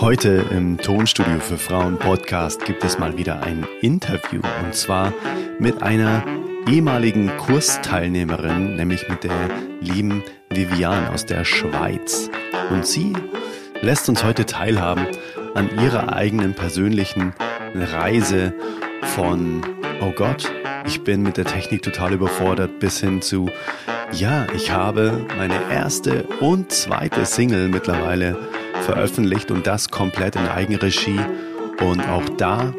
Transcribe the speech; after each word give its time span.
Heute 0.00 0.46
im 0.50 0.78
Tonstudio 0.78 1.40
für 1.40 1.58
Frauen 1.58 1.98
Podcast 1.98 2.64
gibt 2.64 2.82
es 2.84 2.98
mal 2.98 3.18
wieder 3.18 3.42
ein 3.42 3.66
Interview 3.82 4.40
und 4.64 4.74
zwar 4.74 5.12
mit 5.58 5.82
einer 5.82 6.24
ehemaligen 6.66 7.36
Kursteilnehmerin, 7.36 8.76
nämlich 8.76 9.10
mit 9.10 9.24
der 9.24 9.50
lieben 9.82 10.22
Viviane 10.48 11.10
aus 11.10 11.26
der 11.26 11.44
Schweiz. 11.44 12.30
Und 12.70 12.86
sie 12.86 13.12
lässt 13.82 14.08
uns 14.08 14.24
heute 14.24 14.46
teilhaben 14.46 15.06
an 15.54 15.68
ihrer 15.84 16.14
eigenen 16.14 16.54
persönlichen 16.54 17.34
Reise 17.74 18.54
von, 19.02 19.60
oh 20.00 20.12
Gott, 20.12 20.50
ich 20.86 21.04
bin 21.04 21.22
mit 21.22 21.36
der 21.36 21.44
Technik 21.44 21.82
total 21.82 22.14
überfordert, 22.14 22.80
bis 22.80 23.00
hin 23.00 23.20
zu, 23.20 23.50
ja, 24.12 24.46
ich 24.54 24.70
habe 24.70 25.26
meine 25.36 25.70
erste 25.70 26.24
und 26.40 26.72
zweite 26.72 27.26
Single 27.26 27.68
mittlerweile 27.68 28.38
veröffentlicht 28.80 29.50
und 29.50 29.66
das 29.66 29.90
komplett 29.90 30.36
in 30.36 30.46
Eigenregie. 30.46 31.20
Und 31.80 32.06
auch 32.08 32.28
da 32.36 32.74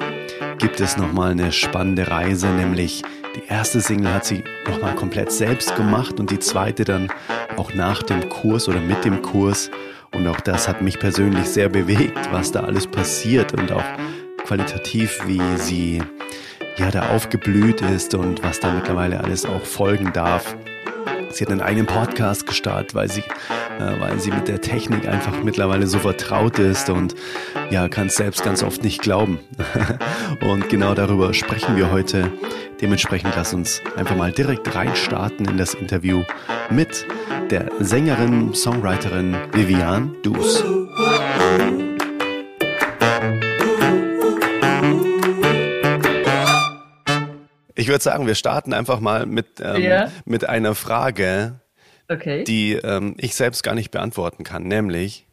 gibt 0.58 0.80
es 0.80 0.98
nochmal 0.98 1.32
eine 1.32 1.52
spannende 1.52 2.10
Reise, 2.10 2.48
nämlich 2.48 3.04
die 3.36 3.48
erste 3.48 3.80
Single 3.80 4.14
hat 4.14 4.26
sie 4.26 4.44
nochmal 4.68 4.94
komplett 4.96 5.32
selbst 5.32 5.76
gemacht 5.76 6.20
und 6.20 6.32
die 6.32 6.40
zweite 6.40 6.84
dann 6.84 7.10
auch 7.56 7.74
nach 7.74 8.04
dem 8.04 8.28
Kurs 8.30 8.68
oder 8.68 8.80
mit 8.80 9.06
dem 9.06 9.22
Kurs. 9.22 9.72
Und 10.14 10.28
auch 10.28 10.42
das 10.42 10.68
hat 10.68 10.82
mich 10.82 11.00
persönlich 11.00 11.46
sehr 11.46 11.70
bewegt, 11.70 12.32
was 12.32 12.52
da 12.52 12.62
alles 12.62 12.88
passiert 12.88 13.54
und 13.54 13.72
auch 13.72 13.86
qualitativ, 14.46 15.22
wie 15.26 15.42
sie 15.58 16.04
ja 16.78 16.92
da 16.92 17.10
aufgeblüht 17.10 17.82
ist 17.82 18.14
und 18.14 18.44
was 18.44 18.60
da 18.60 18.74
mittlerweile 18.74 19.24
alles 19.24 19.46
auch 19.46 19.64
folgen 19.64 20.12
darf. 20.14 20.56
Sie 21.36 21.46
hat 21.46 21.52
einen 21.52 21.62
eigenen 21.62 21.86
Podcast 21.86 22.46
gestartet, 22.46 22.96
weil 22.96 23.10
sie, 23.10 23.22
äh, 23.22 24.00
weil 24.00 24.20
sie 24.20 24.32
mit 24.32 24.48
der 24.48 24.62
Technik 24.62 25.08
einfach 25.08 25.44
mittlerweile 25.44 25.88
so 25.88 26.00
vertraut 26.00 26.60
ist 26.60 26.90
und 26.90 27.16
ja, 27.70 27.88
kann 27.88 28.08
es 28.08 28.16
selbst 28.16 28.44
ganz 28.44 28.64
oft 28.64 28.84
nicht 28.84 29.02
glauben. 29.02 29.40
und 30.42 30.70
genau 30.70 30.94
darüber 30.94 31.34
sprechen 31.34 31.76
wir 31.76 31.92
heute. 31.92 32.32
Dementsprechend 32.82 33.34
lass 33.36 33.54
uns 33.54 33.82
einfach 33.96 34.16
mal 34.16 34.32
direkt 34.32 34.74
reinstarten 34.76 35.48
in 35.48 35.58
das 35.58 35.74
Interview 35.74 36.24
mit 36.70 37.06
der 37.50 37.70
Sängerin, 37.80 38.54
Songwriterin 38.54 39.36
Vivian 39.54 40.16
Dus. 40.24 40.64
Ich 47.82 47.88
würde 47.88 48.04
sagen, 48.04 48.28
wir 48.28 48.36
starten 48.36 48.74
einfach 48.74 49.00
mal 49.00 49.26
mit, 49.26 49.60
ähm, 49.60 49.82
ja. 49.82 50.12
mit 50.24 50.48
einer 50.48 50.76
Frage, 50.76 51.62
okay. 52.08 52.44
die 52.44 52.74
ähm, 52.74 53.16
ich 53.18 53.34
selbst 53.34 53.64
gar 53.64 53.74
nicht 53.74 53.90
beantworten 53.90 54.44
kann, 54.44 54.66
nämlich, 54.66 55.26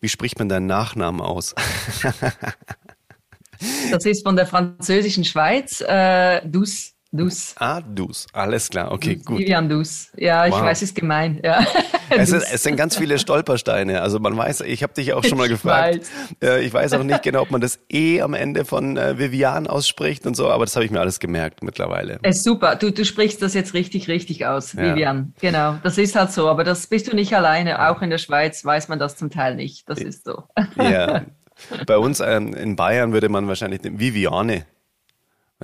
wie 0.00 0.08
spricht 0.08 0.38
man 0.38 0.48
deinen 0.48 0.68
Nachnamen 0.68 1.20
aus? 1.20 1.56
das 3.90 4.06
ist 4.06 4.22
von 4.24 4.36
der 4.36 4.46
französischen 4.46 5.24
Schweiz, 5.24 5.80
äh, 5.80 6.42
Dus. 6.44 6.91
Dus. 7.14 7.54
Ah, 7.58 7.82
Dus. 7.82 8.26
Alles 8.32 8.70
klar. 8.70 8.90
Okay, 8.90 9.16
gut. 9.16 9.38
Vivian 9.38 9.68
Dus. 9.68 10.10
Ja, 10.16 10.46
ich 10.46 10.52
wow. 10.52 10.62
weiß, 10.62 10.78
es 10.78 10.90
ist 10.90 10.94
gemein. 10.94 11.40
Ja. 11.42 11.64
Es, 12.14 12.30
ist, 12.30 12.52
es, 12.52 12.62
sind 12.62 12.76
ganz 12.76 12.94
viele 12.94 13.18
Stolpersteine. 13.18 14.02
Also 14.02 14.18
man 14.18 14.36
weiß, 14.36 14.60
ich 14.60 14.82
habe 14.82 14.92
dich 14.92 15.14
auch 15.14 15.24
schon 15.24 15.38
mal 15.38 15.48
gefragt. 15.48 16.02
Ich 16.40 16.46
weiß. 16.46 16.60
ich 16.60 16.74
weiß 16.74 16.92
auch 16.92 17.04
nicht 17.04 17.22
genau, 17.22 17.40
ob 17.40 17.50
man 17.50 17.62
das 17.62 17.78
E 17.90 18.20
am 18.20 18.34
Ende 18.34 18.66
von 18.66 18.98
äh, 18.98 19.18
Vivian 19.18 19.66
ausspricht 19.66 20.26
und 20.26 20.36
so, 20.36 20.50
aber 20.50 20.66
das 20.66 20.76
habe 20.76 20.84
ich 20.84 20.90
mir 20.90 21.00
alles 21.00 21.20
gemerkt 21.20 21.62
mittlerweile. 21.62 22.18
Es 22.20 22.36
ist 22.36 22.44
super. 22.44 22.76
Du, 22.76 22.92
du 22.92 23.06
sprichst 23.06 23.40
das 23.40 23.54
jetzt 23.54 23.72
richtig, 23.72 24.08
richtig 24.08 24.44
aus, 24.44 24.74
ja. 24.74 24.82
Vivian. 24.82 25.32
Genau. 25.40 25.78
Das 25.82 25.96
ist 25.96 26.14
halt 26.14 26.32
so. 26.32 26.50
Aber 26.50 26.64
das 26.64 26.86
bist 26.86 27.10
du 27.10 27.16
nicht 27.16 27.34
alleine. 27.34 27.88
Auch 27.88 28.02
in 28.02 28.10
der 28.10 28.18
Schweiz 28.18 28.62
weiß 28.62 28.88
man 28.88 28.98
das 28.98 29.16
zum 29.16 29.30
Teil 29.30 29.56
nicht. 29.56 29.88
Das 29.88 29.98
ist 29.98 30.26
so. 30.26 30.44
Ja. 30.76 31.22
Bei 31.86 31.96
uns 31.96 32.20
ähm, 32.20 32.52
in 32.52 32.76
Bayern 32.76 33.14
würde 33.14 33.30
man 33.30 33.48
wahrscheinlich 33.48 33.80
Viviane 33.84 34.66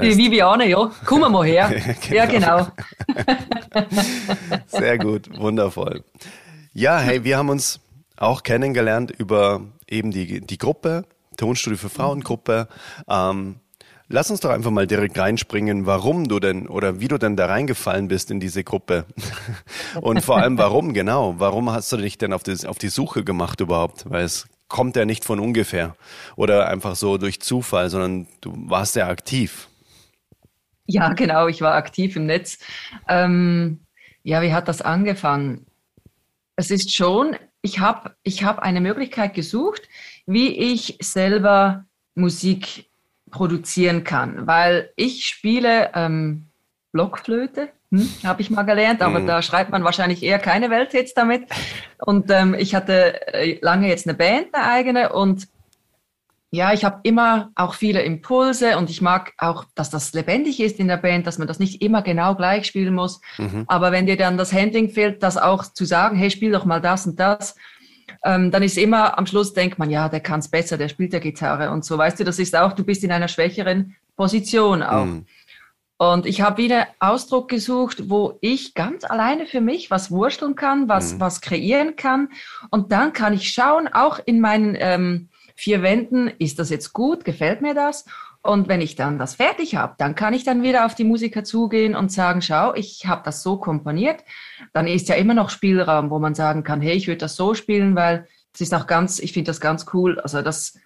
die 0.03 0.17
Viviane, 0.17 0.69
ja. 0.69 0.91
Komm 1.05 1.21
mal 1.33 1.47
her. 1.47 1.69
genau. 1.69 2.09
Ja, 2.11 2.27
genau. 2.27 2.67
Sehr 4.67 4.99
gut, 4.99 5.39
wundervoll. 5.39 6.05
Ja, 6.73 6.99
hey, 6.99 7.25
wir 7.25 7.39
haben 7.39 7.49
uns 7.49 7.81
auch 8.17 8.43
kennengelernt 8.43 9.13
über 9.17 9.63
eben 9.89 10.11
die, 10.11 10.41
die 10.41 10.59
Gruppe, 10.59 11.05
Tonstudio 11.37 11.79
für 11.79 11.89
Frauengruppe. 11.89 12.69
Ähm, 13.09 13.57
lass 14.09 14.31
uns 14.31 14.41
doch 14.41 14.51
einfach 14.51 14.71
mal 14.71 14.87
direkt 14.87 15.19
reinspringen, 15.19 15.87
warum 15.87 16.29
du 16.29 16.41
denn 16.41 16.67
oder 16.67 17.01
wie 17.01 17.09
du 17.09 17.19
denn 17.19 17.37
da 17.37 17.47
reingefallen 17.47 18.09
bist 18.09 18.31
in 18.31 18.41
diese 18.41 18.65
Gruppe. 18.65 19.07
Und 20.01 20.23
vor 20.23 20.39
allem 20.39 20.59
warum, 20.59 20.93
genau. 20.95 21.37
Warum 21.39 21.71
hast 21.71 21.93
du 21.93 21.97
dich 21.97 22.19
denn 22.19 22.33
auf 22.33 22.43
die, 22.43 22.67
auf 22.67 22.79
die 22.79 22.89
Suche 22.89 23.25
gemacht 23.25 23.61
überhaupt? 23.61 24.09
Weil 24.09 24.25
es 24.25 24.47
kommt 24.69 24.97
ja 24.97 25.05
nicht 25.05 25.25
von 25.25 25.41
ungefähr 25.41 25.97
oder 26.37 26.69
einfach 26.69 26.95
so 26.95 27.17
durch 27.19 27.41
Zufall, 27.41 27.89
sondern 27.89 28.27
du 28.41 28.53
warst 28.69 28.97
ja 28.97 29.09
aktiv. 29.09 29.68
Ja, 30.91 31.13
genau, 31.13 31.49
ich 31.49 31.61
war 31.61 31.75
aktiv 31.75 32.17
im 32.17 32.25
Netz. 32.25 32.59
Ähm, 33.09 33.81
ja, 34.23 34.41
wie 34.41 34.55
hat 34.55 34.69
das 34.69 34.81
angefangen? 34.81 35.67
Es 36.57 36.71
ist 36.71 36.95
schon, 36.95 37.37
ich 37.61 37.79
habe 37.79 38.17
ich 38.23 38.43
hab 38.43 38.61
eine 38.61 38.81
Möglichkeit 38.81 39.35
gesucht, 39.35 39.83
wie 40.25 40.73
ich 40.73 40.97
selber 41.01 41.85
Musik 42.15 42.87
produzieren 43.31 44.03
kann, 44.03 44.47
weil 44.47 44.91
ich 44.97 45.27
spiele 45.27 45.91
ähm, 45.95 46.47
Blockflöte, 46.93 47.69
hm, 47.93 48.09
habe 48.25 48.41
ich 48.41 48.49
mal 48.49 48.63
gelernt, 48.63 49.03
aber 49.03 49.21
mhm. 49.21 49.27
da 49.27 49.43
schreibt 49.43 49.71
man 49.71 49.85
wahrscheinlich 49.85 50.23
eher 50.23 50.39
keine 50.39 50.71
Welthits 50.71 51.13
damit. 51.13 51.45
Und 51.99 52.31
ähm, 52.31 52.55
ich 52.55 52.75
hatte 52.75 53.35
äh, 53.35 53.59
lange 53.61 53.89
jetzt 53.89 54.09
eine 54.09 54.17
Band, 54.17 54.55
eine 54.55 54.65
eigene, 54.65 55.13
und 55.13 55.49
ja, 56.51 56.73
ich 56.73 56.85
habe 56.85 57.01
immer 57.03 57.51
auch 57.55 57.75
viele 57.75 58.03
Impulse 58.03 58.79
und 58.79 58.89
ich 58.89 59.03
mag 59.03 59.33
auch, 59.37 59.65
dass 59.75 59.91
das 59.91 60.15
lebendig 60.15 60.61
ist 60.61 60.79
in 60.79 60.89
der 60.89 60.97
Band, 60.97 61.27
dass 61.27 61.37
man 61.37 61.47
das 61.47 61.59
nicht 61.59 61.83
immer 61.83 62.01
genau 62.01 62.35
gleich 62.35 62.67
spielen 62.67 62.95
muss. 62.95 63.21
Mhm. 63.37 63.65
Aber 63.67 63.93
wenn 63.93 64.07
dir 64.07 64.17
dann 64.17 64.39
das 64.39 64.53
Handling 64.53 64.89
fehlt, 64.89 65.23
das 65.23 65.37
auch 65.37 65.65
zu 65.65 65.85
sagen, 65.85 66.17
hey, 66.17 66.31
spiel 66.31 66.53
doch 66.53 66.65
mal 66.65 66.81
das 66.81 67.07
und 67.07 67.21
das, 67.21 67.55
ähm, 68.25 68.51
dann 68.51 68.63
ist 68.63 68.79
immer 68.79 69.19
am 69.19 69.27
Schluss 69.27 69.53
denkt 69.53 69.79
man, 69.79 69.91
ja, 69.91 70.09
der 70.09 70.21
kann 70.21 70.41
es 70.41 70.49
besser, 70.49 70.79
der 70.79 70.89
spielt 70.89 71.13
ja 71.13 71.19
Gitarre 71.19 71.71
und 71.71 71.85
so. 71.85 71.99
Weißt 71.99 72.19
du, 72.19 72.25
das 72.25 72.39
ist 72.39 72.57
auch, 72.57 72.73
du 72.73 72.83
bist 72.83 73.05
in 73.05 73.13
einer 73.13 73.29
schwächeren 73.29 73.97
Position 74.17 74.83
auch. 74.83 75.05
Mhm. 75.05 75.27
Und 75.99 76.27
ich 76.27 76.41
habe 76.41 76.63
wieder 76.63 76.87
Ausdruck 77.01 77.49
gesucht, 77.49 78.09
wo 78.09 78.39
ich 78.41 78.75
ganz 78.75 79.05
alleine 79.05 79.47
für 79.47 79.61
mich 79.61 79.91
was 79.91 80.11
wursteln 80.11 80.55
kann, 80.55 80.89
was, 80.89 81.15
mhm. 81.15 81.21
was 81.21 81.41
kreieren 81.41 81.97
kann. 81.97 82.29
Und 82.71 82.93
dann 82.93 83.13
kann 83.13 83.35
ich 83.35 83.51
schauen, 83.51 83.89
auch 83.89 84.21
in 84.25 84.41
meinen 84.41 84.77
ähm, 84.79 85.29
vier 85.59 85.83
Wänden, 85.83 86.29
ist 86.39 86.61
das 86.61 86.71
jetzt 86.71 86.93
gut, 86.93 87.25
gefällt 87.25 87.63
mir 87.63 87.75
das? 87.75 88.05
Und 88.43 88.69
wenn 88.69 88.81
ich 88.81 88.95
dann 88.95 89.19
das 89.19 89.35
fertig 89.35 89.75
habe, 89.75 89.97
dann 89.99 90.15
kann 90.15 90.33
ich 90.33 90.45
dann 90.45 90.63
wieder 90.63 90.87
auf 90.87 90.95
die 90.95 91.03
Musiker 91.03 91.43
zugehen 91.43 91.97
und 91.97 92.13
sagen, 92.13 92.43
schau, 92.43 92.75
ich 92.75 93.07
habe 93.07 93.23
das 93.25 93.43
so 93.43 93.57
komponiert. 93.57 94.23
Dann 94.73 94.87
ist 94.87 95.09
ja 95.09 95.17
immer 95.17 95.35
noch 95.35 95.51
Spielraum, 95.51 96.11
wo 96.11 96.21
man 96.21 96.37
sagen 96.37 96.63
kann, 96.63 96.81
hey, 96.81 96.95
ich 96.95 97.09
würde 97.09 97.19
das 97.19 97.35
so 97.35 97.55
spielen, 97.55 97.97
weil 97.97 98.29
es 98.55 98.61
ist 98.61 98.73
auch 98.73 98.87
ganz, 98.87 99.19
ich 99.19 99.33
finde 99.33 99.51
das 99.51 99.61
ganz 99.61 99.87
cool. 99.93 100.21
Also 100.21 100.43
das, 100.43 100.79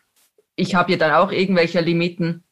ich 0.56 0.74
habe 0.74 0.92
ja 0.92 0.96
dann 0.96 1.12
auch 1.12 1.30
irgendwelche 1.30 1.80
Limiten, 1.82 2.42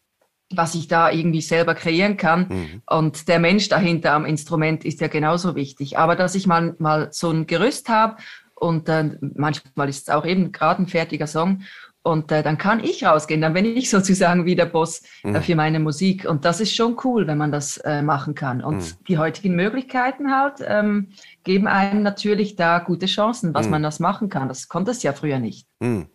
was 0.50 0.75
ich 0.75 0.88
da 0.88 1.10
irgendwie 1.10 1.41
selber 1.41 1.75
kreieren 1.75 2.19
kann. 2.19 2.48
Mhm. 2.50 2.82
Und 2.86 3.28
der 3.28 3.38
Mensch 3.38 3.70
dahinter 3.70 4.12
am 4.12 4.26
Instrument 4.26 4.84
ist 4.84 5.00
ja 5.00 5.09
genauso 5.09 5.56
wichtig. 5.56 5.97
Aber 5.97 6.16
dass 6.16 6.34
ich 6.34 6.47
mal, 6.47 6.76
mal 6.78 7.09
so 7.12 7.30
ein 7.30 7.47
Gerüst 7.47 7.88
habe 7.88 8.16
und 8.54 8.91
äh, 8.91 9.16
manchmal 9.20 9.88
ist 9.88 10.09
es 10.09 10.14
auch 10.14 10.26
eben 10.26 10.53
gerade 10.53 10.82
ein 10.82 10.86
fertiger 10.86 11.26
Song 11.26 11.62
und 12.02 12.32
äh, 12.32 12.42
dann 12.42 12.56
kann 12.56 12.82
ich 12.82 13.04
rausgehen, 13.04 13.40
dann 13.40 13.52
bin 13.52 13.64
ich 13.64 13.90
sozusagen 13.90 14.46
wie 14.46 14.56
der 14.56 14.66
Boss 14.66 15.02
äh, 15.22 15.28
mhm. 15.28 15.42
für 15.42 15.54
meine 15.54 15.80
Musik. 15.80 16.26
Und 16.28 16.44
das 16.44 16.60
ist 16.60 16.74
schon 16.74 16.96
cool, 17.04 17.26
wenn 17.26 17.38
man 17.38 17.52
das 17.52 17.76
äh, 17.78 18.02
machen 18.02 18.34
kann. 18.34 18.62
Und 18.62 18.78
mhm. 18.78 19.04
die 19.08 19.18
heutigen 19.18 19.54
Möglichkeiten 19.54 20.32
halt 20.32 20.54
ähm, 20.66 21.08
geben 21.44 21.66
einem 21.66 22.02
natürlich 22.02 22.56
da 22.56 22.78
gute 22.78 23.06
Chancen, 23.06 23.52
was 23.54 23.66
mhm. 23.66 23.72
man 23.72 23.82
das 23.82 24.00
machen 24.00 24.28
kann. 24.28 24.48
Das 24.48 24.68
konnte 24.68 24.92
es 24.92 25.02
ja 25.02 25.12
früher 25.12 25.38
nicht. 25.38 25.66
Mhm. 25.80 26.06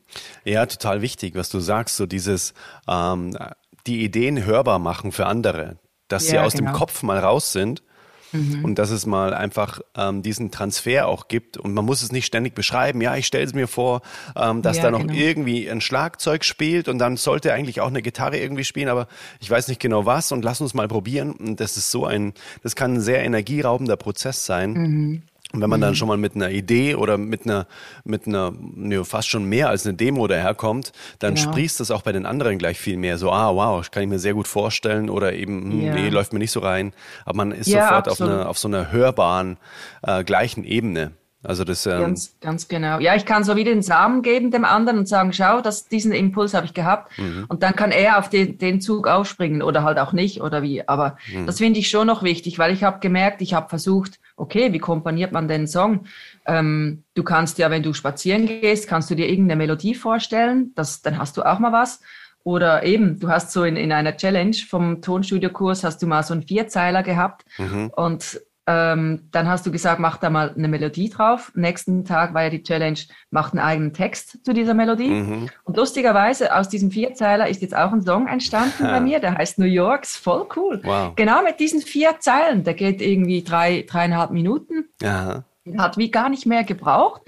Ja, 0.44 0.66
total 0.66 1.02
wichtig, 1.02 1.36
was 1.36 1.50
du 1.50 1.60
sagst, 1.60 1.98
so 1.98 2.06
dieses 2.06 2.54
ähm, 2.88 3.38
die 3.86 4.04
Ideen 4.04 4.44
hörbar 4.44 4.80
machen 4.80 5.12
für 5.12 5.28
andere, 5.28 5.78
dass 6.08 6.26
ja, 6.26 6.32
sie 6.32 6.40
aus 6.40 6.54
genau. 6.54 6.72
dem 6.72 6.78
Kopf 6.78 7.04
mal 7.04 7.20
raus 7.20 7.52
sind 7.52 7.84
Mhm. 8.32 8.66
Und 8.66 8.80
dass 8.80 8.90
es 8.90 9.06
mal 9.06 9.34
einfach 9.34 9.82
ähm, 9.96 10.22
diesen 10.22 10.52
Transfer 10.52 11.08
auch 11.08 11.28
gibt. 11.28 11.58
Und 11.58 11.74
man 11.74 11.86
muss 11.86 12.02
es 12.02 12.12
nicht 12.12 12.26
ständig 12.26 12.56
beschreiben. 12.56 13.02
Ja, 13.02 13.16
ich 13.16 13.28
stelle 13.28 13.46
es 13.46 13.54
mir 13.54 13.68
vor, 13.68 14.02
ähm, 14.36 14.62
dass 14.62 14.78
ja, 14.78 14.84
da 14.84 14.92
noch 14.92 15.02
genau. 15.02 15.14
irgendwie 15.14 15.70
ein 15.70 15.82
Schlagzeug 15.82 16.44
spielt 16.44 16.88
und 16.88 17.00
dann 17.00 17.18
sollte 17.18 17.54
eigentlich 17.54 17.82
auch 17.82 17.88
eine 17.88 18.02
Gitarre 18.02 18.38
irgendwie 18.38 18.64
spielen, 18.64 18.90
aber 18.90 19.08
ich 19.40 19.50
weiß 19.50 19.68
nicht 19.68 19.80
genau 19.80 20.06
was 20.06 20.32
und 20.32 20.44
lass 20.44 20.62
uns 20.62 20.74
mal 20.74 20.88
probieren. 20.88 21.32
Und 21.32 21.60
das 21.60 21.78
ist 21.78 21.92
so 21.92 22.06
ein, 22.06 22.34
das 22.64 22.76
kann 22.76 22.96
ein 22.96 23.02
sehr 23.02 23.24
energieraubender 23.24 23.98
Prozess 23.98 24.46
sein. 24.46 24.74
Mhm. 24.74 25.22
Und 25.56 25.62
wenn 25.62 25.70
man 25.70 25.82
dann 25.82 25.92
mhm. 25.92 25.96
schon 25.96 26.08
mal 26.08 26.18
mit 26.18 26.36
einer 26.36 26.50
Idee 26.50 26.96
oder 26.96 27.18
mit 27.18 27.46
einer, 27.46 27.68
mit 28.04 28.28
einer, 28.28 28.54
ne, 28.60 29.04
fast 29.06 29.30
schon 29.30 29.46
mehr 29.46 29.70
als 29.70 29.86
eine 29.86 29.96
Demo 29.96 30.28
daherkommt, 30.28 30.92
dann 31.20 31.36
genau. 31.36 31.52
sprießt 31.52 31.80
das 31.80 31.92
auch 31.92 32.02
bei 32.02 32.12
den 32.12 32.26
anderen 32.26 32.58
gleich 32.58 32.78
viel 32.78 32.98
mehr. 32.98 33.18
So, 33.18 33.32
ah, 33.32 33.56
wow, 33.56 33.90
kann 33.90 34.04
ich 34.04 34.10
mir 34.10 34.20
sehr 34.20 34.34
gut 34.34 34.48
vorstellen 34.48 35.10
oder 35.10 35.34
eben, 35.34 35.72
hm, 35.72 35.82
ja. 35.82 35.94
nee, 35.94 36.10
läuft 36.10 36.34
mir 36.34 36.40
nicht 36.40 36.52
so 36.52 36.60
rein. 36.60 36.94
Aber 37.26 37.38
man 37.38 37.52
ist 37.52 37.68
ja, 37.68 37.88
sofort 37.88 38.10
auf, 38.10 38.22
einer, 38.22 38.50
auf 38.50 38.58
so 38.58 38.68
einer 38.68 38.92
hörbaren, 38.92 39.58
äh, 40.04 40.24
gleichen 40.24 40.64
Ebene. 40.64 41.12
Also 41.46 41.64
das 41.64 41.86
ähm 41.86 42.02
ganz, 42.02 42.36
ganz 42.42 42.68
genau. 42.68 43.00
Ja, 43.00 43.16
ich 43.16 43.26
kann 43.26 43.44
so 43.44 43.56
wie 43.56 43.64
den 43.64 43.82
Samen 43.82 44.24
geben 44.24 44.52
dem 44.52 44.66
anderen 44.66 45.00
und 45.00 45.08
sagen, 45.08 45.32
schau, 45.32 45.62
das, 45.62 45.88
diesen 45.88 46.12
Impuls 46.12 46.54
habe 46.54 46.66
ich 46.66 46.74
gehabt. 46.74 47.18
Mhm. 47.18 47.46
Und 47.48 47.64
dann 47.64 47.76
kann 47.76 47.92
er 47.92 48.18
auf 48.18 48.30
den, 48.30 48.58
den 48.58 48.82
Zug 48.82 49.08
aufspringen 49.08 49.62
oder 49.62 49.84
halt 49.84 50.00
auch 50.00 50.12
nicht 50.12 50.42
oder 50.42 50.64
wie. 50.64 50.88
Aber 50.88 51.18
mhm. 51.32 51.46
das 51.46 51.60
finde 51.60 51.80
ich 51.80 51.90
schon 51.90 52.08
noch 52.08 52.24
wichtig, 52.24 52.58
weil 52.58 52.74
ich 52.74 52.84
habe 52.84 53.00
gemerkt, 53.00 53.42
ich 53.42 53.54
habe 53.54 53.70
versucht, 53.70 54.20
okay, 54.38 54.74
wie 54.74 54.80
komponiert 54.80 55.32
man 55.32 55.48
den 55.48 55.68
Song? 55.68 56.06
Ähm, 56.46 57.04
du 57.14 57.24
kannst 57.24 57.58
ja, 57.58 57.70
wenn 57.70 57.84
du 57.84 57.94
spazieren 57.94 58.46
gehst, 58.48 58.88
kannst 58.88 59.10
du 59.10 59.16
dir 59.16 59.28
irgendeine 59.28 59.58
Melodie 59.58 59.96
vorstellen, 59.96 60.72
das, 60.76 61.02
dann 61.02 61.18
hast 61.18 61.38
du 61.38 61.44
auch 61.44 61.60
mal 61.60 61.72
was. 61.72 62.02
Oder 62.44 62.84
eben, 62.84 63.20
du 63.20 63.30
hast 63.30 63.52
so 63.52 63.64
in, 63.64 63.76
in 63.76 63.92
einer 63.92 64.18
Challenge 64.18 64.56
vom 64.70 65.02
Tonstudiokurs, 65.02 65.84
hast 65.84 66.02
du 66.02 66.08
mal 66.08 66.22
so 66.22 66.34
einen 66.34 66.44
Vierzeiler 66.44 67.02
gehabt 67.02 67.44
mhm. 67.58 67.92
und 67.96 68.40
ähm, 68.68 69.28
dann 69.32 69.48
hast 69.48 69.66
du 69.66 69.72
gesagt, 69.72 70.00
mach 70.00 70.18
da 70.18 70.30
mal 70.32 70.54
eine 70.56 70.68
Melodie 70.68 71.10
drauf. 71.10 71.52
Nächsten 71.56 72.04
Tag 72.04 72.34
war 72.34 72.44
ja 72.44 72.50
die 72.50 72.64
Challenge, 72.64 72.98
mach 73.30 73.52
einen 73.52 73.60
eigenen 73.60 73.94
Text 73.94 74.44
zu 74.44 74.54
dieser 74.54 74.74
Melodie. 74.74 75.10
Mhm. 75.10 75.50
Und 75.64 75.78
lustigerweise 75.78 76.56
aus 76.56 76.68
diesem 76.68 76.90
Vierzeiler 76.90 77.48
ist 77.48 77.62
jetzt 77.62 77.76
auch 77.76 77.92
ein 77.92 78.02
Song 78.02 78.28
entstanden 78.28 78.84
bei 78.84 79.00
mir, 79.00 79.20
der 79.20 79.36
heißt 79.36 79.60
New 79.60 79.66
Yorks, 79.66 80.18
voll 80.18 80.48
cool. 80.56 80.82
Wow. 80.84 81.16
Genau 81.16 81.44
mit 81.44 81.60
diesen 81.60 81.82
vier 81.82 82.20
Zeilen, 82.20 82.64
der 82.64 82.74
geht 82.74 83.02
irgendwie 83.02 83.44
drei, 83.44 83.86
dreieinhalb 83.88 84.32
Minuten. 84.32 84.86
Ja. 85.02 85.44
Hat 85.78 85.98
wie 85.98 86.10
gar 86.10 86.30
nicht 86.30 86.48
mehr 86.48 86.64
gebraucht. 86.64 87.22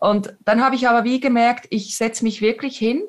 Und 0.00 0.36
dann 0.44 0.64
habe 0.64 0.74
ich 0.74 0.88
aber 0.88 1.04
wie 1.04 1.20
gemerkt, 1.20 1.66
ich 1.70 1.96
setze 1.96 2.24
mich 2.24 2.40
wirklich 2.40 2.78
hin 2.78 3.02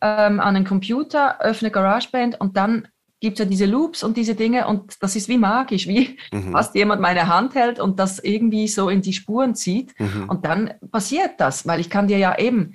ähm, 0.00 0.40
an 0.40 0.54
den 0.54 0.64
Computer, 0.64 1.40
öffne 1.40 1.70
GarageBand 1.70 2.40
und 2.40 2.56
dann 2.56 2.88
gibt 3.20 3.38
es 3.38 3.44
ja 3.44 3.50
diese 3.50 3.66
Loops 3.66 4.02
und 4.02 4.16
diese 4.16 4.34
Dinge 4.34 4.66
und 4.66 5.02
das 5.02 5.14
ist 5.14 5.28
wie 5.28 5.38
magisch, 5.38 5.86
wie 5.86 6.18
mhm. 6.32 6.52
fast 6.52 6.74
jemand 6.74 7.00
meine 7.00 7.28
Hand 7.28 7.54
hält 7.54 7.78
und 7.78 7.98
das 7.98 8.18
irgendwie 8.18 8.66
so 8.66 8.88
in 8.88 9.02
die 9.02 9.12
Spuren 9.12 9.54
zieht 9.54 9.98
mhm. 10.00 10.28
und 10.28 10.44
dann 10.46 10.74
passiert 10.90 11.32
das, 11.38 11.66
weil 11.66 11.80
ich 11.80 11.90
kann 11.90 12.08
dir 12.08 12.18
ja 12.18 12.38
eben, 12.38 12.74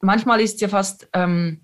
manchmal 0.00 0.40
ist 0.40 0.54
es 0.54 0.60
ja 0.60 0.68
fast 0.68 1.08
ähm, 1.12 1.63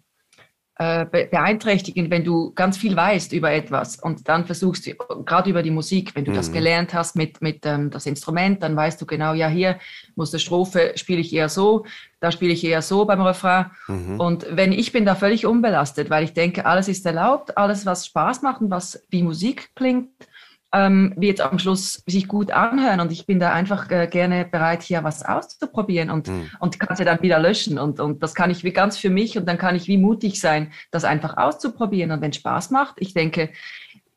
äh, 0.80 1.04
beeinträchtigend, 1.04 2.10
wenn 2.10 2.24
du 2.24 2.52
ganz 2.54 2.78
viel 2.78 2.96
weißt 2.96 3.34
über 3.34 3.52
etwas 3.52 3.98
und 3.98 4.26
dann 4.30 4.46
versuchst 4.46 4.90
gerade 5.26 5.50
über 5.50 5.62
die 5.62 5.70
Musik, 5.70 6.12
wenn 6.14 6.24
du 6.24 6.30
mhm. 6.30 6.36
das 6.36 6.52
gelernt 6.52 6.94
hast 6.94 7.16
mit, 7.16 7.42
mit 7.42 7.66
ähm, 7.66 7.90
das 7.90 8.06
Instrument, 8.06 8.62
dann 8.62 8.74
weißt 8.76 8.98
du 8.98 9.04
genau, 9.04 9.34
ja, 9.34 9.48
hier 9.48 9.78
muss 10.14 10.30
der 10.30 10.38
Strophe, 10.38 10.92
spiele 10.96 11.20
ich 11.20 11.34
eher 11.34 11.50
so, 11.50 11.84
da 12.18 12.32
spiele 12.32 12.54
ich 12.54 12.64
eher 12.64 12.80
so 12.80 13.04
beim 13.04 13.20
Refrain. 13.20 13.66
Mhm. 13.88 14.18
Und 14.18 14.46
wenn 14.48 14.72
ich 14.72 14.90
bin 14.90 15.04
da 15.04 15.14
völlig 15.14 15.44
unbelastet, 15.44 16.08
weil 16.08 16.24
ich 16.24 16.32
denke, 16.32 16.64
alles 16.64 16.88
ist 16.88 17.04
erlaubt, 17.04 17.58
alles, 17.58 17.84
was 17.84 18.06
Spaß 18.06 18.40
macht 18.40 18.62
und 18.62 18.70
was 18.70 19.04
wie 19.10 19.22
Musik 19.22 19.68
klingt, 19.74 20.08
ähm, 20.72 21.14
wird 21.16 21.40
am 21.40 21.58
Schluss 21.58 22.02
sich 22.06 22.28
gut 22.28 22.50
anhören 22.52 23.00
und 23.00 23.10
ich 23.10 23.26
bin 23.26 23.40
da 23.40 23.52
einfach 23.52 23.90
äh, 23.90 24.06
gerne 24.06 24.44
bereit, 24.44 24.82
hier 24.82 25.02
was 25.02 25.24
auszuprobieren 25.24 26.10
und, 26.10 26.28
mhm. 26.28 26.50
und 26.60 26.78
kann 26.78 26.96
sie 26.96 27.04
dann 27.04 27.20
wieder 27.22 27.38
löschen 27.38 27.78
und, 27.78 27.98
und 27.98 28.22
das 28.22 28.34
kann 28.34 28.50
ich 28.50 28.62
wie 28.62 28.72
ganz 28.72 28.96
für 28.96 29.10
mich 29.10 29.36
und 29.36 29.46
dann 29.46 29.58
kann 29.58 29.74
ich 29.74 29.88
wie 29.88 29.98
mutig 29.98 30.40
sein, 30.40 30.72
das 30.90 31.04
einfach 31.04 31.36
auszuprobieren 31.36 32.12
und 32.12 32.20
wenn 32.20 32.32
Spaß 32.32 32.70
macht, 32.70 32.96
ich 32.98 33.14
denke, 33.14 33.50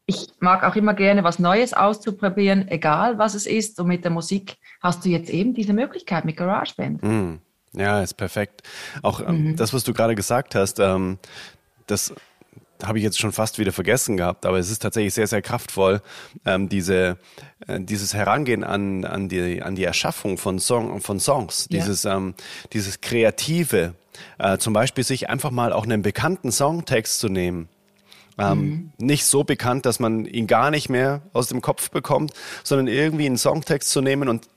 ich 0.05 0.27
mag 0.39 0.63
auch 0.63 0.75
immer 0.75 0.93
gerne 0.93 1.23
was 1.23 1.39
Neues 1.39 1.73
auszuprobieren, 1.73 2.67
egal 2.67 3.17
was 3.17 3.35
es 3.35 3.45
ist 3.45 3.79
und 3.79 3.87
mit 3.87 4.03
der 4.03 4.11
Musik 4.11 4.57
hast 4.81 5.05
du 5.05 5.09
jetzt 5.09 5.29
eben 5.29 5.53
diese 5.53 5.73
Möglichkeit 5.73 6.25
mit 6.25 6.37
GarageBand. 6.37 7.01
Mhm. 7.03 7.39
Ja, 7.75 8.01
ist 8.01 8.13
perfekt. 8.15 8.61
Auch 9.01 9.21
ähm, 9.21 9.51
mhm. 9.51 9.55
das, 9.55 9.73
was 9.73 9.83
du 9.83 9.93
gerade 9.93 10.13
gesagt 10.13 10.53
hast, 10.55 10.79
ähm, 10.79 11.17
das 11.87 12.13
habe 12.83 12.97
ich 12.97 13.03
jetzt 13.03 13.19
schon 13.19 13.31
fast 13.31 13.59
wieder 13.59 13.71
vergessen 13.71 14.17
gehabt, 14.17 14.45
aber 14.45 14.59
es 14.59 14.69
ist 14.69 14.81
tatsächlich 14.81 15.13
sehr, 15.13 15.27
sehr 15.27 15.41
kraftvoll, 15.41 16.01
ähm, 16.45 16.69
diese, 16.69 17.17
äh, 17.67 17.79
dieses 17.79 18.13
Herangehen 18.13 18.63
an, 18.63 19.05
an, 19.05 19.29
die, 19.29 19.61
an 19.61 19.75
die 19.75 19.83
Erschaffung 19.83 20.37
von, 20.37 20.59
Song, 20.59 21.01
von 21.01 21.19
Songs, 21.19 21.67
ja. 21.69 21.79
dieses, 21.79 22.05
ähm, 22.05 22.35
dieses 22.73 23.01
Kreative, 23.01 23.95
äh, 24.37 24.57
zum 24.57 24.73
Beispiel 24.73 25.03
sich 25.03 25.29
einfach 25.29 25.51
mal 25.51 25.73
auch 25.73 25.83
einen 25.83 26.01
bekannten 26.01 26.51
Songtext 26.51 27.19
zu 27.19 27.29
nehmen. 27.29 27.69
Ähm, 28.37 28.59
mhm. 28.59 28.91
Nicht 28.97 29.25
so 29.25 29.43
bekannt, 29.43 29.85
dass 29.85 29.99
man 29.99 30.25
ihn 30.25 30.47
gar 30.47 30.71
nicht 30.71 30.89
mehr 30.89 31.21
aus 31.33 31.47
dem 31.47 31.61
Kopf 31.61 31.91
bekommt, 31.91 32.33
sondern 32.63 32.87
irgendwie 32.87 33.27
einen 33.27 33.37
Songtext 33.37 33.89
zu 33.91 34.01
nehmen 34.01 34.27
und 34.27 34.47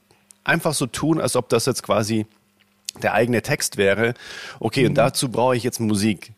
einfach 0.45 0.73
so 0.73 0.87
tun, 0.87 1.21
als 1.21 1.37
ob 1.37 1.49
das 1.51 1.67
jetzt 1.67 1.83
quasi 1.83 2.27
der 3.03 3.13
eigene 3.13 3.43
Text 3.43 3.77
wäre. 3.77 4.15
Okay, 4.61 4.83
mhm. 4.83 4.89
und 4.89 4.95
dazu 4.95 5.29
brauche 5.29 5.57
ich 5.57 5.63
jetzt 5.63 5.81
Musik. 5.81 6.33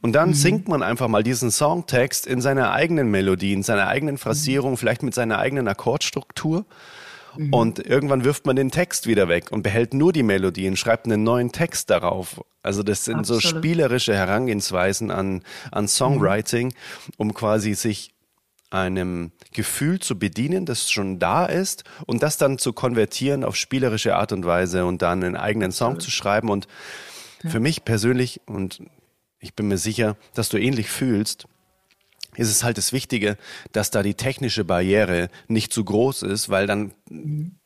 Und 0.00 0.12
dann 0.12 0.30
mhm. 0.30 0.34
singt 0.34 0.68
man 0.68 0.82
einfach 0.82 1.08
mal 1.08 1.22
diesen 1.22 1.50
Songtext 1.50 2.26
in 2.26 2.40
seiner 2.40 2.72
eigenen 2.72 3.10
Melodie, 3.10 3.52
in 3.52 3.62
seiner 3.62 3.88
eigenen 3.88 4.18
Phrasierung, 4.18 4.72
mhm. 4.72 4.76
vielleicht 4.76 5.02
mit 5.02 5.14
seiner 5.14 5.38
eigenen 5.38 5.66
Akkordstruktur. 5.66 6.66
Mhm. 7.36 7.52
Und 7.52 7.78
irgendwann 7.84 8.24
wirft 8.24 8.46
man 8.46 8.56
den 8.56 8.70
Text 8.70 9.06
wieder 9.06 9.28
weg 9.28 9.50
und 9.50 9.62
behält 9.62 9.94
nur 9.94 10.12
die 10.12 10.22
Melodie 10.22 10.68
und 10.68 10.78
schreibt 10.78 11.06
einen 11.06 11.24
neuen 11.24 11.52
Text 11.52 11.90
darauf. 11.90 12.40
Also 12.62 12.82
das 12.82 13.04
sind 13.04 13.20
Absolut. 13.20 13.42
so 13.42 13.48
spielerische 13.48 14.14
Herangehensweisen 14.14 15.10
an, 15.10 15.42
an 15.72 15.88
Songwriting, 15.88 16.74
um 17.16 17.34
quasi 17.34 17.74
sich 17.74 18.14
einem 18.70 19.32
Gefühl 19.52 19.98
zu 19.98 20.18
bedienen, 20.18 20.66
das 20.66 20.90
schon 20.90 21.18
da 21.18 21.46
ist 21.46 21.84
und 22.06 22.22
das 22.22 22.36
dann 22.36 22.58
zu 22.58 22.72
konvertieren 22.72 23.42
auf 23.42 23.56
spielerische 23.56 24.14
Art 24.16 24.32
und 24.32 24.44
Weise 24.44 24.84
und 24.84 25.00
dann 25.00 25.24
einen 25.24 25.36
eigenen 25.36 25.72
Song 25.72 25.92
Absolut. 25.92 26.02
zu 26.02 26.10
schreiben. 26.10 26.50
Und 26.50 26.68
für 27.46 27.60
mich 27.60 27.84
persönlich, 27.84 28.40
und 28.46 28.82
ich 29.40 29.54
bin 29.54 29.68
mir 29.68 29.78
sicher, 29.78 30.16
dass 30.34 30.48
du 30.48 30.58
ähnlich 30.58 30.88
fühlst, 30.88 31.46
ist 32.36 32.50
es 32.50 32.62
halt 32.62 32.78
das 32.78 32.92
Wichtige, 32.92 33.36
dass 33.72 33.90
da 33.90 34.02
die 34.02 34.14
technische 34.14 34.64
Barriere 34.64 35.28
nicht 35.48 35.72
zu 35.72 35.84
groß 35.84 36.22
ist, 36.22 36.48
weil 36.48 36.66
dann, 36.66 36.92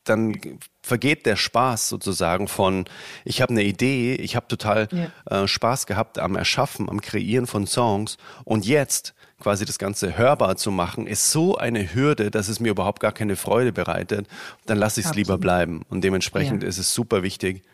dann 0.04 0.40
vergeht 0.82 1.26
der 1.26 1.36
Spaß 1.36 1.90
sozusagen 1.90 2.48
von, 2.48 2.86
ich 3.24 3.42
habe 3.42 3.50
eine 3.50 3.64
Idee, 3.64 4.14
ich 4.14 4.34
habe 4.34 4.48
total 4.48 4.88
ja. 4.90 5.42
äh, 5.42 5.46
Spaß 5.46 5.86
gehabt 5.86 6.18
am 6.18 6.36
Erschaffen, 6.36 6.88
am 6.88 7.00
Kreieren 7.00 7.46
von 7.46 7.66
Songs 7.66 8.16
und 8.44 8.64
jetzt 8.64 9.14
quasi 9.40 9.66
das 9.66 9.78
Ganze 9.78 10.16
hörbar 10.16 10.56
zu 10.56 10.70
machen, 10.70 11.06
ist 11.06 11.30
so 11.30 11.56
eine 11.56 11.94
Hürde, 11.94 12.30
dass 12.30 12.48
es 12.48 12.60
mir 12.60 12.70
überhaupt 12.70 13.00
gar 13.00 13.12
keine 13.12 13.36
Freude 13.36 13.72
bereitet. 13.72 14.26
Dann 14.66 14.78
lasse 14.78 15.00
ich 15.00 15.06
es 15.06 15.14
lieber 15.14 15.36
bleiben. 15.36 15.82
Und 15.88 16.02
dementsprechend 16.04 16.62
ja. 16.62 16.68
ist 16.68 16.78
es 16.78 16.94
super 16.94 17.24
wichtig, 17.24 17.64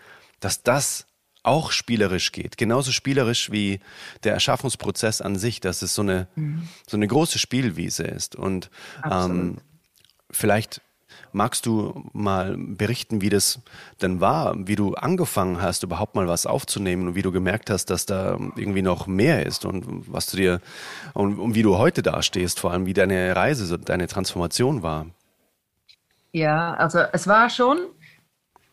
dass 0.40 0.62
das 0.62 1.06
auch 1.48 1.72
spielerisch 1.72 2.32
geht. 2.32 2.56
Genauso 2.58 2.92
spielerisch 2.92 3.50
wie 3.50 3.80
der 4.22 4.34
Erschaffungsprozess 4.34 5.20
an 5.20 5.36
sich, 5.36 5.60
dass 5.60 5.82
es 5.82 5.94
so 5.94 6.02
eine, 6.02 6.28
mhm. 6.36 6.68
so 6.86 6.96
eine 6.96 7.06
große 7.06 7.38
Spielwiese 7.38 8.04
ist. 8.04 8.36
Und 8.36 8.70
ähm, 9.10 9.58
vielleicht 10.30 10.82
magst 11.32 11.66
du 11.66 12.08
mal 12.12 12.56
berichten, 12.56 13.20
wie 13.20 13.28
das 13.28 13.60
denn 14.00 14.20
war, 14.20 14.54
wie 14.56 14.76
du 14.76 14.94
angefangen 14.94 15.60
hast, 15.60 15.82
überhaupt 15.82 16.14
mal 16.14 16.28
was 16.28 16.46
aufzunehmen 16.46 17.08
und 17.08 17.14
wie 17.14 17.22
du 17.22 17.32
gemerkt 17.32 17.70
hast, 17.70 17.86
dass 17.86 18.06
da 18.06 18.38
irgendwie 18.56 18.82
noch 18.82 19.06
mehr 19.06 19.44
ist 19.44 19.64
und 19.64 20.12
was 20.12 20.26
du 20.26 20.36
dir 20.36 20.60
und, 21.14 21.38
und 21.38 21.54
wie 21.54 21.62
du 21.62 21.78
heute 21.78 22.02
dastehst, 22.02 22.60
vor 22.60 22.72
allem 22.72 22.86
wie 22.86 22.94
deine 22.94 23.34
Reise, 23.34 23.78
deine 23.78 24.06
Transformation 24.06 24.82
war. 24.82 25.06
Ja, 26.32 26.74
also 26.74 27.00
es 27.12 27.26
war 27.26 27.50
schon 27.50 27.78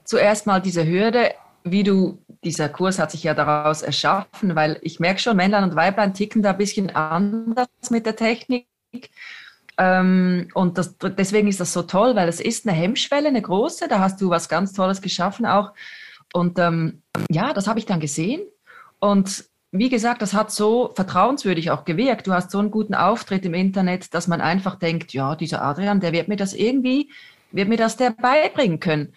zuerst 0.03 0.45
mal 0.45 0.61
diese 0.61 0.85
Hürde, 0.85 1.33
wie 1.65 1.83
du, 1.83 2.23
dieser 2.43 2.69
Kurs 2.69 2.99
hat 2.99 3.11
sich 3.11 3.23
ja 3.23 3.33
daraus 3.33 3.81
erschaffen, 3.81 4.55
weil 4.55 4.77
ich 4.81 4.99
merke 4.99 5.19
schon, 5.19 5.35
Männlein 5.35 5.63
und 5.63 5.75
Weiblein 5.75 6.13
ticken 6.13 6.43
da 6.43 6.51
ein 6.51 6.57
bisschen 6.57 6.95
anders 6.95 7.67
mit 7.89 8.05
der 8.05 8.15
Technik. 8.15 8.67
Ähm, 9.77 10.47
und 10.53 10.77
das, 10.77 10.95
deswegen 10.97 11.47
ist 11.47 11.59
das 11.59 11.73
so 11.73 11.81
toll, 11.81 12.15
weil 12.15 12.29
es 12.29 12.39
ist 12.39 12.67
eine 12.67 12.77
Hemmschwelle, 12.77 13.27
eine 13.27 13.41
große, 13.41 13.87
da 13.87 13.99
hast 13.99 14.21
du 14.21 14.29
was 14.29 14.47
ganz 14.47 14.73
Tolles 14.73 15.01
geschaffen 15.01 15.45
auch. 15.45 15.73
Und 16.33 16.59
ähm, 16.59 17.01
ja, 17.29 17.51
das 17.51 17.67
habe 17.67 17.79
ich 17.79 17.85
dann 17.85 17.99
gesehen. 17.99 18.43
Und 18.99 19.45
wie 19.71 19.89
gesagt, 19.89 20.21
das 20.21 20.33
hat 20.33 20.51
so 20.51 20.93
vertrauenswürdig 20.95 21.71
auch 21.71 21.83
gewirkt. 21.83 22.27
Du 22.27 22.33
hast 22.33 22.51
so 22.51 22.59
einen 22.59 22.71
guten 22.71 22.95
Auftritt 22.95 23.43
im 23.43 23.55
Internet, 23.55 24.13
dass 24.13 24.27
man 24.27 24.39
einfach 24.39 24.75
denkt, 24.75 25.13
ja, 25.13 25.35
dieser 25.35 25.63
Adrian, 25.63 25.99
der 25.99 26.13
wird 26.13 26.27
mir 26.27 26.37
das 26.37 26.53
irgendwie, 26.53 27.09
wird 27.51 27.67
mir 27.67 27.77
das 27.77 27.97
der 27.97 28.11
beibringen 28.11 28.79
können. 28.79 29.13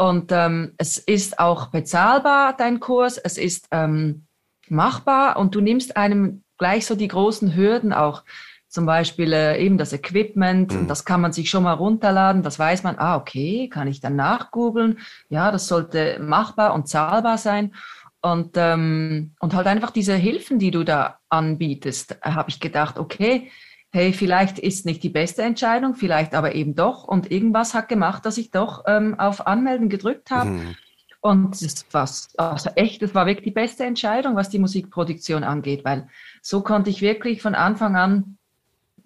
Und 0.00 0.32
ähm, 0.32 0.72
es 0.78 0.96
ist 0.96 1.38
auch 1.38 1.66
bezahlbar, 1.66 2.56
dein 2.56 2.80
Kurs, 2.80 3.18
es 3.18 3.36
ist 3.36 3.68
ähm, 3.70 4.24
machbar 4.70 5.36
und 5.36 5.54
du 5.54 5.60
nimmst 5.60 5.98
einem 5.98 6.42
gleich 6.56 6.86
so 6.86 6.94
die 6.94 7.06
großen 7.06 7.54
Hürden 7.54 7.92
auch. 7.92 8.22
Zum 8.66 8.86
Beispiel 8.86 9.34
äh, 9.34 9.62
eben 9.62 9.76
das 9.76 9.92
Equipment, 9.92 10.72
mhm. 10.72 10.86
das 10.86 11.04
kann 11.04 11.20
man 11.20 11.34
sich 11.34 11.50
schon 11.50 11.64
mal 11.64 11.74
runterladen, 11.74 12.42
das 12.42 12.58
weiß 12.58 12.82
man, 12.82 12.98
ah, 12.98 13.16
okay, 13.16 13.68
kann 13.68 13.88
ich 13.88 14.00
dann 14.00 14.16
nachgoogeln. 14.16 15.00
Ja, 15.28 15.50
das 15.50 15.68
sollte 15.68 16.18
machbar 16.18 16.72
und 16.72 16.88
zahlbar 16.88 17.36
sein. 17.36 17.74
Und, 18.22 18.52
ähm, 18.56 19.32
und 19.38 19.52
halt 19.52 19.66
einfach 19.66 19.90
diese 19.90 20.14
Hilfen, 20.14 20.58
die 20.58 20.70
du 20.70 20.82
da 20.82 21.18
anbietest, 21.28 22.16
habe 22.22 22.48
ich 22.48 22.58
gedacht, 22.58 22.98
okay, 22.98 23.50
hey, 23.90 24.12
vielleicht 24.12 24.58
ist 24.58 24.86
nicht 24.86 25.02
die 25.02 25.08
beste 25.08 25.42
Entscheidung, 25.42 25.94
vielleicht 25.94 26.34
aber 26.34 26.54
eben 26.54 26.74
doch. 26.74 27.04
Und 27.04 27.30
irgendwas 27.30 27.74
hat 27.74 27.88
gemacht, 27.88 28.24
dass 28.24 28.38
ich 28.38 28.50
doch 28.50 28.84
ähm, 28.86 29.18
auf 29.18 29.46
Anmelden 29.46 29.88
gedrückt 29.88 30.30
habe. 30.30 30.50
Mhm. 30.50 30.76
Und 31.20 31.62
das 31.62 31.84
war 31.92 32.08
also 32.50 32.70
echt, 32.76 33.02
das 33.02 33.14
war 33.14 33.26
wirklich 33.26 33.44
die 33.44 33.50
beste 33.50 33.84
Entscheidung, 33.84 34.36
was 34.36 34.48
die 34.48 34.58
Musikproduktion 34.58 35.44
angeht, 35.44 35.84
weil 35.84 36.08
so 36.40 36.62
konnte 36.62 36.88
ich 36.88 37.02
wirklich 37.02 37.42
von 37.42 37.54
Anfang 37.54 37.96
an 37.96 38.38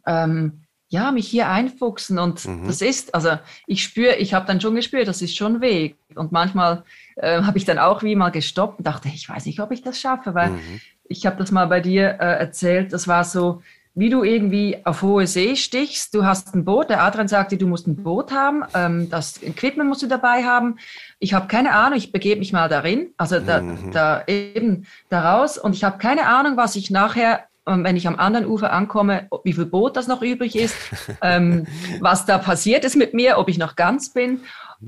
ähm, 0.07 0.64
ja, 0.88 1.11
mich 1.11 1.26
hier 1.26 1.49
einfuchsen 1.49 2.21
und 2.21 2.47
mhm. 2.47 2.69
das 2.69 2.81
ist, 2.81 3.17
also 3.17 3.37
ich 3.67 3.83
spüre, 3.83 4.14
ich 4.14 4.33
habe 4.33 4.47
dann 4.47 4.61
schon 4.61 4.76
gespürt, 4.76 5.09
das 5.09 5.23
ist 5.23 5.37
schon 5.37 5.61
Weg 5.61 5.97
und 6.14 6.31
manchmal 6.31 6.85
äh, 7.17 7.43
habe 7.43 7.59
ich 7.59 7.64
dann 7.64 7.81
auch 7.81 8.05
wie 8.05 8.14
mal 8.14 8.31
gestoppt 8.31 8.79
und 8.79 8.87
dachte, 8.87 9.09
ich 9.09 9.29
weiß 9.29 9.47
nicht, 9.47 9.59
ob 9.59 9.73
ich 9.73 9.83
das 9.83 9.99
schaffe, 9.99 10.35
weil 10.35 10.50
mhm. 10.50 10.81
ich 11.09 11.26
habe 11.26 11.37
das 11.37 11.50
mal 11.50 11.67
bei 11.67 11.81
dir 11.81 12.11
äh, 12.21 12.38
erzählt, 12.38 12.93
das 12.93 13.09
war 13.09 13.25
so, 13.25 13.61
wie 13.94 14.10
du 14.10 14.24
irgendwie 14.24 14.78
auf 14.84 15.02
hohe 15.02 15.26
See 15.26 15.54
stichst. 15.54 16.14
Du 16.14 16.24
hast 16.24 16.54
ein 16.54 16.64
Boot. 16.64 16.90
Der 16.90 17.02
Adrian 17.02 17.28
sagte, 17.28 17.56
du 17.56 17.66
musst 17.66 17.86
ein 17.86 17.96
Boot 17.96 18.32
haben. 18.32 18.64
Ähm, 18.74 19.08
das 19.08 19.40
Equipment 19.42 19.88
musst 19.88 20.02
du 20.02 20.08
dabei 20.08 20.44
haben. 20.44 20.78
Ich 21.20 21.32
habe 21.32 21.46
keine 21.46 21.72
Ahnung. 21.72 21.96
Ich 21.96 22.10
begebe 22.10 22.40
mich 22.40 22.52
mal 22.52 22.68
darin, 22.68 23.10
also 23.16 23.38
da, 23.38 23.60
mhm. 23.60 23.92
da 23.92 24.24
eben 24.26 24.86
daraus. 25.10 25.58
Und 25.58 25.74
ich 25.74 25.84
habe 25.84 25.98
keine 25.98 26.26
Ahnung, 26.26 26.56
was 26.56 26.76
ich 26.76 26.90
nachher 26.90 27.44
ähm, 27.66 27.82
wenn 27.82 27.96
ich 27.96 28.06
am 28.06 28.18
anderen 28.18 28.46
Ufer 28.46 28.72
ankomme, 28.72 29.28
wie 29.42 29.54
viel 29.54 29.64
Boot 29.64 29.96
das 29.96 30.06
noch 30.06 30.20
übrig 30.20 30.54
ist, 30.54 30.76
ähm, 31.22 31.66
was 32.00 32.26
da 32.26 32.36
passiert 32.36 32.84
ist 32.84 32.96
mit 32.96 33.14
mir, 33.14 33.38
ob 33.38 33.48
ich 33.48 33.56
noch 33.56 33.74
ganz 33.74 34.10
bin. 34.10 34.40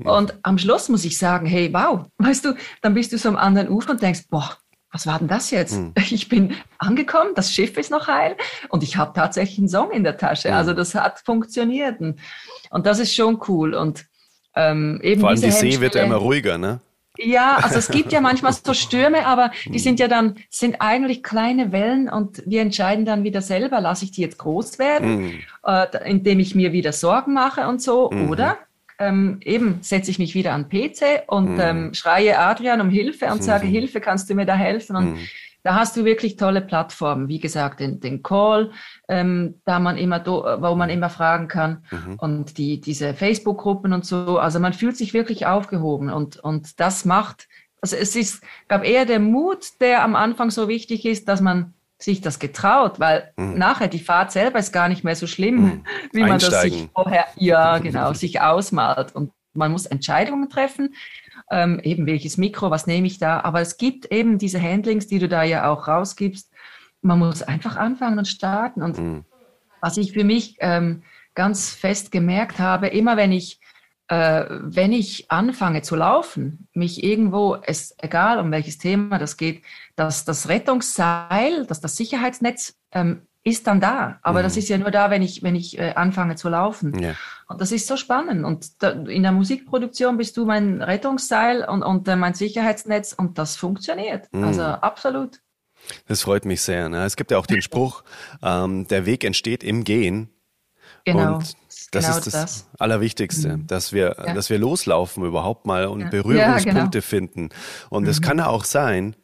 Und 0.03 0.35
am 0.43 0.59
Schluss 0.59 0.89
muss 0.89 1.05
ich 1.05 1.17
sagen, 1.17 1.47
hey, 1.47 1.73
wow, 1.73 2.05
weißt 2.19 2.45
du, 2.45 2.53
dann 2.83 2.93
bist 2.93 3.13
du 3.13 3.17
so 3.17 3.29
am 3.29 3.35
anderen 3.35 3.69
Ufer 3.69 3.91
und 3.91 4.01
denkst, 4.03 4.27
boah, 4.29 4.57
was 4.91 5.05
war 5.05 5.19
denn 5.19 5.27
das 5.27 5.51
jetzt? 5.51 5.77
Mhm. 5.77 5.93
Ich 6.09 6.29
bin 6.29 6.55
angekommen, 6.77 7.31
das 7.35 7.53
Schiff 7.53 7.77
ist 7.77 7.91
noch 7.91 8.07
heil 8.07 8.35
und 8.69 8.83
ich 8.83 8.97
habe 8.97 9.13
tatsächlich 9.13 9.59
einen 9.59 9.69
Song 9.69 9.91
in 9.91 10.03
der 10.03 10.17
Tasche. 10.17 10.49
Mhm. 10.49 10.55
Also 10.55 10.73
das 10.73 10.95
hat 10.95 11.19
funktioniert. 11.19 11.99
Und, 11.99 12.85
das 12.85 12.99
ist 12.99 13.13
schon 13.13 13.39
cool. 13.47 13.73
Und 13.73 14.05
ähm, 14.55 14.99
eben 15.03 15.21
Vor 15.21 15.29
allem 15.29 15.41
die 15.41 15.51
See 15.51 15.79
wird 15.79 15.95
ja 15.95 16.03
immer 16.03 16.15
ruhiger, 16.15 16.57
ne? 16.57 16.79
Ja, 17.19 17.55
also 17.55 17.79
es 17.79 17.89
gibt 17.89 18.11
ja 18.11 18.21
manchmal 18.21 18.53
so 18.53 18.73
Stürme, 18.75 19.25
aber 19.25 19.51
die 19.65 19.73
hm. 19.73 19.79
sind 19.79 19.99
ja 19.99 20.07
dann, 20.07 20.35
sind 20.49 20.81
eigentlich 20.81 21.23
kleine 21.23 21.71
Wellen 21.71 22.09
und 22.09 22.43
wir 22.45 22.61
entscheiden 22.61 23.05
dann 23.05 23.23
wieder 23.23 23.41
selber, 23.41 23.81
lasse 23.81 24.05
ich 24.05 24.11
die 24.11 24.21
jetzt 24.21 24.37
groß 24.37 24.77
werden, 24.77 25.21
mhm. 25.21 25.39
äh, 25.65 26.09
indem 26.09 26.39
ich 26.39 26.53
mir 26.53 26.73
wieder 26.73 26.93
Sorgen 26.93 27.33
mache 27.33 27.67
und 27.67 27.81
so, 27.81 28.11
mhm. 28.11 28.29
oder 28.29 28.57
ähm, 28.99 29.39
eben 29.43 29.79
setze 29.81 30.11
ich 30.11 30.19
mich 30.19 30.33
wieder 30.33 30.53
an 30.53 30.69
PC 30.69 31.23
und 31.27 31.53
mhm. 31.53 31.59
ähm, 31.59 31.93
schreie 31.93 32.39
Adrian 32.39 32.81
um 32.81 32.89
Hilfe 32.89 33.27
und 33.27 33.43
sage, 33.43 33.67
mhm. 33.67 33.71
Hilfe, 33.71 34.01
kannst 34.01 34.29
du 34.29 34.35
mir 34.35 34.45
da 34.45 34.55
helfen? 34.55 34.95
Und 34.95 35.11
mhm. 35.11 35.19
da 35.63 35.75
hast 35.75 35.95
du 35.97 36.05
wirklich 36.05 36.35
tolle 36.35 36.61
Plattformen, 36.61 37.27
wie 37.27 37.39
gesagt, 37.39 37.79
den, 37.79 37.99
den 37.99 38.23
Call, 38.23 38.71
ähm, 39.07 39.61
da 39.65 39.79
man 39.79 39.97
immer, 39.97 40.19
do, 40.19 40.43
wo 40.59 40.75
man 40.75 40.89
immer 40.89 41.09
fragen 41.09 41.47
kann 41.47 41.85
mhm. 41.91 42.15
und 42.17 42.57
die, 42.57 42.81
diese 42.81 43.13
Facebook-Gruppen 43.13 43.93
und 43.93 44.05
so. 44.05 44.39
Also 44.39 44.59
man 44.59 44.73
fühlt 44.73 44.97
sich 44.97 45.13
wirklich 45.13 45.45
aufgehoben 45.45 46.09
und, 46.09 46.37
und 46.37 46.79
das 46.79 47.05
macht, 47.05 47.47
also 47.81 47.95
es 47.95 48.15
ist, 48.15 48.43
glaube 48.67 48.87
eher 48.87 49.05
der 49.05 49.19
Mut, 49.19 49.79
der 49.79 50.03
am 50.03 50.15
Anfang 50.15 50.49
so 50.49 50.67
wichtig 50.67 51.05
ist, 51.05 51.27
dass 51.27 51.41
man 51.41 51.73
sich 51.99 52.21
das 52.21 52.39
getraut, 52.39 52.99
weil 52.99 53.33
mhm. 53.37 53.57
nachher 53.57 53.87
die 53.87 53.99
Fahrt 53.99 54.31
selber 54.31 54.59
ist 54.59 54.71
gar 54.71 54.87
nicht 54.87 55.03
mehr 55.03 55.15
so 55.15 55.27
schlimm, 55.27 55.55
mhm. 55.55 55.83
wie 56.13 56.21
man 56.21 56.39
das 56.39 56.61
sich 56.61 56.89
vorher, 56.93 57.25
ja, 57.35 57.77
genau, 57.79 58.13
sich 58.13 58.41
ausmalt. 58.41 59.15
Und 59.15 59.31
man 59.53 59.71
muss 59.71 59.87
Entscheidungen 59.87 60.49
treffen, 60.49 60.93
ähm, 61.49 61.79
eben 61.83 62.05
welches 62.05 62.37
Mikro, 62.37 62.69
was 62.69 62.85
nehme 62.85 63.07
ich 63.07 63.17
da. 63.17 63.39
Aber 63.41 63.61
es 63.61 63.77
gibt 63.77 64.11
eben 64.11 64.37
diese 64.37 64.61
Handlings, 64.61 65.07
die 65.07 65.19
du 65.19 65.27
da 65.27 65.43
ja 65.43 65.69
auch 65.69 65.87
rausgibst. 65.87 66.51
Man 67.01 67.19
muss 67.19 67.41
einfach 67.41 67.75
anfangen 67.77 68.19
und 68.19 68.27
starten. 68.27 68.83
Und 68.83 68.99
mhm. 68.99 69.25
was 69.81 69.97
ich 69.97 70.13
für 70.13 70.23
mich 70.23 70.57
ähm, 70.59 71.01
ganz 71.33 71.71
fest 71.71 72.11
gemerkt 72.11 72.59
habe, 72.59 72.87
immer 72.87 73.17
wenn 73.17 73.31
ich 73.31 73.59
äh, 74.07 74.45
wenn 74.61 74.93
ich 74.93 75.29
anfange 75.29 75.81
zu 75.81 75.95
laufen, 75.95 76.67
mich 76.73 77.03
irgendwo, 77.03 77.57
es, 77.61 77.95
egal 77.99 78.39
um 78.39 78.51
welches 78.51 78.77
Thema 78.77 79.17
das 79.17 79.37
geht, 79.37 79.63
dass 79.95 80.25
das 80.25 80.47
Rettungsseil, 80.47 81.65
dass 81.65 81.81
das 81.81 81.97
Sicherheitsnetz 81.97 82.75
ähm, 82.91 83.21
ist 83.43 83.67
dann 83.67 83.79
da. 83.79 84.19
Aber 84.23 84.39
mhm. 84.39 84.43
das 84.43 84.57
ist 84.57 84.69
ja 84.69 84.77
nur 84.77 84.91
da, 84.91 85.09
wenn 85.09 85.21
ich, 85.21 85.41
wenn 85.43 85.55
ich 85.55 85.77
äh, 85.79 85.93
anfange 85.95 86.35
zu 86.35 86.49
laufen. 86.49 86.99
Ja. 86.99 87.15
Und 87.47 87.61
das 87.61 87.71
ist 87.71 87.87
so 87.87 87.95
spannend. 87.95 88.43
Und 88.45 88.83
da, 88.83 88.89
in 88.89 89.23
der 89.23 89.31
Musikproduktion 89.31 90.17
bist 90.17 90.35
du 90.35 90.45
mein 90.45 90.81
Rettungsseil 90.81 91.63
und, 91.63 91.81
und 91.81 92.07
äh, 92.07 92.15
mein 92.15 92.33
Sicherheitsnetz 92.33 93.13
und 93.13 93.37
das 93.37 93.55
funktioniert. 93.55 94.31
Mhm. 94.33 94.43
Also 94.43 94.63
absolut. 94.63 95.39
Das 96.07 96.21
freut 96.21 96.43
mich 96.43 96.61
sehr. 96.61 96.89
Ne? 96.89 97.05
Es 97.05 97.15
gibt 97.15 97.31
ja 97.31 97.37
auch 97.37 97.45
den 97.45 97.61
Spruch, 97.61 98.03
ähm, 98.43 98.87
der 98.87 99.05
Weg 99.05 99.23
entsteht 99.23 99.63
im 99.63 99.83
Gehen. 99.83 100.29
Genau. 101.05 101.35
Und 101.35 101.53
das 101.91 102.05
genau 102.05 102.17
ist 102.17 102.27
das, 102.27 102.33
das, 102.33 102.67
Allerwichtigste, 102.79 103.57
mhm. 103.57 103.67
dass 103.67 103.93
wir, 103.93 104.15
ja. 104.17 104.33
dass 104.33 104.49
wir 104.49 104.59
loslaufen 104.59 105.23
überhaupt 105.25 105.65
mal 105.65 105.85
und 105.85 106.01
ja. 106.01 106.09
Berührungspunkte 106.09 106.79
ja, 106.79 106.85
genau. 106.85 107.01
finden. 107.01 107.49
Und 107.89 108.07
es 108.07 108.19
mhm. 108.19 108.23
kann 108.25 108.39
auch 108.41 108.65
sein, 108.65 109.15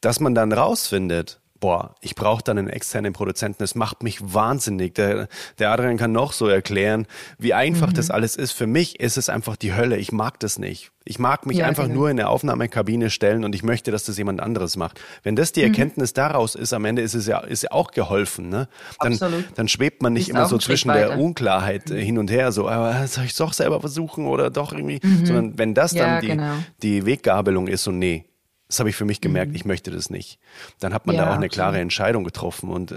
dass 0.00 0.20
man 0.20 0.34
dann 0.34 0.52
rausfindet, 0.52 1.40
boah, 1.60 1.94
ich 2.00 2.14
brauche 2.14 2.42
dann 2.42 2.58
einen 2.58 2.68
externen 2.68 3.12
Produzenten. 3.12 3.62
Das 3.62 3.74
macht 3.74 4.02
mich 4.02 4.18
wahnsinnig. 4.22 4.94
Der, 4.94 5.28
der 5.58 5.70
Adrian 5.70 5.96
kann 5.96 6.12
noch 6.12 6.32
so 6.32 6.48
erklären, 6.48 7.06
wie 7.38 7.54
einfach 7.54 7.88
mhm. 7.88 7.94
das 7.94 8.10
alles 8.10 8.36
ist. 8.36 8.52
Für 8.52 8.66
mich 8.66 9.00
ist 9.00 9.16
es 9.16 9.28
einfach 9.28 9.56
die 9.56 9.74
Hölle. 9.74 9.96
Ich 9.96 10.12
mag 10.12 10.38
das 10.40 10.58
nicht. 10.58 10.90
Ich 11.04 11.18
mag 11.18 11.46
mich 11.46 11.58
ja, 11.58 11.66
einfach 11.66 11.84
genau. 11.84 12.00
nur 12.00 12.10
in 12.10 12.20
eine 12.20 12.28
Aufnahmekabine 12.28 13.08
stellen 13.08 13.44
und 13.44 13.54
ich 13.54 13.62
möchte, 13.62 13.90
dass 13.90 14.04
das 14.04 14.18
jemand 14.18 14.40
anderes 14.40 14.76
macht. 14.76 15.00
Wenn 15.22 15.36
das 15.36 15.52
die 15.52 15.60
mhm. 15.60 15.68
Erkenntnis 15.68 16.12
daraus 16.12 16.54
ist, 16.54 16.74
am 16.74 16.84
Ende 16.84 17.00
ist 17.00 17.14
es 17.14 17.26
ja, 17.26 17.38
ist 17.38 17.62
ja 17.62 17.70
auch 17.72 17.92
geholfen. 17.92 18.50
Ne? 18.50 18.68
Dann, 19.00 19.12
Absolut. 19.12 19.44
dann 19.54 19.68
schwebt 19.68 20.02
man 20.02 20.12
nicht 20.12 20.28
ist 20.28 20.34
immer 20.34 20.46
so 20.46 20.58
zwischen 20.58 20.92
der 20.92 21.18
Unklarheit 21.18 21.90
äh, 21.90 22.04
hin 22.04 22.18
und 22.18 22.30
her, 22.30 22.52
so, 22.52 22.68
aber 22.68 23.06
soll 23.06 23.24
ich 23.24 23.30
es 23.30 23.36
doch 23.36 23.54
selber 23.54 23.80
versuchen 23.80 24.26
oder 24.26 24.50
doch 24.50 24.72
irgendwie, 24.72 25.00
mhm. 25.02 25.24
sondern 25.24 25.58
wenn 25.58 25.72
das 25.72 25.92
dann 25.92 26.08
ja, 26.08 26.20
die, 26.20 26.26
genau. 26.28 26.52
die 26.82 27.06
Weggabelung 27.06 27.68
ist, 27.68 27.84
so 27.84 27.90
nee, 27.90 28.27
das 28.68 28.78
habe 28.78 28.90
ich 28.90 28.96
für 28.96 29.04
mich 29.04 29.20
gemerkt, 29.20 29.50
mhm. 29.50 29.56
ich 29.56 29.64
möchte 29.64 29.90
das 29.90 30.10
nicht. 30.10 30.38
Dann 30.78 30.94
hat 30.94 31.06
man 31.06 31.16
ja, 31.16 31.22
da 31.22 31.30
auch 31.30 31.34
eine 31.34 31.46
absolut. 31.46 31.52
klare 31.52 31.80
Entscheidung 31.80 32.24
getroffen 32.24 32.70
und 32.70 32.92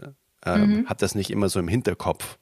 äh, 0.45 0.57
mhm. 0.57 0.87
hat 0.87 1.01
das 1.01 1.15
nicht 1.15 1.31
immer 1.31 1.49
so 1.49 1.59
im 1.59 1.67
Hinterkopf. 1.67 2.37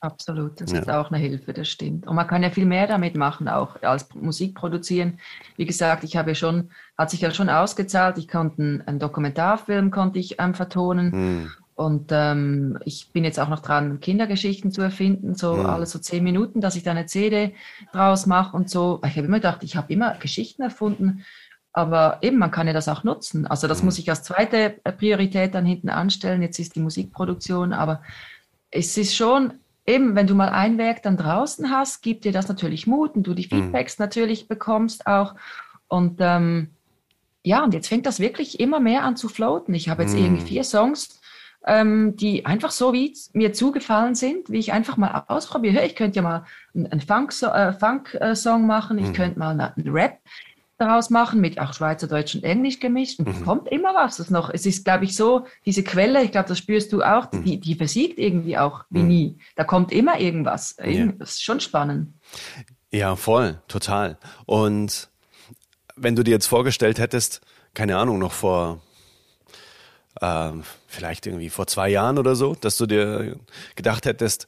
Absolut, 0.00 0.60
das 0.60 0.72
ja. 0.72 0.80
ist 0.80 0.90
auch 0.90 1.10
eine 1.10 1.18
Hilfe, 1.18 1.54
das 1.54 1.68
stimmt. 1.68 2.06
Und 2.06 2.14
man 2.14 2.26
kann 2.26 2.42
ja 2.42 2.50
viel 2.50 2.66
mehr 2.66 2.86
damit 2.86 3.16
machen, 3.16 3.48
auch 3.48 3.82
als 3.82 4.14
Musik 4.14 4.54
produzieren. 4.54 5.18
Wie 5.56 5.64
gesagt, 5.64 6.04
ich 6.04 6.16
habe 6.16 6.30
ja 6.30 6.34
schon, 6.34 6.70
hat 6.98 7.10
sich 7.10 7.22
ja 7.22 7.30
schon 7.30 7.48
ausgezahlt. 7.48 8.18
Ich 8.18 8.28
konnte 8.28 8.62
einen, 8.62 8.82
einen 8.82 8.98
Dokumentarfilm 8.98 9.90
konnte 9.90 10.18
ich 10.18 10.38
ähm, 10.38 10.54
vertonen. 10.54 11.10
Mhm. 11.10 11.50
Und 11.74 12.10
ähm, 12.10 12.78
ich 12.84 13.10
bin 13.12 13.24
jetzt 13.24 13.40
auch 13.40 13.48
noch 13.48 13.60
dran, 13.60 14.00
Kindergeschichten 14.00 14.70
zu 14.70 14.80
erfinden, 14.80 15.34
so 15.34 15.56
mhm. 15.56 15.66
alle 15.66 15.86
so 15.86 15.98
zehn 15.98 16.24
Minuten, 16.24 16.60
dass 16.60 16.76
ich 16.76 16.82
da 16.82 16.90
eine 16.90 17.06
CD 17.06 17.54
draus 17.92 18.26
mache 18.26 18.56
und 18.56 18.70
so. 18.70 19.00
Ich 19.04 19.16
habe 19.16 19.26
immer 19.26 19.38
gedacht, 19.38 19.62
ich 19.62 19.76
habe 19.76 19.92
immer 19.92 20.14
Geschichten 20.14 20.62
erfunden 20.62 21.24
aber 21.76 22.20
eben, 22.22 22.38
man 22.38 22.50
kann 22.50 22.66
ja 22.66 22.72
das 22.72 22.88
auch 22.88 23.04
nutzen. 23.04 23.46
Also 23.46 23.68
das 23.68 23.80
mhm. 23.80 23.86
muss 23.86 23.98
ich 23.98 24.08
als 24.08 24.22
zweite 24.22 24.76
Priorität 24.96 25.54
dann 25.54 25.66
hinten 25.66 25.90
anstellen. 25.90 26.40
Jetzt 26.40 26.58
ist 26.58 26.74
die 26.74 26.80
Musikproduktion, 26.80 27.74
aber 27.74 28.00
es 28.70 28.96
ist 28.96 29.14
schon, 29.14 29.52
eben, 29.86 30.16
wenn 30.16 30.26
du 30.26 30.34
mal 30.34 30.48
ein 30.48 30.78
Werk 30.78 31.02
dann 31.02 31.18
draußen 31.18 31.70
hast, 31.70 32.00
gibt 32.00 32.24
dir 32.24 32.32
das 32.32 32.48
natürlich 32.48 32.86
Mut 32.86 33.14
und 33.14 33.26
du 33.26 33.34
die 33.34 33.44
mhm. 33.44 33.64
Feedbacks 33.64 33.98
mhm. 33.98 34.04
natürlich 34.04 34.48
bekommst 34.48 35.06
auch. 35.06 35.34
Und 35.86 36.16
ähm, 36.20 36.70
ja, 37.42 37.62
und 37.62 37.74
jetzt 37.74 37.88
fängt 37.88 38.06
das 38.06 38.20
wirklich 38.20 38.58
immer 38.58 38.80
mehr 38.80 39.04
an 39.04 39.16
zu 39.16 39.28
floaten. 39.28 39.74
Ich 39.74 39.90
habe 39.90 40.02
jetzt 40.02 40.14
mhm. 40.14 40.24
irgendwie 40.24 40.46
vier 40.46 40.64
Songs, 40.64 41.20
ähm, 41.66 42.16
die 42.16 42.46
einfach 42.46 42.70
so 42.70 42.94
wie 42.94 43.14
mir 43.34 43.52
zugefallen 43.52 44.14
sind, 44.14 44.48
wie 44.48 44.60
ich 44.60 44.72
einfach 44.72 44.96
mal 44.96 45.24
ausprobiere. 45.28 45.84
Ich 45.84 45.94
könnte 45.94 46.16
ja 46.16 46.22
mal 46.22 46.46
einen 46.74 47.02
Funk-Song 47.02 47.52
äh, 47.52 47.72
Funk, 47.74 48.14
äh, 48.18 48.58
machen, 48.60 48.96
ich 48.96 49.08
mhm. 49.08 49.12
könnte 49.12 49.38
mal 49.38 49.60
einen 49.60 49.90
Rap 49.90 50.20
daraus 50.78 51.10
machen, 51.10 51.40
mit 51.40 51.58
auch 51.58 51.72
Schweizerdeutsch 51.72 52.34
und 52.34 52.44
Englisch 52.44 52.80
gemischt. 52.80 53.18
Und 53.18 53.40
mhm. 53.40 53.44
kommt 53.44 53.68
immer 53.68 53.94
was. 53.94 54.18
Das 54.18 54.30
noch, 54.30 54.50
es 54.50 54.66
ist, 54.66 54.84
glaube 54.84 55.04
ich, 55.04 55.16
so, 55.16 55.46
diese 55.64 55.82
Quelle, 55.82 56.22
ich 56.22 56.32
glaube, 56.32 56.48
das 56.48 56.58
spürst 56.58 56.92
du 56.92 57.02
auch, 57.02 57.30
mhm. 57.32 57.44
die, 57.44 57.60
die 57.60 57.74
versiegt 57.74 58.18
irgendwie 58.18 58.58
auch 58.58 58.84
wie 58.90 59.02
mhm. 59.02 59.08
nie. 59.08 59.38
Da 59.54 59.64
kommt 59.64 59.92
immer 59.92 60.20
irgendwas. 60.20 60.76
Ja. 60.84 61.06
Das 61.18 61.30
ist 61.30 61.44
schon 61.44 61.60
spannend. 61.60 62.12
Ja, 62.90 63.16
voll, 63.16 63.60
total. 63.68 64.18
Und 64.44 65.08
wenn 65.96 66.16
du 66.16 66.22
dir 66.22 66.32
jetzt 66.32 66.46
vorgestellt 66.46 66.98
hättest, 66.98 67.40
keine 67.74 67.96
Ahnung, 67.96 68.18
noch 68.18 68.32
vor 68.32 68.80
äh, 70.20 70.52
vielleicht 70.86 71.26
irgendwie 71.26 71.50
vor 71.50 71.66
zwei 71.66 71.88
Jahren 71.88 72.18
oder 72.18 72.36
so, 72.36 72.54
dass 72.54 72.76
du 72.76 72.86
dir 72.86 73.38
gedacht 73.74 74.06
hättest, 74.06 74.46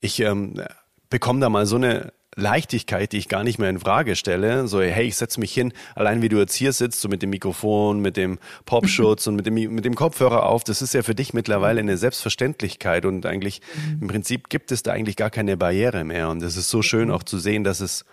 ich 0.00 0.20
ähm, 0.20 0.62
bekomme 1.08 1.40
da 1.40 1.48
mal 1.48 1.66
so 1.66 1.76
eine 1.76 2.12
Leichtigkeit, 2.36 3.12
die 3.12 3.16
ich 3.16 3.28
gar 3.28 3.42
nicht 3.42 3.58
mehr 3.58 3.70
in 3.70 3.80
Frage 3.80 4.14
stelle. 4.14 4.68
So, 4.68 4.82
hey, 4.82 5.06
ich 5.06 5.16
setze 5.16 5.40
mich 5.40 5.52
hin, 5.54 5.72
allein 5.94 6.20
wie 6.20 6.28
du 6.28 6.36
jetzt 6.36 6.54
hier 6.54 6.72
sitzt, 6.72 7.00
so 7.00 7.08
mit 7.08 7.22
dem 7.22 7.30
Mikrofon, 7.30 8.00
mit 8.00 8.18
dem 8.18 8.38
Popschutz 8.66 9.26
und 9.26 9.36
mit 9.36 9.46
dem, 9.46 9.54
mit 9.54 9.86
dem 9.86 9.94
Kopfhörer 9.94 10.44
auf, 10.44 10.62
das 10.62 10.82
ist 10.82 10.92
ja 10.92 11.02
für 11.02 11.14
dich 11.14 11.32
mittlerweile 11.32 11.80
eine 11.80 11.96
Selbstverständlichkeit 11.96 13.06
und 13.06 13.24
eigentlich, 13.24 13.62
mhm. 13.74 14.02
im 14.02 14.08
Prinzip 14.08 14.50
gibt 14.50 14.70
es 14.70 14.82
da 14.82 14.92
eigentlich 14.92 15.16
gar 15.16 15.30
keine 15.30 15.56
Barriere 15.56 16.04
mehr 16.04 16.28
und 16.28 16.42
es 16.42 16.58
ist 16.58 16.68
so 16.68 16.82
schön 16.82 17.10
auch 17.10 17.22
zu 17.22 17.38
sehen, 17.38 17.64
dass 17.64 17.80
es, 17.80 18.04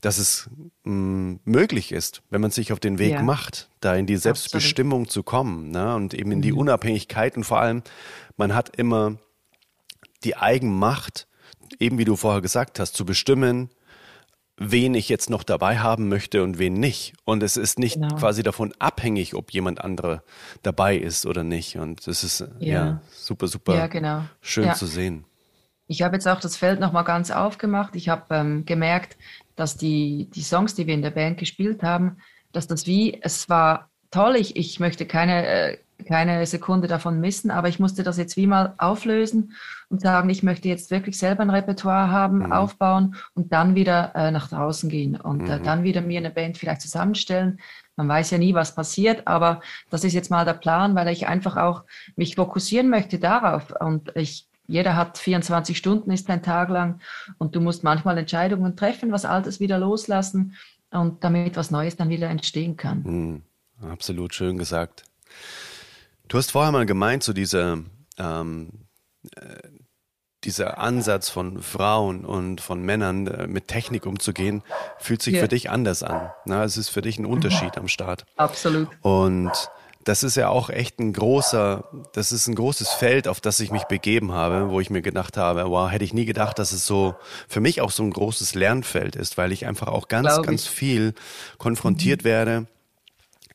dass 0.00 0.16
es 0.16 0.48
mh, 0.84 0.94
mm, 0.94 1.40
möglich 1.44 1.92
ist, 1.92 2.22
wenn 2.30 2.40
man 2.40 2.50
sich 2.50 2.72
auf 2.72 2.80
den 2.80 2.98
Weg 2.98 3.12
ja. 3.12 3.22
macht, 3.22 3.68
da 3.80 3.94
in 3.94 4.06
die 4.06 4.16
Selbstbestimmung 4.16 5.02
Absolut. 5.02 5.12
zu 5.12 5.22
kommen 5.22 5.70
ne? 5.70 5.94
und 5.94 6.14
eben 6.14 6.32
in 6.32 6.40
die 6.40 6.52
mhm. 6.52 6.58
Unabhängigkeit 6.58 7.36
und 7.36 7.44
vor 7.44 7.60
allem, 7.60 7.82
man 8.38 8.54
hat 8.54 8.74
immer 8.78 9.18
die 10.24 10.36
Eigenmacht, 10.36 11.26
eben 11.78 11.98
wie 11.98 12.04
du 12.04 12.16
vorher 12.16 12.40
gesagt 12.40 12.78
hast, 12.80 12.94
zu 12.94 13.04
bestimmen, 13.04 13.70
wen 14.56 14.94
ich 14.94 15.08
jetzt 15.08 15.30
noch 15.30 15.42
dabei 15.42 15.78
haben 15.78 16.08
möchte 16.08 16.42
und 16.42 16.58
wen 16.58 16.74
nicht. 16.74 17.14
Und 17.24 17.42
es 17.42 17.56
ist 17.56 17.78
nicht 17.78 17.94
genau. 17.94 18.14
quasi 18.16 18.42
davon 18.42 18.74
abhängig, 18.78 19.34
ob 19.34 19.50
jemand 19.52 19.82
andere 19.82 20.22
dabei 20.62 20.96
ist 20.96 21.24
oder 21.24 21.42
nicht. 21.44 21.76
Und 21.76 22.06
das 22.06 22.22
ist 22.22 22.40
ja, 22.58 22.72
ja 22.74 23.00
super, 23.10 23.48
super 23.48 23.74
ja, 23.74 23.86
genau. 23.86 24.24
schön 24.42 24.66
ja. 24.66 24.74
zu 24.74 24.86
sehen. 24.86 25.24
Ich 25.86 26.02
habe 26.02 26.14
jetzt 26.14 26.28
auch 26.28 26.40
das 26.40 26.56
Feld 26.56 26.78
nochmal 26.78 27.04
ganz 27.04 27.30
aufgemacht. 27.30 27.96
Ich 27.96 28.08
habe 28.08 28.34
ähm, 28.34 28.64
gemerkt, 28.64 29.16
dass 29.56 29.76
die, 29.76 30.28
die 30.32 30.42
Songs, 30.42 30.74
die 30.74 30.86
wir 30.86 30.94
in 30.94 31.02
der 31.02 31.10
Band 31.10 31.38
gespielt 31.38 31.82
haben, 31.82 32.18
dass 32.52 32.66
das 32.66 32.86
wie, 32.86 33.18
es 33.22 33.48
war 33.48 33.90
toll, 34.10 34.36
ich, 34.36 34.56
ich 34.56 34.78
möchte 34.78 35.06
keine, 35.06 35.46
äh, 35.46 35.78
keine 36.06 36.44
Sekunde 36.46 36.88
davon 36.88 37.20
missen, 37.20 37.50
aber 37.50 37.68
ich 37.68 37.78
musste 37.78 38.02
das 38.02 38.16
jetzt 38.16 38.36
wie 38.36 38.46
mal 38.46 38.74
auflösen 38.78 39.54
und 39.88 40.00
sagen, 40.00 40.30
ich 40.30 40.42
möchte 40.42 40.68
jetzt 40.68 40.90
wirklich 40.90 41.18
selber 41.18 41.42
ein 41.42 41.50
Repertoire 41.50 42.10
haben, 42.10 42.38
mhm. 42.38 42.52
aufbauen 42.52 43.16
und 43.34 43.52
dann 43.52 43.74
wieder 43.74 44.12
äh, 44.14 44.30
nach 44.30 44.48
draußen 44.48 44.88
gehen 44.88 45.16
und 45.16 45.40
äh, 45.40 45.44
mhm. 45.44 45.50
äh, 45.50 45.60
dann 45.60 45.82
wieder 45.82 46.00
mir 46.00 46.18
eine 46.18 46.30
Band 46.30 46.58
vielleicht 46.58 46.80
zusammenstellen. 46.80 47.60
Man 47.96 48.08
weiß 48.08 48.30
ja 48.30 48.38
nie, 48.38 48.54
was 48.54 48.74
passiert, 48.74 49.26
aber 49.26 49.60
das 49.90 50.04
ist 50.04 50.14
jetzt 50.14 50.30
mal 50.30 50.44
der 50.44 50.54
Plan, 50.54 50.94
weil 50.94 51.08
ich 51.08 51.26
einfach 51.26 51.56
auch 51.56 51.84
mich 52.16 52.36
fokussieren 52.36 52.88
möchte 52.88 53.18
darauf 53.18 53.74
und 53.80 54.12
ich 54.16 54.46
jeder 54.66 54.94
hat 54.94 55.18
24 55.18 55.76
Stunden, 55.76 56.12
ist 56.12 56.30
ein 56.30 56.44
Tag 56.44 56.68
lang 56.68 57.00
und 57.38 57.56
du 57.56 57.60
musst 57.60 57.82
manchmal 57.82 58.16
Entscheidungen 58.16 58.76
treffen, 58.76 59.10
was 59.10 59.24
Altes 59.24 59.58
wieder 59.58 59.78
loslassen 59.78 60.54
und 60.92 61.24
damit 61.24 61.56
was 61.56 61.72
Neues 61.72 61.96
dann 61.96 62.08
wieder 62.08 62.28
entstehen 62.28 62.76
kann. 62.76 63.02
Mhm. 63.02 63.42
Absolut 63.82 64.34
schön 64.34 64.58
gesagt. 64.58 65.04
Du 66.30 66.38
hast 66.38 66.52
vorher 66.52 66.70
mal 66.70 66.86
gemeint, 66.86 67.24
so 67.24 67.32
diese, 67.32 67.82
ähm, 68.16 68.86
äh, 69.34 69.40
dieser 70.44 70.78
Ansatz 70.78 71.28
von 71.28 71.60
Frauen 71.60 72.24
und 72.24 72.60
von 72.60 72.82
Männern 72.82 73.26
äh, 73.26 73.48
mit 73.48 73.66
Technik 73.66 74.06
umzugehen, 74.06 74.62
fühlt 75.00 75.22
sich 75.22 75.34
ja. 75.34 75.40
für 75.40 75.48
dich 75.48 75.70
anders 75.70 76.04
an. 76.04 76.30
Na, 76.44 76.62
es 76.62 76.76
ist 76.76 76.88
für 76.88 77.02
dich 77.02 77.18
ein 77.18 77.26
Unterschied 77.26 77.76
am 77.76 77.88
Start. 77.88 78.26
Absolut. 78.36 78.88
Und 79.02 79.50
das 80.04 80.22
ist 80.22 80.36
ja 80.36 80.50
auch 80.50 80.70
echt 80.70 81.00
ein 81.00 81.12
großer, 81.12 81.90
das 82.12 82.30
ist 82.30 82.46
ein 82.46 82.54
großes 82.54 82.90
Feld, 82.90 83.26
auf 83.26 83.40
das 83.40 83.58
ich 83.58 83.72
mich 83.72 83.84
begeben 83.86 84.30
habe, 84.30 84.70
wo 84.70 84.78
ich 84.78 84.88
mir 84.88 85.02
gedacht 85.02 85.36
habe, 85.36 85.68
wow, 85.68 85.90
hätte 85.90 86.04
ich 86.04 86.14
nie 86.14 86.26
gedacht, 86.26 86.60
dass 86.60 86.70
es 86.70 86.86
so 86.86 87.16
für 87.48 87.60
mich 87.60 87.80
auch 87.80 87.90
so 87.90 88.04
ein 88.04 88.12
großes 88.12 88.54
Lernfeld 88.54 89.16
ist, 89.16 89.36
weil 89.36 89.50
ich 89.50 89.66
einfach 89.66 89.88
auch 89.88 90.06
ganz, 90.06 90.40
ganz 90.42 90.64
viel 90.68 91.12
konfrontiert 91.58 92.20
mhm. 92.20 92.28
werde 92.28 92.66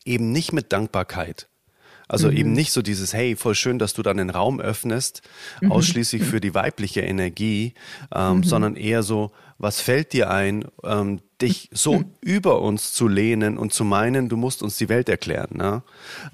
eben 0.05 0.32
nicht 0.32 0.53
mit 0.53 0.72
Dankbarkeit. 0.72 1.48
Also 2.07 2.29
mhm. 2.29 2.38
eben 2.38 2.53
nicht 2.53 2.71
so 2.71 2.81
dieses, 2.81 3.13
hey, 3.13 3.35
voll 3.35 3.55
schön, 3.55 3.79
dass 3.79 3.93
du 3.93 4.03
dann 4.03 4.17
den 4.17 4.29
Raum 4.29 4.59
öffnest, 4.59 5.21
mhm. 5.62 5.71
ausschließlich 5.71 6.24
für 6.24 6.39
die 6.39 6.53
weibliche 6.53 7.01
Energie, 7.01 7.74
ähm, 8.13 8.38
mhm. 8.38 8.43
sondern 8.43 8.75
eher 8.75 9.03
so, 9.03 9.31
was 9.57 9.79
fällt 9.79 10.13
dir 10.13 10.29
ein, 10.29 10.65
ähm, 10.83 11.21
dich 11.41 11.69
so 11.71 12.03
über 12.21 12.62
uns 12.62 12.93
zu 12.93 13.07
lehnen 13.07 13.57
und 13.57 13.74
zu 13.74 13.83
meinen, 13.83 14.29
du 14.29 14.38
musst 14.38 14.63
uns 14.63 14.77
die 14.77 14.89
Welt 14.89 15.09
erklären. 15.09 15.50
Ne? 15.53 15.83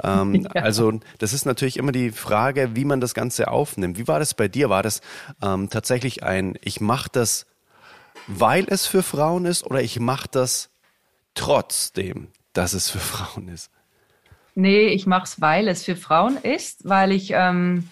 Ähm, 0.03 0.47
ja. 0.55 0.61
Also 0.61 0.99
das 1.19 1.33
ist 1.33 1.45
natürlich 1.45 1.77
immer 1.77 1.91
die 1.91 2.11
Frage, 2.11 2.75
wie 2.75 2.85
man 2.85 3.01
das 3.01 3.13
Ganze 3.13 3.49
aufnimmt. 3.49 3.97
Wie 3.97 4.07
war 4.07 4.19
das 4.19 4.33
bei 4.33 4.47
dir? 4.47 4.69
War 4.69 4.83
das 4.83 5.01
ähm, 5.41 5.69
tatsächlich 5.69 6.23
ein, 6.23 6.57
ich 6.61 6.81
mache 6.81 7.09
das, 7.11 7.45
weil 8.27 8.65
es 8.67 8.85
für 8.87 9.03
Frauen 9.03 9.45
ist 9.45 9.65
oder 9.65 9.81
ich 9.81 9.99
mache 9.99 10.27
das 10.31 10.69
trotzdem? 11.33 12.27
dass 12.53 12.73
es 12.73 12.89
für 12.89 12.99
Frauen 12.99 13.47
ist? 13.47 13.69
Nee, 14.55 14.88
ich 14.88 15.08
mache 15.08 15.24
es, 15.24 15.41
weil 15.41 15.67
es 15.67 15.84
für 15.84 15.96
Frauen 15.96 16.38
ist, 16.38 16.88
weil 16.88 17.12
ich, 17.12 17.31
ähm, 17.34 17.89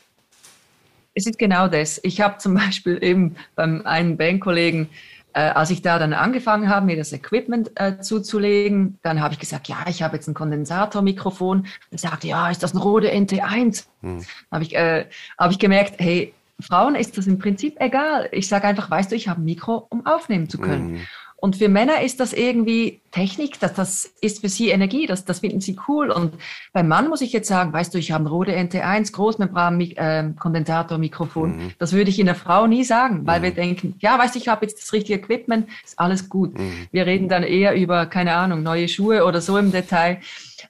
es 1.14 1.26
ist 1.26 1.40
genau 1.40 1.68
das. 1.68 2.00
Ich 2.04 2.22
habe 2.22 2.38
zum 2.38 2.54
Beispiel 2.56 3.04
eben 3.04 3.36
beim 3.56 3.86
einen 3.86 4.18
Bandkollegen, 4.18 4.90
äh, 5.34 5.42
als 5.42 5.70
ich 5.70 5.82
da 5.82 6.00
dann 6.00 6.14
angefangen 6.14 6.70
habe, 6.70 6.88
mir 6.88 6.98
das 6.98 7.14
Equipment 7.14 7.72
äh, 7.76 8.00
zuzulegen, 8.00 8.98
dann 9.04 9.22
habe 9.22 9.34
ich 9.34 9.40
gesagt, 9.40 9.68
ja, 9.68 9.86
ich 9.88 10.02
habe 10.02 10.16
jetzt 10.16 10.28
ein 10.28 10.34
Kondensatormikrofon. 10.34 11.68
Er 11.92 11.98
sagte, 11.98 12.28
ja, 12.28 12.50
ist 12.50 12.64
das 12.64 12.74
ein 12.74 12.80
Rode 12.80 13.12
NT1? 13.12 13.86
Hm. 14.02 14.26
Habe 14.52 14.64
ich, 14.64 14.76
äh, 14.76 15.06
hab 15.38 15.52
ich 15.52 15.60
gemerkt, 15.60 15.96
hey, 16.00 16.34
Frauen 16.60 16.96
ist 16.96 17.18
das 17.18 17.28
im 17.28 17.40
Prinzip 17.40 17.76
egal. 17.80 18.28
Ich 18.32 18.48
sage 18.48 18.68
einfach, 18.68 18.90
weißt 18.90 19.12
du, 19.12 19.16
ich 19.16 19.28
habe 19.28 19.42
ein 19.42 19.46
Mikro, 19.46 19.88
um 19.90 20.06
aufnehmen 20.06 20.50
zu 20.50 20.58
können. 20.58 20.94
Mhm. 20.94 21.08
Und 21.42 21.56
für 21.56 21.70
Männer 21.70 22.02
ist 22.02 22.20
das 22.20 22.34
irgendwie 22.34 23.00
Technik, 23.12 23.60
das, 23.60 23.74
das 23.74 24.12
ist 24.20 24.42
für 24.42 24.50
sie 24.50 24.70
Energie, 24.70 25.08
das, 25.08 25.24
das 25.24 25.40
finden 25.40 25.62
sie 25.62 25.80
cool. 25.88 26.12
Und 26.12 26.34
beim 26.74 26.90
Mann 26.90 27.08
muss 27.08 27.22
ich 27.22 27.32
jetzt 27.32 27.48
sagen, 27.48 27.72
weißt 27.72 27.94
du, 27.94 27.98
ich 27.98 28.12
habe 28.12 28.26
ein 28.26 28.28
Rode 28.28 28.58
NT1 28.58 29.14
Großmembran-Kondensator-Mikrofon. 29.14 31.58
Mhm. 31.58 31.72
Das 31.80 31.94
würde 31.94 32.10
ich 32.10 32.20
in 32.20 32.26
der 32.26 32.36
Frau 32.36 32.68
nie 32.68 32.84
sagen, 32.84 33.26
weil 33.26 33.40
mhm. 33.40 33.44
wir 33.44 33.52
denken, 33.52 33.96
ja, 34.00 34.20
weißt 34.20 34.36
du, 34.36 34.40
ich 34.40 34.50
habe 34.50 34.66
jetzt 34.66 34.82
das 34.82 34.92
richtige 34.92 35.20
Equipment, 35.20 35.70
ist 35.86 35.98
alles 35.98 36.28
gut. 36.28 36.60
Mhm. 36.60 36.88
Wir 36.92 37.06
reden 37.06 37.30
dann 37.30 37.44
eher 37.44 37.74
über, 37.76 38.06
keine 38.06 38.36
Ahnung, 38.36 38.62
neue 38.62 38.90
Schuhe 38.90 39.24
oder 39.26 39.40
so 39.40 39.58
im 39.58 39.72
Detail. 39.72 40.20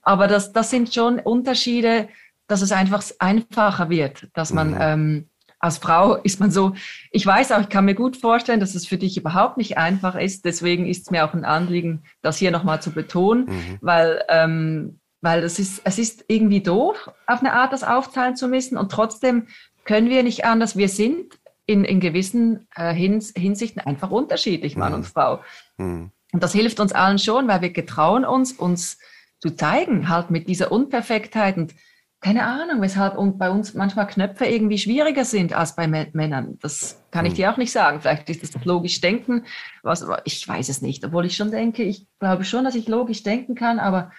Aber 0.03 0.27
das, 0.27 0.53
das 0.53 0.69
sind 0.69 0.93
schon 0.93 1.17
Unterschiede, 1.19 2.10
dass 2.47 2.62
es 2.62 2.71
einfach 2.71 3.03
einfacher 3.19 3.89
wird, 3.89 4.27
dass 4.34 4.53
man 4.53 4.69
mhm. 4.71 4.77
ähm, 4.79 5.25
als 5.60 5.78
Frau 5.78 6.15
ist 6.15 6.39
man 6.39 6.52
so, 6.52 6.74
ich 7.12 7.26
weiß 7.26 7.52
auch, 7.52 7.60
ich 7.60 7.69
kann 7.69 7.86
mir 7.86 7.95
gut 7.95 8.17
vorstellen, 8.17 8.62
dass 8.62 8.76
es 8.76 8.88
für 8.88 8.98
dich 8.98 9.17
überhaupt 9.17 9.58
nicht 9.58 9.78
einfach 9.78 10.15
ist. 10.15 10.45
Deswegen 10.45 10.88
ist 10.88 11.04
es 11.04 11.12
mir 11.12 11.26
auch 11.26 11.34
ein 11.34 11.45
Anliegen, 11.45 12.04
das 12.22 12.38
hier 12.38 12.52
nochmal 12.52 12.82
zu 12.82 12.91
betonen, 12.91 13.45
mhm. 13.45 13.78
weil, 13.82 14.24
ähm, 14.30 15.00
weil 15.22 15.43
es 15.43 15.60
ist, 15.60 15.82
es 15.84 16.00
ist 16.00 16.24
irgendwie 16.30 16.62
doof, 16.62 17.12
auf 17.28 17.39
eine 17.41 17.54
Art 17.54 17.74
das 17.74 17.84
aufteilen 17.84 18.38
zu 18.38 18.48
müssen. 18.48 18.78
Und 18.78 18.91
trotzdem 18.91 19.48
können 19.84 20.10
wir 20.10 20.24
nicht 20.24 20.45
anders. 20.45 20.78
Wir 20.78 20.88
sind 20.88 21.38
in, 21.65 21.84
in 21.84 22.00
gewissen 22.00 22.67
äh, 22.76 22.93
Hins, 22.93 23.34
Hinsichten 23.36 23.82
einfach 23.82 24.12
unterschiedlich, 24.12 24.78
Mann 24.78 24.93
mhm. 24.93 25.00
und 25.00 25.08
Frau. 25.08 25.41
Mhm. 25.78 26.12
Und 26.32 26.43
das 26.43 26.54
hilft 26.54 26.80
uns 26.80 26.93
allen 26.93 27.19
schon, 27.19 27.48
weil 27.48 27.62
wir 27.62 27.72
getrauen 27.72 28.24
uns, 28.24 28.54
uns 28.54 28.98
zu 29.39 29.52
zeigen, 29.52 30.10
halt 30.10 30.30
mit 30.32 30.48
dieser 30.48 30.72
Unperfektheit. 30.72 31.58
Und 31.58 31.74
keine 32.21 32.45
Ahnung, 32.45 32.82
weshalb 32.82 33.15
bei 33.38 33.49
uns 33.49 33.73
manchmal 33.73 34.08
Knöpfe 34.08 34.45
irgendwie 34.45 34.77
schwieriger 34.77 35.23
sind 35.23 35.53
als 35.53 35.75
bei 35.75 35.88
Männern. 35.88 36.58
Das 36.62 37.01
kann 37.12 37.25
ich 37.25 37.32
hm. 37.32 37.38
dir 37.38 37.51
auch 37.51 37.58
nicht 37.58 37.71
sagen. 37.71 38.01
Vielleicht 38.01 38.29
ist 38.29 38.43
das 38.43 38.65
logisch 38.65 38.99
denken. 38.99 39.45
Was, 39.84 40.05
ich 40.25 40.45
weiß 40.45 40.67
es 40.67 40.82
nicht, 40.82 41.05
obwohl 41.05 41.25
ich 41.25 41.38
schon 41.38 41.51
denke, 41.51 41.84
ich 41.84 42.08
glaube 42.19 42.43
schon, 42.43 42.65
dass 42.65 42.75
ich 42.75 42.89
logisch 42.89 43.23
denken 43.23 43.55
kann, 43.55 43.79
aber 43.79 44.12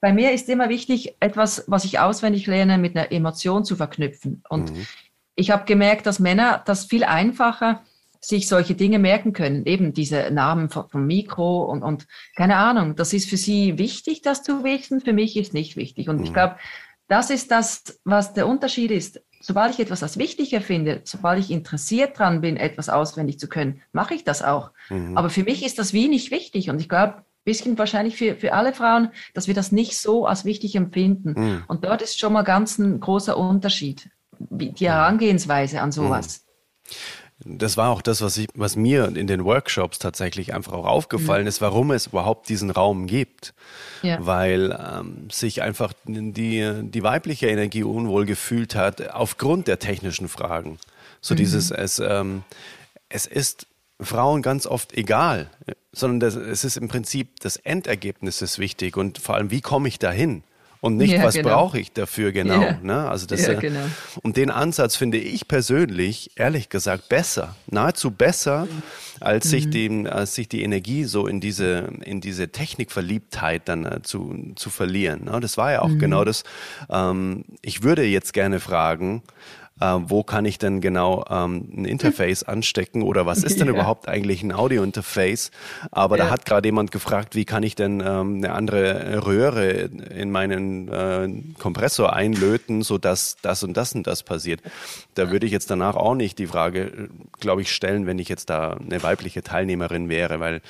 bei 0.00 0.12
mir 0.12 0.32
ist 0.32 0.48
immer 0.48 0.68
wichtig, 0.68 1.16
etwas, 1.20 1.64
was 1.66 1.84
ich 1.84 1.98
auswendig 1.98 2.46
lerne, 2.46 2.78
mit 2.78 2.96
einer 2.96 3.12
Emotion 3.12 3.64
zu 3.64 3.76
verknüpfen. 3.76 4.42
Und 4.48 4.72
mhm. 4.72 4.86
ich 5.34 5.50
habe 5.50 5.64
gemerkt, 5.64 6.06
dass 6.06 6.20
Männer 6.20 6.62
das 6.64 6.86
viel 6.86 7.04
einfacher 7.04 7.82
sich 8.22 8.48
solche 8.48 8.74
Dinge 8.74 8.98
merken 8.98 9.32
können. 9.32 9.64
Eben 9.64 9.94
diese 9.94 10.30
Namen 10.30 10.68
vom 10.68 11.06
Mikro 11.06 11.64
und, 11.64 11.82
und 11.82 12.06
keine 12.36 12.56
Ahnung. 12.56 12.96
Das 12.96 13.14
ist 13.14 13.28
für 13.28 13.38
sie 13.38 13.78
wichtig, 13.78 14.20
das 14.20 14.42
zu 14.42 14.62
wissen. 14.62 15.00
Für 15.00 15.14
mich 15.14 15.36
ist 15.36 15.54
nicht 15.54 15.76
wichtig. 15.76 16.08
Und 16.08 16.18
mhm. 16.18 16.24
ich 16.24 16.32
glaube, 16.34 16.56
das 17.10 17.28
ist 17.28 17.50
das, 17.50 18.00
was 18.04 18.34
der 18.34 18.46
Unterschied 18.46 18.92
ist. 18.92 19.20
Sobald 19.40 19.74
ich 19.74 19.80
etwas 19.80 20.04
als 20.04 20.16
wichtiger 20.16 20.60
finde, 20.60 21.00
sobald 21.02 21.40
ich 21.40 21.50
interessiert 21.50 22.16
dran 22.16 22.40
bin, 22.40 22.56
etwas 22.56 22.88
auswendig 22.88 23.40
zu 23.40 23.48
können, 23.48 23.82
mache 23.92 24.14
ich 24.14 24.22
das 24.22 24.42
auch. 24.42 24.70
Mhm. 24.90 25.18
Aber 25.18 25.28
für 25.28 25.42
mich 25.42 25.66
ist 25.66 25.80
das 25.80 25.92
wie 25.92 26.06
nicht 26.06 26.30
wichtig. 26.30 26.70
Und 26.70 26.80
ich 26.80 26.88
glaube, 26.88 27.14
ein 27.14 27.24
bisschen 27.44 27.76
wahrscheinlich 27.78 28.16
für, 28.16 28.36
für 28.36 28.52
alle 28.52 28.72
Frauen, 28.72 29.10
dass 29.34 29.48
wir 29.48 29.54
das 29.54 29.72
nicht 29.72 29.98
so 29.98 30.24
als 30.24 30.44
wichtig 30.44 30.76
empfinden. 30.76 31.34
Mhm. 31.36 31.64
Und 31.66 31.84
dort 31.84 32.00
ist 32.00 32.20
schon 32.20 32.32
mal 32.32 32.42
ganz 32.42 32.78
ein 32.78 33.00
großer 33.00 33.36
Unterschied, 33.36 34.08
die 34.38 34.86
Herangehensweise 34.86 35.80
an 35.80 35.90
sowas. 35.90 36.44
Mhm. 36.44 36.94
Das 37.44 37.76
war 37.76 37.88
auch 37.88 38.02
das, 38.02 38.20
was, 38.20 38.36
ich, 38.36 38.48
was 38.54 38.76
mir 38.76 39.06
in 39.16 39.26
den 39.26 39.44
Workshops 39.44 39.98
tatsächlich 39.98 40.52
einfach 40.52 40.72
auch 40.72 40.84
aufgefallen 40.84 41.42
mhm. 41.42 41.48
ist, 41.48 41.62
warum 41.62 41.90
es 41.90 42.08
überhaupt 42.08 42.48
diesen 42.48 42.70
Raum 42.70 43.06
gibt. 43.06 43.54
Ja. 44.02 44.18
Weil 44.24 44.78
ähm, 44.78 45.28
sich 45.30 45.62
einfach 45.62 45.92
die, 46.04 46.72
die 46.82 47.02
weibliche 47.02 47.48
Energie 47.48 47.82
unwohl 47.82 48.26
gefühlt 48.26 48.74
hat 48.74 49.10
aufgrund 49.10 49.68
der 49.68 49.78
technischen 49.78 50.28
Fragen. 50.28 50.78
So 51.20 51.34
mhm. 51.34 51.38
dieses, 51.38 51.70
es, 51.70 51.98
ähm, 51.98 52.42
es 53.08 53.26
ist 53.26 53.66
Frauen 54.00 54.42
ganz 54.42 54.66
oft 54.66 54.92
egal, 54.96 55.50
sondern 55.92 56.20
das, 56.20 56.34
es 56.34 56.64
ist 56.64 56.76
im 56.76 56.88
Prinzip 56.88 57.40
das 57.40 57.56
Endergebnis 57.56 58.42
ist 58.42 58.58
wichtig 58.58 58.96
und 58.96 59.18
vor 59.18 59.34
allem, 59.34 59.50
wie 59.50 59.60
komme 59.60 59.88
ich 59.88 59.98
dahin? 59.98 60.42
Und 60.80 60.96
nicht, 60.96 61.12
ja, 61.12 61.22
was 61.22 61.34
genau. 61.34 61.50
brauche 61.50 61.78
ich 61.78 61.92
dafür 61.92 62.32
genau. 62.32 62.62
Ja. 62.62 62.78
Ne? 62.82 63.08
Also 63.08 63.26
das, 63.26 63.46
ja, 63.46 63.54
genau. 63.54 63.80
Und 64.22 64.36
den 64.36 64.50
Ansatz 64.50 64.96
finde 64.96 65.18
ich 65.18 65.46
persönlich, 65.46 66.30
ehrlich 66.36 66.70
gesagt, 66.70 67.08
besser, 67.08 67.54
nahezu 67.66 68.10
besser, 68.10 68.66
als, 69.20 69.44
mhm. 69.44 69.48
sich, 69.50 69.70
die, 69.70 70.06
als 70.08 70.34
sich 70.34 70.48
die 70.48 70.62
Energie 70.62 71.04
so 71.04 71.26
in 71.26 71.40
diese, 71.40 71.90
in 72.02 72.20
diese 72.22 72.48
Technikverliebtheit 72.48 73.68
dann 73.68 73.84
äh, 73.84 74.02
zu, 74.02 74.52
zu 74.56 74.70
verlieren. 74.70 75.24
Ne? 75.24 75.38
Das 75.40 75.58
war 75.58 75.70
ja 75.70 75.82
auch 75.82 75.88
mhm. 75.88 75.98
genau 75.98 76.24
das. 76.24 76.44
Ähm, 76.88 77.44
ich 77.60 77.82
würde 77.82 78.04
jetzt 78.04 78.32
gerne 78.32 78.58
fragen, 78.58 79.22
äh, 79.80 79.96
wo 80.06 80.22
kann 80.22 80.44
ich 80.44 80.58
denn 80.58 80.80
genau 80.80 81.24
ähm, 81.30 81.68
ein 81.74 81.84
Interface 81.84 82.42
anstecken 82.42 83.02
oder 83.02 83.26
was 83.26 83.42
ist 83.42 83.60
denn 83.60 83.66
ja. 83.66 83.74
überhaupt 83.74 84.08
eigentlich 84.08 84.42
ein 84.42 84.52
Audio-Interface? 84.52 85.50
Aber 85.90 86.18
ja. 86.18 86.24
da 86.24 86.30
hat 86.30 86.44
gerade 86.44 86.68
jemand 86.68 86.90
gefragt, 86.90 87.34
wie 87.34 87.44
kann 87.44 87.62
ich 87.62 87.74
denn 87.74 88.02
ähm, 88.04 88.36
eine 88.36 88.52
andere 88.52 89.24
Röhre 89.26 89.70
in 89.70 90.30
meinen 90.30 90.88
äh, 90.88 91.28
Kompressor 91.58 92.12
einlöten, 92.12 92.82
sodass 92.82 93.36
das 93.42 93.62
und 93.62 93.76
das 93.76 93.94
und 93.94 94.06
das 94.06 94.22
passiert. 94.22 94.60
Da 95.14 95.30
würde 95.30 95.46
ich 95.46 95.52
jetzt 95.52 95.70
danach 95.70 95.96
auch 95.96 96.14
nicht 96.14 96.38
die 96.38 96.46
Frage, 96.46 97.08
glaube 97.40 97.62
ich, 97.62 97.72
stellen, 97.72 98.06
wenn 98.06 98.18
ich 98.18 98.28
jetzt 98.28 98.50
da 98.50 98.72
eine 98.72 99.02
weibliche 99.02 99.42
Teilnehmerin 99.42 100.08
wäre, 100.08 100.40
weil 100.40 100.60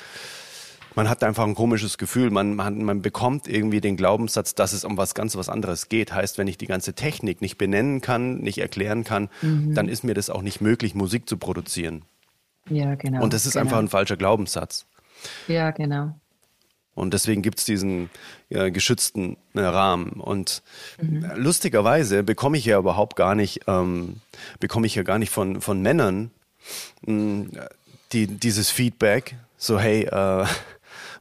man 0.94 1.09
hat 1.09 1.22
einfach 1.22 1.44
ein 1.44 1.55
komisches 1.55 1.98
Gefühl. 1.98 2.31
Man, 2.31 2.55
man, 2.55 2.83
man 2.83 3.03
bekommt 3.03 3.48
irgendwie 3.48 3.81
den 3.81 3.96
Glaubenssatz, 3.96 4.55
dass 4.55 4.72
es 4.72 4.85
um 4.85 4.96
was 4.96 5.14
ganz 5.14 5.37
was 5.37 5.48
anderes 5.48 5.88
geht. 5.88 6.12
Heißt, 6.12 6.38
wenn 6.38 6.48
ich 6.48 6.59
die 6.59 6.66
ganze 6.66 6.94
Technik 6.94 7.40
nicht 7.40 7.59
benennen 7.59 8.00
kann, 8.00 8.38
nicht 8.38 8.59
erklären 8.59 9.05
kann, 9.05 9.29
mhm. 9.42 9.74
dann 9.74 9.88
ist 9.88 10.05
mir 10.05 10.14
das 10.14 10.31
auch 10.31 10.42
nicht 10.42 10.61
möglich, 10.61 10.94
Musik 10.94 11.29
zu 11.29 11.37
produzieren. 11.37 12.03
Ja, 12.68 12.94
genau. 12.94 13.22
Und 13.22 13.33
das 13.33 13.46
ist 13.46 13.55
genau. 13.55 13.64
einfach 13.64 13.79
ein 13.79 13.88
falscher 13.88 14.16
Glaubenssatz. 14.16 14.87
Ja, 15.48 15.70
genau. 15.70 16.14
Und 16.94 17.14
deswegen 17.14 17.40
gibt 17.42 17.61
es 17.61 17.64
diesen 17.64 18.11
ja, 18.48 18.68
geschützten 18.68 19.37
äh, 19.55 19.61
Rahmen. 19.61 20.11
Und 20.12 20.62
mhm. 21.00 21.24
lustigerweise 21.37 22.22
bekomme 22.22 22.59
ich 22.59 22.64
ja 22.64 22.79
überhaupt 22.79 23.16
gar 23.16 23.35
nicht, 23.35 23.61
ähm, 23.68 24.20
bekomme 24.59 24.87
ich 24.87 24.96
ja 24.96 25.03
gar 25.03 25.18
nicht 25.18 25.31
von, 25.31 25.61
von 25.61 25.81
Männern 25.81 26.31
mh, 27.07 27.12
hm, 27.12 27.50
die, 28.12 28.26
dieses 28.26 28.70
Feedback, 28.70 29.37
so 29.57 29.79
hey, 29.79 30.03
äh, 30.03 30.44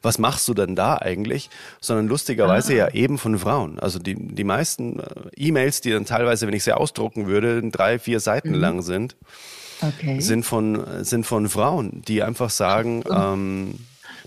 was 0.01 0.17
machst 0.17 0.47
du 0.47 0.53
denn 0.53 0.75
da 0.75 0.97
eigentlich? 0.97 1.49
Sondern 1.81 2.07
lustigerweise 2.07 2.73
ah. 2.73 2.75
ja 2.75 2.89
eben 2.89 3.17
von 3.17 3.37
Frauen. 3.37 3.79
Also 3.79 3.99
die, 3.99 4.15
die 4.15 4.43
meisten 4.43 4.99
äh, 4.99 5.05
E-Mails, 5.35 5.81
die 5.81 5.91
dann 5.91 6.05
teilweise, 6.05 6.47
wenn 6.47 6.53
ich 6.53 6.63
sie 6.63 6.75
ausdrucken 6.75 7.27
würde, 7.27 7.61
drei, 7.69 7.99
vier 7.99 8.19
Seiten 8.19 8.51
mhm. 8.51 8.59
lang 8.59 8.81
sind, 8.81 9.15
okay. 9.81 10.19
sind, 10.19 10.43
von, 10.43 11.03
sind 11.03 11.25
von 11.25 11.49
Frauen, 11.49 12.01
die 12.07 12.23
einfach 12.23 12.49
sagen, 12.49 13.03
ähm, 13.11 13.75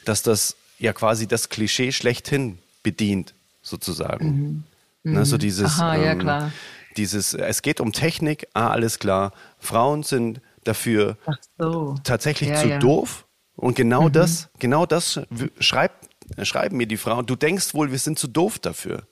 dass 0.04 0.22
das 0.22 0.56
ja 0.78 0.92
quasi 0.92 1.26
das 1.26 1.48
Klischee 1.48 1.92
schlechthin 1.92 2.58
bedient, 2.82 3.34
sozusagen. 3.62 4.64
Mhm. 5.04 5.12
Ne, 5.14 5.24
so 5.24 5.36
mhm. 5.36 5.40
dieses, 5.40 5.80
Aha, 5.80 5.96
ja, 5.96 6.12
ähm, 6.12 6.18
klar. 6.18 6.52
dieses, 6.96 7.34
es 7.34 7.62
geht 7.62 7.80
um 7.80 7.92
Technik, 7.92 8.46
ah, 8.54 8.68
alles 8.68 8.98
klar. 8.98 9.32
Frauen 9.58 10.02
sind 10.02 10.40
dafür 10.64 11.16
so. 11.58 11.96
tatsächlich 12.04 12.50
ja, 12.50 12.56
zu 12.56 12.68
ja. 12.68 12.78
doof. 12.78 13.24
Und 13.56 13.76
genau 13.76 14.08
mhm. 14.08 14.12
das, 14.12 14.48
genau 14.58 14.86
das 14.86 15.20
schreibt, 15.60 16.08
schreiben 16.42 16.76
mir 16.76 16.86
die 16.86 16.96
Frauen. 16.96 17.26
Du 17.26 17.36
denkst 17.36 17.74
wohl, 17.74 17.90
wir 17.90 17.98
sind 17.98 18.18
zu 18.18 18.28
doof 18.28 18.58
dafür. 18.58 19.02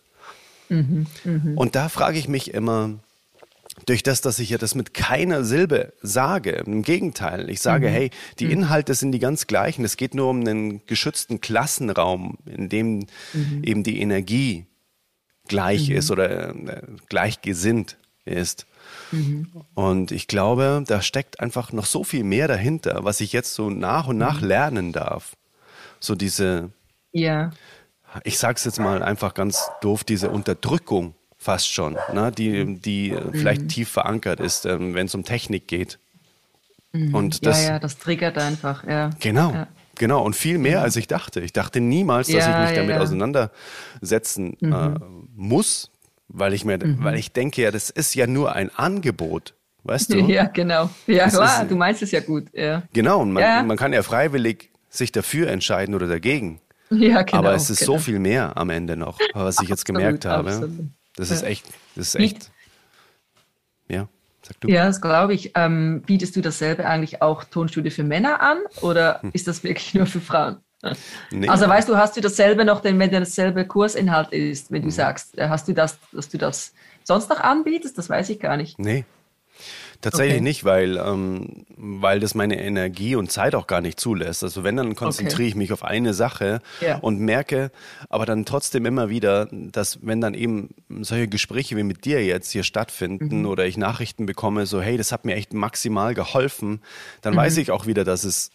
Mhm. 0.69 1.07
Mhm. 1.25 1.59
Und 1.59 1.75
da 1.75 1.89
frage 1.89 2.19
ich 2.19 2.29
mich 2.29 2.55
immer, 2.55 2.99
durch 3.87 4.03
das, 4.03 4.21
dass 4.21 4.39
ich 4.39 4.51
ja 4.51 4.59
das 4.59 4.75
mit 4.75 4.95
keiner 4.95 5.45
Silbe 5.45 5.93
sage. 6.03 6.63
Im 6.67 6.83
Gegenteil, 6.83 7.51
ich 7.51 7.61
sage, 7.61 7.89
mhm. 7.89 7.93
hey, 7.93 8.11
die 8.39 8.47
mhm. 8.47 8.53
Inhalte 8.53 8.95
sind 8.95 9.13
die 9.13 9.19
ganz 9.19 9.47
gleichen. 9.47 9.85
Es 9.85 9.97
geht 9.97 10.15
nur 10.15 10.29
um 10.29 10.41
einen 10.41 10.85
geschützten 10.87 11.41
Klassenraum, 11.41 12.39
in 12.47 12.69
dem 12.69 13.07
mhm. 13.33 13.63
eben 13.63 13.83
die 13.83 14.01
Energie 14.01 14.67
gleich 15.49 15.89
mhm. 15.89 15.97
ist 15.97 16.11
oder 16.11 16.51
äh, 16.51 16.83
gleichgesinnt 17.09 17.97
ist. 18.25 18.67
Mhm. 19.13 19.51
Und 19.75 20.13
ich 20.13 20.27
glaube, 20.27 20.85
da 20.87 21.03
steckt 21.03 21.41
einfach 21.41 21.73
noch 21.73 21.87
so 21.87 22.05
viel 22.05 22.25
mehr 22.25 22.49
dahinter, 22.49 23.05
was 23.05 23.21
ich 23.21 23.33
jetzt 23.33 23.55
so 23.55 23.71
nach 23.71 24.07
und 24.09 24.19
nach 24.19 24.41
mhm. 24.41 24.49
lernen 24.49 24.93
darf. 24.93 25.37
So 25.99 26.15
diese, 26.15 26.71
ja. 27.13 27.51
ich 28.25 28.39
sag's 28.39 28.65
jetzt 28.65 28.79
mal 28.79 29.03
einfach 29.03 29.35
ganz 29.35 29.71
doof, 29.81 30.05
diese 30.05 30.31
Unterdrückung 30.31 31.15
fast 31.37 31.73
schon, 31.73 31.97
ne? 32.13 32.31
die, 32.31 32.77
die 32.77 33.13
mhm. 33.13 33.33
vielleicht 33.33 33.69
tief 33.69 33.89
verankert 33.89 34.41
ist, 34.41 34.67
ähm, 34.67 34.95
wenn 34.95 35.07
es 35.07 35.15
um 35.15 35.25
Technik 35.25 35.69
geht. 35.69 35.99
Mhm. 36.93 37.15
Und 37.15 37.47
das, 37.47 37.63
ja, 37.65 37.73
ja, 37.73 37.79
das 37.79 37.99
triggert 37.99 38.37
einfach, 38.39 38.85
ja. 38.87 39.11
Genau. 39.21 39.53
Ja. 39.53 39.69
Genau, 39.97 40.23
und 40.25 40.35
viel 40.35 40.57
mehr, 40.57 40.81
als 40.81 40.97
ich 40.97 41.09
dachte. 41.09 41.41
Ich 41.41 41.53
dachte 41.53 41.79
niemals, 41.79 42.29
dass 42.29 42.47
ja, 42.47 42.63
ich 42.65 42.71
mich 42.71 42.79
damit 42.79 42.97
auseinandersetzen 42.97 44.57
mhm. 44.59 44.73
äh, 44.73 44.99
muss, 45.35 45.90
weil 46.33 46.55
ich 46.55 46.65
mir, 46.65 46.79
mhm. 46.79 47.03
weil 47.03 47.17
ich 47.17 47.33
denke 47.33 47.63
ja, 47.63 47.71
das 47.71 47.91
ist 47.91 48.15
ja 48.15 48.27
nur 48.27 48.55
ein 48.55 48.71
Angebot. 48.75 49.55
Weißt 49.83 50.13
du? 50.13 50.19
Ja, 50.29 50.45
genau. 50.45 50.91
Ja, 51.07 51.25
das 51.25 51.35
klar, 51.35 51.63
ist, 51.63 51.71
du 51.71 51.77
meinst 51.77 52.03
es 52.03 52.11
ja 52.11 52.21
gut. 52.21 52.47
Ja. 52.53 52.83
Genau, 52.93 53.21
und 53.21 53.33
man, 53.33 53.43
ja. 53.43 53.63
man 53.63 53.77
kann 53.77 53.93
ja 53.93 54.03
freiwillig 54.03 54.71
sich 54.89 55.13
dafür 55.13 55.49
entscheiden 55.49 55.95
oder 55.95 56.07
dagegen. 56.07 56.61
Ja, 56.93 57.23
genau. 57.23 57.39
Aber 57.39 57.55
es 57.55 57.71
ist 57.71 57.79
genau. 57.79 57.93
so 57.93 57.99
viel 57.99 58.19
mehr 58.19 58.57
am 58.57 58.69
Ende 58.69 58.97
noch, 58.97 59.21
was 59.33 59.63
ich 59.63 59.69
jetzt 59.69 59.83
absolut, 59.83 60.01
gemerkt 60.01 60.25
habe. 60.25 60.51
Absolut. 60.51 60.91
Das 61.15 61.31
ist 61.31 61.45
echt, 61.45 61.65
das 61.95 62.09
ist 62.09 62.15
echt. 62.17 62.51
Ja, 63.87 64.09
sag 64.43 64.61
du. 64.61 64.69
Ja, 64.69 64.87
das 64.87 65.01
glaube 65.01 65.33
ich. 65.35 65.53
Ähm, 65.55 66.03
bietest 66.05 66.35
du 66.35 66.41
dasselbe 66.41 66.87
eigentlich 66.87 67.23
auch 67.23 67.45
Tonstudio 67.45 67.93
für 67.93 68.03
Männer 68.03 68.43
an 68.43 68.59
oder 68.81 69.23
hm. 69.23 69.31
ist 69.33 69.47
das 69.47 69.63
wirklich 69.63 69.95
nur 69.95 70.07
für 70.07 70.21
Frauen? 70.21 70.57
Nee. 71.31 71.49
Also 71.49 71.69
weißt 71.69 71.89
du, 71.89 71.97
hast 71.97 72.17
du 72.17 72.21
dasselbe 72.21 72.65
noch, 72.65 72.83
wenn 72.85 72.99
dasselbe 72.99 73.67
Kursinhalt 73.67 74.33
ist, 74.33 74.71
wenn 74.71 74.83
du 74.83 74.89
mhm. 74.89 74.93
sagst, 74.93 75.37
äh, 75.37 75.49
hast 75.49 75.69
du 75.69 75.75
das, 75.75 75.99
dass 76.13 76.29
du 76.29 76.39
das 76.39 76.73
sonst 77.05 77.29
noch 77.29 77.41
anbietest? 77.41 77.99
Das 77.99 78.09
weiß 78.09 78.31
ich 78.31 78.41
gar 78.41 78.57
nicht. 78.57 78.79
Nee, 78.79 79.05
Tatsächlich 80.01 80.37
okay. 80.37 80.43
nicht, 80.43 80.65
weil, 80.65 80.97
ähm, 80.97 81.67
weil 81.77 82.21
das 82.21 82.35
meine 82.35 82.59
Energie 82.63 83.17
und 83.17 83.31
Zeit 83.31 83.55
auch 83.55 83.67
gar 83.67 83.83
nicht 83.83 84.01
zulässt. 84.01 84.43
Also 84.43 84.65
wenn, 84.65 84.77
dann 84.77 84.95
konzentriere 84.95 85.43
okay. 85.43 85.49
ich 85.49 85.55
mich 85.57 85.73
auf 85.75 85.85
eine 85.85 86.15
Sache 86.15 86.63
ja. 86.81 86.97
und 86.99 87.21
merke 87.21 87.71
aber 88.09 88.25
dann 88.25 88.47
trotzdem 88.47 88.87
immer 88.87 89.11
wieder, 89.11 89.49
dass 89.53 89.99
wenn 90.01 90.23
dann 90.23 90.33
eben 90.33 90.71
solche 91.01 91.29
Gespräche 91.29 91.77
wie 91.77 91.83
mit 91.83 92.07
dir 92.07 92.25
jetzt 92.25 92.51
hier 92.51 92.63
stattfinden 92.63 93.41
mhm. 93.41 93.47
oder 93.47 93.67
ich 93.67 93.77
Nachrichten 93.77 94.25
bekomme, 94.25 94.65
so 94.65 94.81
hey, 94.81 94.97
das 94.97 95.13
hat 95.13 95.27
mir 95.27 95.35
echt 95.35 95.53
maximal 95.53 96.15
geholfen, 96.15 96.81
dann 97.21 97.35
mhm. 97.35 97.39
weiß 97.39 97.59
ich 97.59 97.71
auch 97.71 97.87
wieder, 97.87 98.05
dass 98.05 98.25
es, 98.25 98.51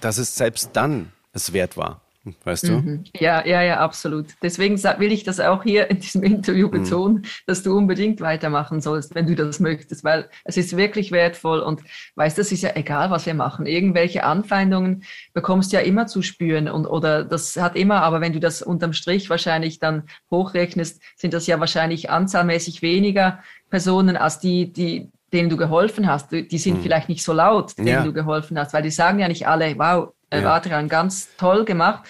dass 0.00 0.18
es 0.18 0.34
selbst 0.34 0.70
dann 0.72 1.12
es 1.38 1.52
wert 1.52 1.76
war 1.76 2.02
weißt 2.44 2.68
du? 2.68 2.72
Mhm. 2.72 3.04
Ja, 3.18 3.44
ja, 3.46 3.62
ja, 3.62 3.78
absolut. 3.78 4.26
Deswegen 4.42 4.82
will 4.82 5.12
ich 5.12 5.24
das 5.24 5.40
auch 5.40 5.62
hier 5.62 5.90
in 5.90 6.00
diesem 6.00 6.22
Interview 6.22 6.66
mhm. 6.68 6.70
betonen, 6.70 7.16
mhm. 7.16 7.24
dass 7.46 7.62
du 7.62 7.76
unbedingt 7.76 8.20
weitermachen 8.20 8.80
sollst, 8.80 9.14
wenn 9.14 9.26
du 9.26 9.34
das 9.34 9.60
möchtest, 9.60 10.04
weil 10.04 10.28
es 10.44 10.56
ist 10.56 10.76
wirklich 10.76 11.12
wertvoll 11.12 11.60
und 11.60 11.82
weißt, 12.16 12.38
das 12.38 12.52
ist 12.52 12.62
ja 12.62 12.70
egal, 12.74 13.10
was 13.10 13.26
wir 13.26 13.34
machen. 13.34 13.66
Irgendwelche 13.66 14.24
Anfeindungen 14.24 15.04
bekommst 15.32 15.72
du 15.72 15.76
ja 15.76 15.82
immer 15.82 16.06
zu 16.06 16.22
spüren 16.22 16.68
und 16.68 16.86
oder 16.86 17.24
das 17.24 17.56
hat 17.56 17.76
immer, 17.76 18.02
aber 18.02 18.20
wenn 18.20 18.32
du 18.32 18.40
das 18.40 18.62
unterm 18.62 18.92
Strich 18.92 19.30
wahrscheinlich 19.30 19.78
dann 19.78 20.04
hochrechnest, 20.30 21.00
sind 21.16 21.34
das 21.34 21.46
ja 21.46 21.60
wahrscheinlich 21.60 22.10
anzahlmäßig 22.10 22.82
weniger 22.82 23.40
Personen 23.70 24.16
als 24.16 24.38
die, 24.40 24.72
die 24.72 25.10
denen 25.32 25.50
du 25.50 25.58
geholfen 25.58 26.08
hast. 26.08 26.32
Die 26.32 26.56
sind 26.56 26.78
mhm. 26.78 26.82
vielleicht 26.82 27.10
nicht 27.10 27.22
so 27.22 27.34
laut, 27.34 27.76
denen 27.76 27.88
ja. 27.88 28.02
du 28.02 28.14
geholfen 28.14 28.58
hast, 28.58 28.72
weil 28.72 28.82
die 28.82 28.90
sagen 28.90 29.18
ja 29.18 29.28
nicht 29.28 29.46
alle, 29.46 29.78
wow, 29.78 30.14
äh, 30.30 30.42
ja. 30.42 30.54
Adrian 30.54 30.88
ganz 30.88 31.28
toll 31.36 31.64
gemacht. 31.64 32.04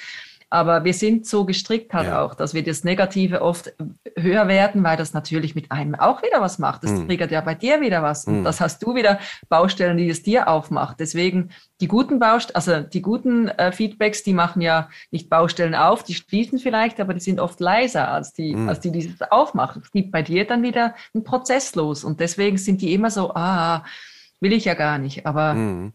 Aber 0.51 0.83
wir 0.85 0.95
sind 0.95 1.27
so 1.27 1.45
gestrickt 1.45 1.93
halt 1.93 2.07
ja. 2.07 2.23
auch, 2.23 2.35
dass 2.35 2.55
wir 2.55 2.65
das 2.65 2.83
Negative 2.83 3.43
oft 3.43 3.75
höher 4.17 4.49
werden, 4.49 4.83
weil 4.83 4.97
das 4.97 5.13
natürlich 5.13 5.55
mit 5.55 5.71
einem 5.71 5.95
auch 5.95 6.23
wieder 6.23 6.41
was 6.41 6.59
macht. 6.59 6.85
Das 6.85 6.93
mhm. 6.93 7.07
triggert 7.07 7.31
ja 7.31 7.43
bei 7.43 7.55
dir 7.55 7.83
wieder 7.83 8.03
was. 8.03 8.25
Und 8.27 8.41
mhm. 8.41 8.45
das 8.45 8.59
hast 8.59 8.83
du 8.83 8.95
wieder 8.95 9.19
Baustellen, 9.51 9.99
die 9.99 10.09
es 10.09 10.23
dir 10.23 10.49
aufmacht. 10.49 11.01
Deswegen 11.01 11.51
die 11.83 11.89
guten 11.89 12.19
Baustellen, 12.19 12.57
also 12.57 12.81
die 12.81 13.03
guten 13.03 13.49
äh, 13.49 13.73
Feedbacks, 13.73 14.23
die 14.23 14.33
machen 14.33 14.63
ja 14.63 14.89
nicht 15.11 15.29
Baustellen 15.29 15.75
auf, 15.75 16.03
die 16.03 16.15
schließen 16.15 16.59
vielleicht, 16.59 16.99
aber 16.99 17.13
die 17.13 17.21
sind 17.21 17.41
oft 17.41 17.61
leiser 17.61 18.09
als 18.09 18.33
die, 18.33 18.55
mhm. 18.55 18.71
als 18.71 18.81
die, 18.81 18.91
die 18.91 19.01
es 19.01 19.31
aufmachen. 19.31 19.83
Es 19.85 19.93
gibt 19.93 20.13
bei 20.13 20.23
dir 20.23 20.47
dann 20.47 20.63
wieder 20.63 20.95
einen 21.13 21.25
Prozess 21.25 21.75
los. 21.75 22.05
Und 22.05 22.21
deswegen 22.21 22.57
sind 22.57 22.81
die 22.81 22.95
immer 22.95 23.11
so, 23.11 23.35
ah, 23.35 23.85
will 24.41 24.55
ich 24.55 24.65
ja 24.65 24.73
gar 24.73 24.97
nicht. 24.97 25.27
Aber. 25.27 25.93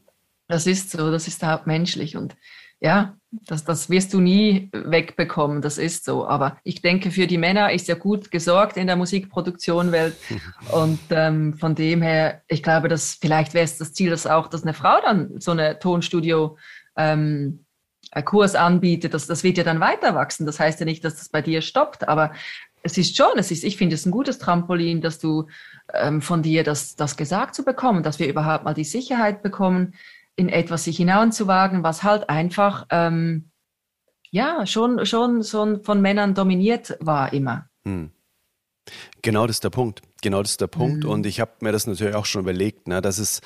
Das 0.48 0.68
ist 0.68 0.92
so, 0.92 1.12
das 1.12 1.28
ist 1.28 1.42
halt 1.44 1.68
menschlich 1.68 2.16
und 2.18 2.36
ja, 2.84 3.16
das, 3.32 3.64
das 3.64 3.90
wirst 3.90 4.14
du 4.14 4.20
nie 4.20 4.70
wegbekommen, 4.74 5.62
das 5.62 5.78
ist 5.78 6.04
so. 6.04 6.28
Aber 6.28 6.58
ich 6.66 6.82
denke, 6.82 7.12
für 7.12 7.28
die 7.28 7.38
Männer 7.38 7.72
ist 7.72 7.88
ja 7.88 7.96
gut 7.96 8.30
gesorgt 8.30 8.76
in 8.76 8.88
der 8.88 8.98
Musikproduktion 8.98 9.94
Welt. 9.94 10.18
Und 10.72 11.00
ähm, 11.10 11.54
von 11.54 11.76
dem 11.76 12.02
her, 12.02 12.42
ich 12.50 12.62
glaube, 12.62 12.90
dass 12.90 13.14
vielleicht 13.14 13.54
wäre 13.54 13.64
es 13.64 13.78
das 13.78 13.94
Ziel, 13.94 14.10
dass 14.10 14.28
auch, 14.28 14.48
dass 14.48 14.64
eine 14.64 14.74
Frau 14.74 15.00
dann 15.02 15.40
so 15.40 15.52
eine 15.52 15.80
Tonstudio 15.80 16.58
ähm, 16.98 17.66
Kurs 18.26 18.54
anbietet. 18.54 19.14
Das, 19.14 19.28
das 19.28 19.44
wird 19.44 19.58
ja 19.58 19.64
dann 19.64 19.80
weiter 19.80 20.14
wachsen. 20.14 20.46
Das 20.46 20.60
heißt 20.60 20.82
ja 20.82 20.86
nicht, 20.86 21.06
dass 21.06 21.16
das 21.16 21.30
bei 21.30 21.42
dir 21.42 21.62
stoppt, 21.62 22.08
aber 22.08 22.34
es 22.84 22.98
ist 22.98 23.16
schon, 23.16 23.38
es 23.38 23.50
ist, 23.50 23.64
ich 23.64 23.78
finde 23.78 23.96
es 23.96 24.06
ein 24.06 24.12
gutes 24.12 24.40
Trampolin, 24.40 25.00
dass 25.00 25.20
du 25.20 25.48
ähm, 25.94 26.22
von 26.22 26.44
dir 26.44 26.66
das, 26.66 26.98
das 26.98 27.16
gesagt 27.16 27.56
zu 27.56 27.64
bekommen, 27.64 28.04
dass 28.04 28.20
wir 28.20 28.28
überhaupt 28.28 28.66
mal 28.66 28.74
die 28.74 28.84
Sicherheit 28.84 29.42
bekommen, 29.42 29.94
in 30.36 30.50
etwas 30.50 30.86
sich 30.86 30.98
hineinzuwagen, 30.98 31.84
was 31.84 32.04
halt 32.04 32.30
einfach 32.30 32.86
ähm, 32.90 33.52
ja 34.32 34.66
schon, 34.66 35.06
schon 35.06 35.44
so 35.44 35.80
von 35.84 36.02
Männern 36.02 36.34
dominiert 36.34 36.98
war 37.00 37.34
immer. 37.34 37.70
Hm. 37.86 38.12
Genau 39.22 39.48
das 39.48 39.58
ist 39.58 39.64
der 39.64 39.70
Punkt. 39.70 40.02
Genau 40.22 40.42
das 40.42 40.52
ist 40.52 40.62
der 40.62 40.68
Punkt. 40.68 41.04
Mhm. 41.04 41.10
Und 41.10 41.26
ich 41.26 41.40
habe 41.40 41.52
mir 41.62 41.72
das 41.72 41.88
natürlich 41.88 42.16
auch 42.16 42.26
schon 42.26 42.42
überlegt, 42.42 42.88
ne, 42.88 43.02
dass 43.02 43.18
es 43.18 43.42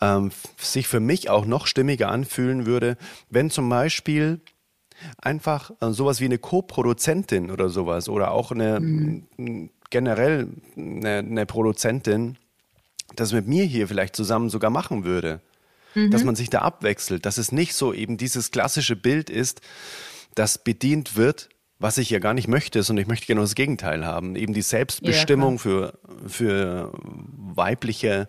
ähm, 0.00 0.30
sich 0.56 0.88
für 0.88 1.00
mich 1.00 1.30
auch 1.30 1.44
noch 1.44 1.66
stimmiger 1.66 2.08
anfühlen 2.08 2.66
würde, 2.66 2.96
wenn 3.28 3.50
zum 3.50 3.68
Beispiel 3.68 4.40
einfach 5.18 5.70
äh, 5.80 5.90
sowas 5.90 6.20
wie 6.20 6.24
eine 6.24 6.38
Co-Produzentin 6.38 7.50
oder 7.50 7.68
sowas 7.68 8.08
oder 8.08 8.32
auch 8.32 8.50
eine 8.50 8.80
mhm. 8.80 9.70
generell 9.90 10.48
eine, 10.76 11.18
eine 11.18 11.46
Produzentin 11.46 12.38
das 13.14 13.32
mit 13.32 13.46
mir 13.46 13.64
hier 13.64 13.88
vielleicht 13.88 14.16
zusammen 14.16 14.48
sogar 14.48 14.70
machen 14.70 15.04
würde 15.04 15.40
mhm. 15.94 16.10
dass 16.10 16.24
man 16.24 16.36
sich 16.36 16.50
da 16.50 16.60
abwechselt, 16.60 17.26
dass 17.26 17.38
es 17.38 17.52
nicht 17.52 17.74
so 17.74 17.92
eben 17.92 18.16
dieses 18.16 18.50
klassische 18.50 18.96
Bild 18.96 19.30
ist, 19.30 19.60
das 20.34 20.58
bedient 20.58 21.16
wird, 21.16 21.48
was 21.78 21.98
ich 21.98 22.10
ja 22.10 22.20
gar 22.20 22.34
nicht 22.34 22.48
möchte, 22.48 22.82
sondern 22.82 23.02
ich 23.02 23.08
möchte 23.08 23.26
genau 23.26 23.42
das 23.42 23.54
Gegenteil 23.54 24.06
haben. 24.06 24.36
Eben 24.36 24.54
die 24.54 24.62
Selbstbestimmung 24.62 25.54
ja, 25.54 25.58
für, 25.58 25.98
für 26.26 26.92
weibliche, 26.94 28.28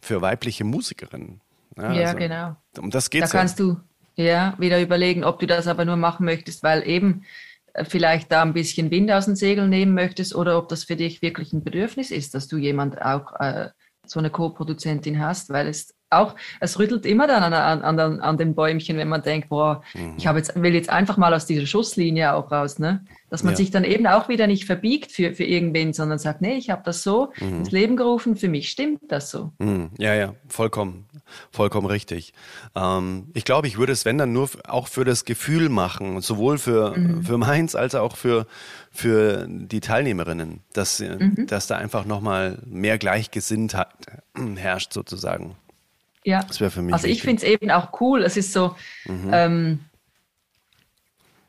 für 0.00 0.20
weibliche 0.20 0.64
Musikerinnen. 0.64 1.40
Ja, 1.76 1.92
ja 1.92 2.06
also, 2.08 2.18
genau. 2.18 2.56
Um 2.78 2.90
das 2.90 3.10
geht's 3.10 3.30
da 3.30 3.38
kannst 3.38 3.58
ja. 3.60 3.64
du 3.64 3.80
ja, 4.16 4.54
wieder 4.58 4.80
überlegen, 4.82 5.24
ob 5.24 5.38
du 5.38 5.46
das 5.46 5.66
aber 5.66 5.84
nur 5.84 5.96
machen 5.96 6.26
möchtest, 6.26 6.62
weil 6.62 6.86
eben 6.86 7.24
äh, 7.72 7.84
vielleicht 7.84 8.32
da 8.32 8.42
ein 8.42 8.52
bisschen 8.52 8.90
Wind 8.90 9.10
aus 9.10 9.26
den 9.26 9.36
Segeln 9.36 9.70
nehmen 9.70 9.94
möchtest 9.94 10.34
oder 10.34 10.58
ob 10.58 10.68
das 10.68 10.84
für 10.84 10.96
dich 10.96 11.22
wirklich 11.22 11.52
ein 11.52 11.64
Bedürfnis 11.64 12.10
ist, 12.10 12.34
dass 12.34 12.48
du 12.48 12.56
jemand 12.56 13.00
auch 13.00 13.38
äh, 13.40 13.70
so 14.10 14.18
eine 14.18 14.30
Co-Produzentin 14.30 15.24
hast, 15.24 15.50
weil 15.50 15.68
es 15.68 15.94
auch, 16.10 16.34
es 16.58 16.78
rüttelt 16.78 17.06
immer 17.06 17.28
dann 17.28 17.42
an, 17.42 17.54
an, 17.54 17.98
an, 18.00 18.20
an 18.20 18.36
den 18.36 18.54
Bäumchen, 18.54 18.96
wenn 18.96 19.08
man 19.08 19.22
denkt, 19.22 19.48
boah, 19.48 19.82
mhm. 19.94 20.14
ich 20.18 20.26
habe 20.26 20.38
jetzt, 20.38 20.60
will 20.60 20.74
jetzt 20.74 20.90
einfach 20.90 21.16
mal 21.16 21.32
aus 21.32 21.46
dieser 21.46 21.66
Schusslinie 21.66 22.34
auch 22.34 22.50
raus, 22.50 22.78
ne? 22.80 23.04
Dass 23.30 23.44
man 23.44 23.52
ja. 23.52 23.58
sich 23.58 23.70
dann 23.70 23.84
eben 23.84 24.08
auch 24.08 24.28
wieder 24.28 24.48
nicht 24.48 24.64
verbiegt 24.64 25.12
für, 25.12 25.34
für 25.34 25.44
irgendwen, 25.44 25.92
sondern 25.92 26.18
sagt, 26.18 26.40
nee, 26.40 26.56
ich 26.56 26.68
habe 26.68 26.82
das 26.84 27.04
so 27.04 27.32
mhm. 27.38 27.58
ins 27.58 27.70
Leben 27.70 27.96
gerufen, 27.96 28.34
für 28.34 28.48
mich 28.48 28.70
stimmt 28.70 29.02
das 29.06 29.30
so. 29.30 29.52
Mhm. 29.60 29.90
Ja, 29.98 30.14
ja, 30.14 30.34
vollkommen, 30.48 31.06
vollkommen 31.52 31.86
richtig. 31.86 32.34
Ähm, 32.74 33.28
ich 33.34 33.44
glaube, 33.44 33.68
ich 33.68 33.78
würde 33.78 33.92
es, 33.92 34.04
wenn 34.04 34.18
dann 34.18 34.32
nur 34.32 34.50
auch 34.66 34.88
für 34.88 35.04
das 35.04 35.24
Gefühl 35.24 35.68
machen, 35.68 36.20
sowohl 36.22 36.58
für, 36.58 36.98
mhm. 36.98 37.22
für 37.22 37.38
meins 37.38 37.76
als 37.76 37.94
auch 37.94 38.16
für, 38.16 38.48
für 38.90 39.46
die 39.48 39.80
Teilnehmerinnen, 39.80 40.60
dass, 40.72 41.00
mhm. 41.00 41.46
dass 41.46 41.66
da 41.66 41.76
einfach 41.76 42.04
nochmal 42.04 42.58
mehr 42.66 42.98
Gleichgesinntheit 42.98 43.88
herrscht 44.56 44.92
sozusagen. 44.92 45.56
Ja, 46.24 46.42
das 46.42 46.60
wäre 46.60 46.70
für 46.70 46.82
mich. 46.82 46.92
Also 46.92 47.06
ich 47.06 47.22
finde 47.22 47.42
es 47.42 47.48
eben 47.48 47.70
auch 47.70 48.00
cool. 48.00 48.22
Es 48.22 48.36
ist 48.36 48.52
so, 48.52 48.74
mhm. 49.06 49.30
ähm, 49.32 49.78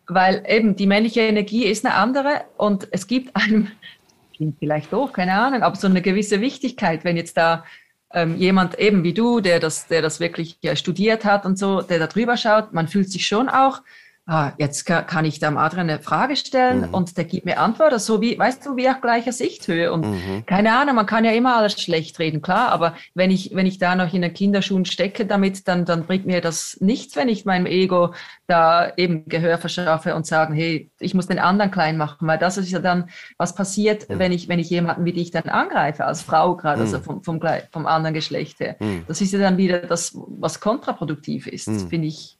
weil 0.08 0.43
eben 0.47 0.75
die 0.75 0.88
männliche 0.88 1.21
Energie 1.21 1.65
ist 1.65 1.86
eine 1.86 1.95
andere 1.95 2.43
und 2.58 2.88
es 2.91 3.08
gibt 3.08 3.36
einem, 3.36 3.67
klingt 4.36 4.60
vielleicht 4.60 4.93
doof, 4.93 5.12
keine 5.12 5.34
Ahnung, 5.34 5.63
aber 5.63 5.75
so 5.75 5.88
eine 5.88 6.01
gewisse 6.01 6.41
Wichtigkeit, 6.41 7.04
wenn 7.04 7.17
jetzt 7.17 7.38
da 7.38 7.65
ähm, 8.13 8.38
jemand 8.38 8.77
eben 8.80 9.04
wie 9.04 9.13
du, 9.13 9.39
der 9.39 9.60
das, 9.60 9.88
der 9.88 10.01
das 10.01 10.19
wirklich 10.19 10.58
ja, 10.62 10.75
studiert 10.75 11.25
hat 11.25 11.45
und 11.45 11.58
so, 11.58 11.82
der 11.82 11.99
da 11.99 12.08
drüber 12.08 12.38
schaut, 12.38 12.73
man 12.73 12.88
fühlt 12.88 13.10
sich 13.10 13.25
schon 13.25 13.49
auch 13.49 13.82
ah, 14.27 14.51
jetzt 14.57 14.86
kann 14.86 15.25
ich 15.25 15.39
dem 15.39 15.57
Adrian 15.57 15.89
eine 15.89 15.99
Frage 15.99 16.36
stellen 16.36 16.88
mhm. 16.88 16.93
und 16.93 17.17
der 17.17 17.25
gibt 17.25 17.45
mir 17.45 17.60
Antwort, 17.60 17.99
so 17.99 18.21
wie, 18.21 18.38
weißt 18.38 18.65
du, 18.65 18.75
wie 18.75 18.88
auf 18.89 19.01
gleicher 19.01 19.31
Sichthöhe. 19.31 19.91
Und 19.91 20.05
mhm. 20.05 20.45
keine 20.45 20.73
Ahnung, 20.73 20.95
man 20.95 21.05
kann 21.05 21.25
ja 21.25 21.31
immer 21.31 21.57
alles 21.57 21.81
schlecht 21.81 22.19
reden, 22.19 22.41
klar, 22.41 22.69
aber 22.69 22.95
wenn 23.15 23.31
ich, 23.31 23.55
wenn 23.55 23.65
ich 23.65 23.79
da 23.79 23.95
noch 23.95 24.13
in 24.13 24.21
den 24.21 24.34
Kinderschuhen 24.34 24.86
stecke 24.86 25.25
damit, 25.25 25.67
dann, 25.67 25.86
dann 25.86 26.05
bringt 26.05 26.25
mir 26.25 26.39
das 26.39 26.77
nichts, 26.79 27.15
wenn 27.15 27.29
ich 27.29 27.45
meinem 27.45 27.65
Ego 27.65 28.13
da 28.47 28.93
eben 28.95 29.25
Gehör 29.27 29.57
verschaffe 29.57 30.15
und 30.15 30.25
sagen, 30.25 30.53
hey, 30.53 30.91
ich 30.99 31.13
muss 31.13 31.27
den 31.27 31.39
anderen 31.39 31.71
klein 31.71 31.97
machen, 31.97 32.27
weil 32.27 32.38
das 32.38 32.57
ist 32.57 32.71
ja 32.71 32.79
dann, 32.79 33.10
was 33.38 33.55
passiert, 33.55 34.07
mhm. 34.07 34.19
wenn 34.19 34.31
ich, 34.31 34.47
wenn 34.47 34.60
ich 34.60 34.69
jemanden 34.69 35.03
wie 35.03 35.13
dich 35.13 35.31
dann 35.31 35.49
angreife, 35.49 36.05
als 36.05 36.21
Frau 36.21 36.55
gerade, 36.55 36.81
also 36.81 36.99
mhm. 36.99 37.03
vom, 37.03 37.23
vom, 37.23 37.41
vom 37.71 37.86
anderen 37.86 38.13
Geschlecht 38.13 38.60
her. 38.60 38.75
Mhm. 38.79 39.03
Das 39.07 39.19
ist 39.19 39.34
ja 39.34 39.39
dann 39.39 39.57
wieder 39.57 39.79
das, 39.79 40.15
was 40.15 40.60
kontraproduktiv 40.60 41.47
ist, 41.47 41.67
mhm. 41.67 41.89
finde 41.89 42.07
ich 42.07 42.38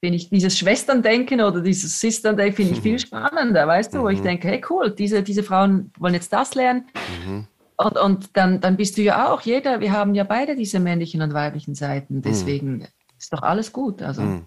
finde 0.00 0.16
ich 0.16 0.30
dieses 0.30 0.58
Schwesterndenken 0.58 1.40
oder 1.40 1.60
dieses 1.60 2.00
Sisterndenken 2.00 2.56
finde 2.56 2.72
ich 2.72 2.80
viel 2.80 2.98
spannender, 2.98 3.66
weißt 3.66 3.94
du, 3.94 4.02
wo 4.02 4.08
ich 4.08 4.20
mhm. 4.20 4.24
denke, 4.24 4.48
hey 4.48 4.62
cool, 4.70 4.90
diese, 4.90 5.22
diese 5.22 5.42
Frauen 5.42 5.92
wollen 5.98 6.14
jetzt 6.14 6.32
das 6.32 6.54
lernen. 6.54 6.88
Mhm. 7.26 7.46
Und, 7.76 7.98
und 7.98 8.36
dann, 8.36 8.60
dann 8.60 8.76
bist 8.76 8.96
du 8.96 9.02
ja 9.02 9.30
auch, 9.30 9.42
jeder, 9.42 9.80
wir 9.80 9.92
haben 9.92 10.14
ja 10.14 10.24
beide 10.24 10.56
diese 10.56 10.80
männlichen 10.80 11.22
und 11.22 11.34
weiblichen 11.34 11.74
Seiten, 11.74 12.16
mhm. 12.16 12.22
deswegen 12.22 12.72
mhm. 12.78 12.86
ist 13.18 13.32
doch 13.32 13.42
alles 13.42 13.72
gut. 13.72 14.02
Also. 14.02 14.22
Mhm. 14.22 14.44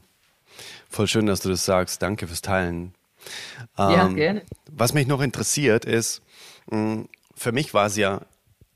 Voll 0.89 1.07
schön, 1.07 1.25
dass 1.27 1.41
du 1.41 1.49
das 1.49 1.65
sagst. 1.65 2.01
Danke 2.01 2.27
fürs 2.27 2.41
Teilen. 2.41 2.93
ja, 3.77 4.05
ähm, 4.05 4.15
gerne. 4.15 4.41
Was 4.71 4.93
mich 4.93 5.07
noch 5.07 5.21
interessiert 5.21 5.85
ist, 5.85 6.21
für 6.69 7.51
mich 7.51 7.73
war 7.73 7.87
es 7.87 7.97
ja 7.97 8.21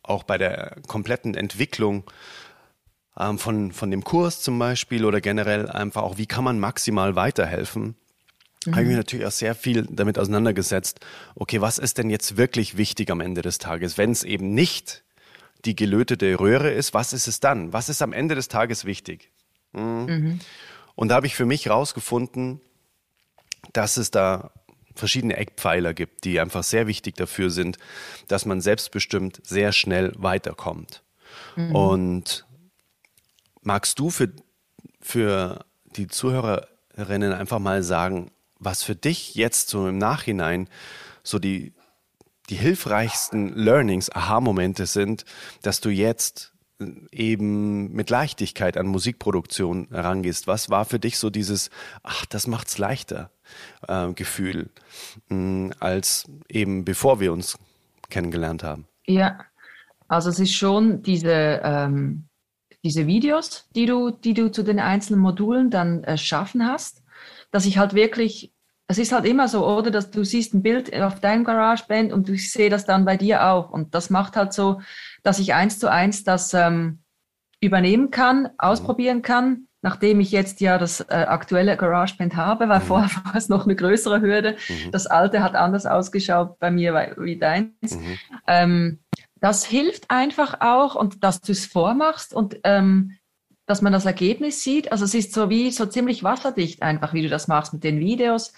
auch 0.02 0.24
bei 0.24 0.38
der 0.38 0.78
kompletten 0.88 1.36
Entwicklung 1.36 2.04
ähm, 3.20 3.40
von, 3.40 3.72
von 3.72 3.92
dem 3.92 4.04
Kurs 4.04 4.42
zum 4.42 4.60
Beispiel 4.60 5.06
oder 5.06 5.22
generell 5.22 5.70
einfach 5.70 6.04
auch, 6.04 6.18
wie 6.18 6.26
kann 6.26 6.44
man 6.44 6.60
maximal 6.60 7.16
weiterhelfen, 7.16 7.96
mhm. 8.66 8.72
habe 8.72 8.82
ich 8.84 8.88
mich 8.88 8.98
natürlich 8.98 9.26
auch 9.26 9.32
sehr 9.32 9.56
viel 9.56 9.88
damit 9.90 10.20
auseinandergesetzt, 10.20 11.00
okay, 11.36 11.62
was 11.62 11.78
ist 11.78 11.98
denn 11.98 12.10
jetzt 12.10 12.38
wirklich 12.38 12.78
wichtig 12.78 13.12
am 13.12 13.22
Ende 13.22 13.42
des 13.42 13.58
Tages, 13.58 13.98
wenn 13.98 14.12
es 14.12 14.24
eben 14.24 14.54
nicht 14.54 15.04
die 15.66 15.76
gelötete 15.76 16.40
Röhre 16.40 16.72
ist, 16.72 16.94
was 16.94 17.14
ist 17.14 17.28
es 17.28 17.40
dann? 17.40 17.74
Was 17.74 17.90
ist 17.90 18.02
am 18.02 18.14
Ende 18.14 18.36
des 18.36 18.48
Tages 18.48 18.86
wichtig? 18.86 19.32
Mhm. 19.74 20.06
Mhm. 20.06 20.40
Und 20.96 21.10
da 21.10 21.16
habe 21.16 21.28
ich 21.28 21.36
für 21.36 21.46
mich 21.46 21.70
rausgefunden, 21.70 22.62
dass 23.74 23.98
es 23.98 24.12
da 24.12 24.52
verschiedene 24.96 25.38
Eckpfeiler 25.38 25.94
gibt, 25.94 26.24
die 26.24 26.40
einfach 26.40 26.64
sehr 26.64 26.88
wichtig 26.88 27.16
dafür 27.16 27.50
sind, 27.50 27.78
dass 28.28 28.46
man 28.46 28.62
selbstbestimmt 28.62 29.42
sehr 29.44 29.72
schnell 29.72 30.12
weiterkommt. 30.18 31.04
Mhm. 31.56 31.76
Und 31.76 32.47
Magst 33.68 34.00
du 34.00 34.10
für, 34.10 34.32
für 35.02 35.66
die 35.98 36.08
Zuhörerinnen 36.08 37.34
einfach 37.34 37.60
mal 37.60 37.84
sagen, 37.84 38.32
was 38.60 38.82
für 38.82 38.96
dich 38.96 39.36
jetzt 39.36 39.68
so 39.68 39.90
im 39.90 39.98
Nachhinein 39.98 40.70
so 41.22 41.38
die, 41.38 41.74
die 42.50 42.56
hilfreichsten 42.56 43.54
Learnings, 43.54 44.10
Aha-Momente 44.10 44.86
sind, 44.86 45.26
dass 45.64 45.82
du 45.82 45.90
jetzt 45.90 46.54
eben 47.12 47.92
mit 47.92 48.10
Leichtigkeit 48.10 48.78
an 48.78 48.88
Musikproduktion 48.88 49.90
herangehst. 49.92 50.48
Was 50.48 50.70
war 50.70 50.86
für 50.86 50.98
dich 50.98 51.20
so 51.20 51.30
dieses, 51.30 51.70
ach, 52.04 52.26
das 52.26 52.48
macht's 52.48 52.78
leichter 52.78 53.32
äh, 53.86 54.14
Gefühl, 54.14 54.70
mh, 55.28 55.36
mm, 55.36 55.74
als 55.82 56.24
eben 56.48 56.86
bevor 56.86 57.20
wir 57.20 57.34
uns 57.34 57.58
kennengelernt 58.10 58.64
haben? 58.64 58.88
Ja, 59.06 59.42
also 60.08 60.30
es 60.30 60.40
ist 60.40 60.54
schon 60.54 61.04
diese, 61.04 61.60
ähm, 61.66 62.27
diese 62.88 63.06
Videos, 63.06 63.68
die 63.76 63.86
du, 63.86 64.12
die 64.12 64.34
du 64.34 64.50
zu 64.50 64.64
den 64.64 64.80
einzelnen 64.80 65.20
Modulen 65.20 65.70
dann 65.70 66.06
erschaffen 66.06 66.66
hast, 66.66 67.04
dass 67.52 67.66
ich 67.66 67.78
halt 67.78 67.94
wirklich, 67.94 68.54
es 68.88 68.98
ist 68.98 69.12
halt 69.12 69.26
immer 69.26 69.50
so, 69.50 69.68
oder, 69.68 69.92
dass 69.92 70.10
du 70.10 70.24
siehst 70.24 70.54
ein 70.54 70.64
Bild 70.64 70.96
auf 70.96 71.20
deinem 71.20 71.44
GarageBand 71.44 72.14
und 72.14 72.30
ich 72.30 72.50
sehe 72.50 72.70
das 72.70 72.86
dann 72.86 73.04
bei 73.04 73.18
dir 73.18 73.46
auch. 73.46 73.72
Und 73.72 73.94
das 73.94 74.10
macht 74.10 74.38
halt 74.38 74.54
so, 74.54 74.80
dass 75.22 75.40
ich 75.40 75.54
eins 75.54 75.80
zu 75.80 75.92
eins 75.92 76.24
das 76.24 76.54
ähm, 76.54 77.00
übernehmen 77.60 78.10
kann, 78.10 78.52
ausprobieren 78.58 79.22
kann, 79.22 79.68
nachdem 79.82 80.22
ich 80.22 80.32
jetzt 80.32 80.62
ja 80.62 80.78
das 80.78 81.02
äh, 81.02 81.26
aktuelle 81.28 81.76
GarageBand 81.76 82.38
habe, 82.38 82.70
weil 82.70 82.80
mhm. 82.80 82.84
vorher 82.84 83.10
war 83.26 83.36
es 83.36 83.50
noch 83.50 83.66
eine 83.66 83.76
größere 83.76 84.22
Hürde. 84.22 84.56
Mhm. 84.70 84.92
Das 84.92 85.08
alte 85.08 85.44
hat 85.44 85.56
anders 85.56 85.86
ausgeschaut 85.86 86.58
bei 86.60 86.72
mir 86.72 87.16
wie 87.18 87.38
deins. 87.38 87.98
Mhm. 87.98 88.18
Ähm, 88.48 89.00
das 89.48 89.64
hilft 89.64 90.12
einfach 90.12 90.60
auch 90.60 90.96
und 90.96 91.24
dass 91.24 91.40
du 91.40 91.54
es 91.54 91.66
vormachst 91.66 92.34
und 92.34 92.60
ähm, 92.66 93.14
dass 93.66 93.82
man 93.82 93.94
das 93.94 94.06
Ergebnis 94.06 94.62
sieht. 94.62 94.92
Also 94.92 95.06
es 95.06 95.14
ist 95.14 95.34
so 95.34 95.50
wie 95.50 95.72
so 95.72 95.86
ziemlich 95.86 96.22
wasserdicht 96.22 96.82
einfach, 96.82 97.14
wie 97.14 97.22
du 97.22 97.30
das 97.30 97.48
machst 97.48 97.72
mit 97.72 97.86
den 97.86 97.98
Videos, 98.02 98.52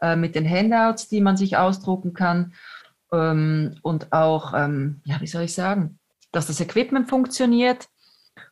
äh, 0.00 0.14
mit 0.14 0.36
den 0.36 0.48
Handouts, 0.48 1.08
die 1.08 1.20
man 1.20 1.36
sich 1.36 1.56
ausdrucken 1.56 2.12
kann 2.12 2.54
ähm, 3.12 3.74
und 3.82 4.12
auch, 4.12 4.54
ähm, 4.54 5.00
ja, 5.02 5.20
wie 5.20 5.26
soll 5.26 5.42
ich 5.42 5.52
sagen, 5.52 5.98
dass 6.30 6.46
das 6.46 6.60
Equipment 6.60 7.08
funktioniert. 7.08 7.88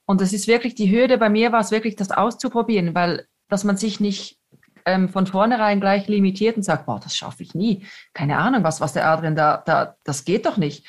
Und 0.04 0.20
es 0.20 0.33
ist 0.33 0.48
wirklich 0.48 0.74
die 0.74 0.90
Hürde, 0.90 1.16
bei 1.16 1.28
mir 1.28 1.52
war 1.52 1.61
es 1.61 1.70
wirklich 1.70 1.94
das 1.94 2.11
auszuprobieren, 2.11 2.96
weil 2.96 3.28
dass 3.48 3.62
man 3.62 3.76
sich 3.76 4.00
nicht 4.00 4.40
ähm, 4.85 5.09
von 5.09 5.28
vornherein 5.28 5.80
gleich 5.80 6.09
limitiert 6.09 6.57
und 6.57 6.64
sagt, 6.64 6.87
boah, 6.87 6.98
das 6.98 7.16
schaffe 7.16 7.44
ich 7.44 7.54
nie. 7.54 7.87
Keine 8.14 8.38
Ahnung, 8.38 8.64
was, 8.64 8.80
was 8.80 8.94
der 8.94 9.07
Adrian 9.09 9.37
da, 9.37 9.62
da, 9.64 9.94
das 10.02 10.24
geht 10.24 10.44
doch 10.44 10.57
nicht. 10.57 10.88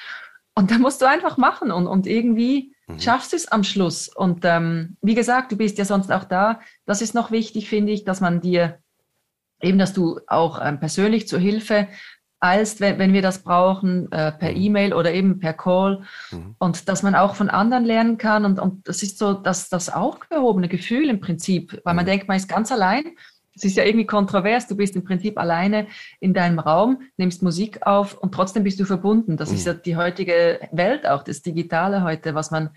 Und 0.56 0.72
da 0.72 0.78
musst 0.78 1.02
du 1.02 1.06
einfach 1.06 1.38
machen 1.38 1.72
und, 1.72 1.86
und 1.86 2.08
irgendwie 2.08 2.74
mhm. 2.88 3.00
schaffst 3.00 3.34
du 3.34 3.36
es 3.36 3.48
am 3.50 3.63
Schluss. 3.63 4.08
Und 4.08 4.46
ähm, 4.46 4.96
wie 5.02 5.15
gesagt, 5.15 5.52
du 5.52 5.58
bist 5.58 5.78
ja 5.78 5.86
sonst 5.86 6.12
auch 6.12 6.24
da. 6.24 6.62
Das 6.86 7.02
ist 7.02 7.13
noch 7.13 7.30
wichtig, 7.30 7.70
finde 7.70 7.91
ich, 7.91 8.06
dass 8.06 8.22
man 8.22 8.39
dir 8.39 8.80
eben, 9.62 9.78
dass 9.78 9.94
du 9.94 10.20
auch 10.28 10.60
ähm, 10.63 10.80
persönlich 10.80 11.28
zur 11.28 11.39
Hilfe 11.39 11.88
eilst, 12.39 12.80
wenn, 12.80 13.00
wenn 13.00 13.13
wir 13.13 13.22
das 13.22 13.44
brauchen, 13.44 14.12
äh, 14.12 14.32
per 14.32 14.52
mhm. 14.52 14.62
E-Mail 14.62 14.94
oder 14.94 15.13
eben 15.13 15.39
per 15.39 15.54
Call. 15.54 16.04
Mhm. 16.32 16.56
Und 16.58 16.88
dass 16.88 17.04
man 17.04 17.15
auch 17.15 17.36
von 17.36 17.50
anderen 17.50 17.84
lernen 17.84 18.18
kann. 18.18 18.46
Und, 18.46 18.60
und 18.60 18.88
das 18.88 19.04
ist 19.04 19.18
so 19.18 19.34
das, 19.34 19.68
das 19.68 19.89
aufgehobene 19.89 20.70
Gefühl 20.70 21.10
im 21.10 21.20
Prinzip, 21.20 21.82
weil 21.84 21.96
man 21.96 22.06
mhm. 22.06 22.10
denkt, 22.10 22.28
man 22.30 22.38
ist 22.38 22.48
ganz 22.48 22.72
allein 22.72 23.04
es 23.56 23.63
ist 23.63 23.78
ja 23.78 23.84
irgendwie 23.84 24.06
kontrovers. 24.06 24.68
Du 24.68 24.76
bist 24.76 24.96
im 24.96 25.04
Prinzip 25.04 25.38
alleine 25.39 25.88
in 26.20 26.34
deinem 26.34 26.60
Raum, 26.60 27.02
nimmst 27.18 27.41
Musik 27.41 27.86
auf 27.86 28.18
und 28.18 28.34
trotzdem 28.34 28.63
bist 28.63 28.80
du 28.80 28.86
verbunden. 28.86 29.38
Das 29.38 29.50
mhm. 29.50 29.56
ist 29.56 29.68
ja 29.68 29.74
die 29.74 29.96
heutige 29.96 30.60
Welt, 30.72 31.08
auch 31.08 31.24
das 31.24 31.41
Digitale 31.41 32.04
heute, 32.04 32.36
was 32.36 32.52
man, 32.52 32.70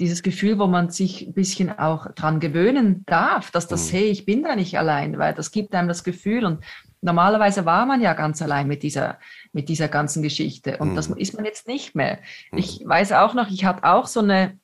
dieses 0.00 0.22
Gefühl, 0.22 0.58
wo 0.58 0.66
man 0.66 0.90
sich 0.90 1.26
ein 1.26 1.32
bisschen 1.34 1.76
auch 1.76 2.12
dran 2.12 2.38
gewöhnen 2.38 3.02
darf, 3.06 3.50
dass 3.50 3.66
das, 3.66 3.92
mhm. 3.92 3.96
hey, 3.96 4.04
ich 4.04 4.24
bin 4.24 4.42
da 4.42 4.54
nicht 4.54 4.78
allein, 4.78 5.18
weil 5.18 5.34
das 5.34 5.50
gibt 5.50 5.74
einem 5.74 5.88
das 5.88 6.04
Gefühl 6.04 6.44
und 6.44 6.64
normalerweise 7.00 7.64
war 7.64 7.86
man 7.86 8.00
ja 8.00 8.14
ganz 8.14 8.40
allein 8.42 8.68
mit 8.68 8.82
dieser, 8.82 9.18
mit 9.52 9.68
dieser 9.68 9.88
ganzen 9.88 10.22
Geschichte 10.22 10.78
und 10.78 10.92
mhm. 10.92 10.96
das 10.96 11.08
ist 11.08 11.34
man 11.34 11.44
jetzt 11.44 11.66
nicht 11.66 11.94
mehr. 11.94 12.18
Mhm. 12.52 12.58
Ich 12.58 12.82
weiß 12.84 13.12
auch 13.12 13.34
noch, 13.34 13.50
ich 13.50 13.64
hatte 13.64 13.84
auch 13.84 14.06
so 14.06 14.20
eine, 14.20 14.58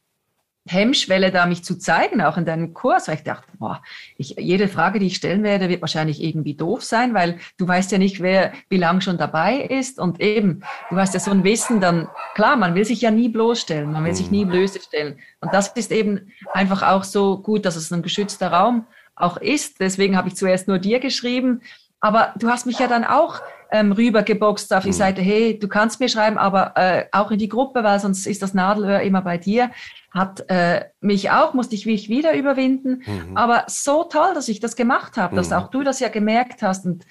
Hemmschwelle, 0.67 1.31
da 1.31 1.45
mich 1.47 1.63
zu 1.63 1.79
zeigen, 1.79 2.23
auch 2.23 2.39
in 2.39 2.47
deinem 2.47 2.73
Kurs, 2.73 3.09
weil 3.09 3.17
ich 3.17 3.23
dachte, 3.23 3.47
boah, 3.59 3.83
ich, 4.17 4.37
jede 4.39 4.69
Frage, 4.69 4.99
die 4.99 5.09
ich 5.09 5.17
stellen 5.17 5.43
werde, 5.43 5.69
wird 5.69 5.83
wahrscheinlich 5.83 6.23
irgendwie 6.23 6.55
doof 6.55 6.83
sein, 6.83 7.13
weil 7.13 7.39
du 7.59 7.69
weißt 7.69 7.93
ja 7.93 7.99
nicht, 7.99 8.21
wer 8.21 8.53
wie 8.71 8.79
lange 8.79 9.03
schon 9.03 9.19
dabei 9.19 9.59
ist 9.59 9.99
und 9.99 10.21
eben, 10.21 10.63
du 10.91 10.97
hast 10.97 11.13
ja 11.13 11.21
so 11.21 11.31
ein 11.31 11.45
Wissen, 11.45 11.81
dann 11.81 12.09
klar, 12.35 12.57
man 12.57 12.75
will 12.75 12.85
sich 12.85 13.03
ja 13.03 13.11
nie 13.11 13.29
bloßstellen, 13.29 13.93
man 13.93 14.05
will 14.05 14.15
sich 14.15 14.31
nie 14.31 14.47
mhm. 14.47 14.51
blöse 14.51 14.81
stellen 14.81 15.19
und 15.41 15.53
das 15.53 15.69
ist 15.69 15.93
eben 15.93 16.33
einfach 16.53 16.83
auch 16.83 17.05
so 17.05 17.39
gut, 17.39 17.67
dass 17.67 17.77
es 17.77 17.93
ein 17.93 18.03
geschützter 18.03 18.49
Raum 18.49 18.87
auch 19.17 19.37
ist. 19.37 19.81
Deswegen 19.81 20.17
habe 20.17 20.29
ich 20.29 20.37
zuerst 20.37 20.69
nur 20.69 20.79
dir 20.79 21.01
geschrieben. 21.01 21.63
Aber 22.01 22.35
du 22.37 22.49
hast 22.49 22.67
mich 22.67 22.79
ja 22.79 22.87
dann 22.87 23.05
auch 23.05 23.41
ähm, 23.75 23.91
rübergeboxt 23.91 24.73
auf 24.73 24.85
die. 24.85 24.93
Seite, 24.93 25.21
hey, 25.21 25.59
du 25.59 25.67
kannst 25.67 25.99
mir 25.99 26.09
schreiben, 26.09 26.39
aber 26.39 26.75
äh, 26.77 27.07
auch 27.11 27.33
in 27.33 27.39
die 27.41 27.49
Gruppe, 27.49 27.83
weil 27.83 27.99
sonst 27.99 28.25
ist 28.25 28.41
das 28.41 28.55
Nadelöhr 28.55 29.01
immer 29.01 29.21
bei 29.21 29.37
dir. 29.37 29.73
Hat 30.13 30.49
äh, 30.49 30.85
mich 31.01 31.33
auch, 31.33 31.55
musste 31.55 31.75
ich 31.75 31.85
mich 31.85 32.09
wieder 32.09 32.37
überwinden. 32.37 33.03
Mhm. 33.05 33.37
Aber 33.37 33.65
so 33.67 34.05
toll, 34.05 34.33
dass 34.33 34.49
ich 34.49 34.61
das 34.61 34.77
gemacht 34.77 35.17
habe, 35.17 35.35
dass 35.35 35.51
mhm. 35.51 35.57
auch 35.57 35.71
du 35.71 35.83
das 35.83 35.99
ja 35.99 36.09
gemerkt 36.09 36.63
hast. 36.63 36.87
Und 36.87 37.05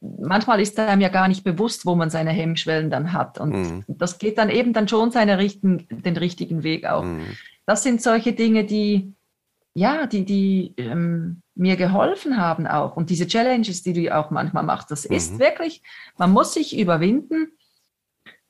manchmal 0.00 0.60
ist 0.60 0.78
einem 0.78 1.00
ja 1.00 1.08
gar 1.08 1.26
nicht 1.26 1.42
bewusst, 1.42 1.84
wo 1.84 1.96
man 1.96 2.10
seine 2.10 2.30
Hemmschwellen 2.30 2.90
dann 2.90 3.12
hat. 3.12 3.40
Und 3.40 3.50
mhm. 3.52 3.84
das 3.88 4.18
geht 4.18 4.38
dann 4.38 4.50
eben 4.50 4.72
dann 4.72 4.86
schon 4.86 5.10
seine 5.10 5.38
richten, 5.38 5.88
den 5.90 6.16
richtigen 6.16 6.62
Weg 6.62 6.86
auch. 6.86 7.02
Mhm. 7.02 7.26
Das 7.66 7.82
sind 7.82 8.00
solche 8.00 8.34
Dinge, 8.34 8.62
die, 8.62 9.12
ja, 9.74 10.06
die, 10.06 10.24
die 10.24 10.74
ähm, 10.76 11.42
mir 11.54 11.76
geholfen 11.76 12.38
haben 12.38 12.66
auch. 12.66 12.96
Und 12.96 13.10
diese 13.10 13.26
Challenges, 13.26 13.82
die 13.82 13.92
du 13.92 14.16
auch 14.16 14.30
manchmal 14.30 14.62
machst, 14.62 14.90
das 14.90 15.08
mhm. 15.08 15.16
ist 15.16 15.38
wirklich, 15.38 15.82
man 16.16 16.32
muss 16.32 16.54
sich 16.54 16.78
überwinden. 16.78 17.48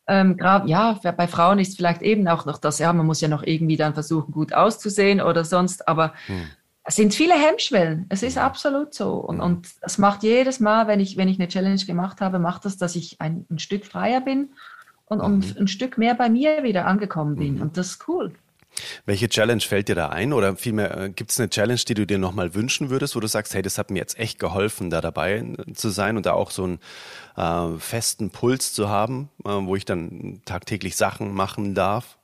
Ähm, 0.07 0.37
grad, 0.37 0.69
ja, 0.69 1.01
bei 1.17 1.27
Frauen 1.27 1.59
ist 1.59 1.77
vielleicht 1.77 2.03
eben 2.03 2.29
auch 2.29 2.45
noch 2.45 2.59
das, 2.59 2.79
ja, 2.79 2.93
man 2.93 3.07
muss 3.07 3.23
ja 3.23 3.29
noch 3.29 3.43
irgendwie 3.43 3.79
dann 3.79 3.95
versuchen, 3.95 4.33
gut 4.33 4.53
auszusehen 4.53 5.23
oder 5.23 5.45
sonst, 5.47 5.89
aber 5.89 6.13
mhm 6.29 6.51
es 6.85 6.97
sind 6.97 7.15
viele 7.15 7.35
Hemmschwellen. 7.35 8.05
Es 8.11 8.23
ist 8.23 8.37
absolut 8.37 8.93
so. 8.93 9.15
Und, 9.15 9.41
und 9.41 9.69
das 9.81 9.97
macht 9.97 10.23
jedes 10.23 10.61
Mal, 10.61 10.87
wenn 10.87 11.01
ich, 11.01 11.17
wenn 11.17 11.29
ich 11.29 11.39
eine 11.39 11.49
Challenge 11.49 11.83
gemacht 11.83 12.21
habe, 12.21 12.39
macht 12.39 12.67
das, 12.67 12.77
dass 12.77 12.95
ich 12.95 13.21
ein, 13.23 13.47
ein 13.51 13.59
Stück 13.59 13.87
freier 13.87 14.21
bin 14.21 14.51
und, 15.07 15.19
mhm. 15.19 15.25
und 15.25 15.61
ein 15.61 15.69
Stück 15.69 15.97
mehr 15.97 16.15
bei 16.15 16.29
mir 16.29 16.63
wieder 16.63 16.85
angekommen 16.87 17.37
bin. 17.37 17.57
Mhm. 17.57 17.63
Und 17.63 17.77
das 17.79 17.93
ist 17.93 18.09
cool. 18.09 18.35
Welche 19.07 19.29
Challenge 19.29 19.61
fällt 19.61 19.89
dir 19.89 19.95
da 19.95 20.09
ein? 20.09 20.33
Oder 20.33 20.57
vielmehr, 20.57 20.97
äh, 20.97 21.11
gibt 21.11 21.31
es 21.31 21.41
eine 21.41 21.51
Challenge, 21.51 21.81
die 21.87 21.95
du 21.95 22.07
dir 22.07 22.19
nochmal 22.19 22.55
wünschen 22.55 22.91
würdest, 22.91 23.17
wo 23.17 23.21
du 23.21 23.27
sagst, 23.27 23.55
hey, 23.55 23.63
das 23.63 23.79
hat 23.79 23.91
mir 23.91 23.99
jetzt 23.99 24.19
echt 24.19 24.39
geholfen, 24.39 24.91
da 24.91 25.01
dabei 25.01 25.39
äh, 25.39 25.73
zu 25.73 25.91
sein 25.91 26.17
und 26.17 26.27
da 26.27 26.33
auch 26.33 26.51
so 26.51 26.65
einen 26.65 26.79
äh, 27.37 27.79
festen 27.79 28.31
Puls 28.31 28.73
zu 28.73 28.89
haben, 28.89 29.31
äh, 29.45 29.51
wo 29.51 29.77
ich 29.77 29.85
dann 29.85 30.43
tagtäglich 30.45 30.97
Sachen 30.97 31.33
machen 31.33 31.75
darf? 31.75 32.19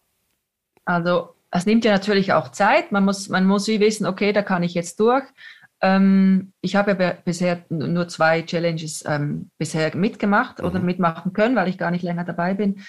Also 0.84 1.34
es 1.50 1.66
nimmt 1.66 1.84
ja 1.84 1.92
natürlich 1.92 2.32
auch 2.32 2.50
Zeit. 2.50 2.92
Man 2.92 3.04
muss, 3.04 3.28
man 3.28 3.46
muss 3.46 3.66
wie 3.68 3.80
wissen, 3.80 4.06
okay, 4.06 4.32
da 4.32 4.42
kann 4.42 4.62
ich 4.62 4.74
jetzt 4.74 5.00
durch. 5.00 5.24
Ähm, 5.82 6.52
ich 6.60 6.76
habe 6.76 6.96
ja 6.98 7.14
bisher 7.24 7.64
nur 7.70 8.06
zwei 8.08 8.42
Challenges 8.42 9.04
ähm, 9.06 9.50
bisher 9.58 9.96
mitgemacht 9.96 10.58
mhm. 10.58 10.64
oder 10.66 10.78
mitmachen 10.80 11.32
können, 11.32 11.56
weil 11.56 11.68
ich 11.68 11.78
gar 11.78 11.90
nicht 11.90 12.02
länger 12.02 12.24
dabei 12.24 12.54
bin. 12.54 12.82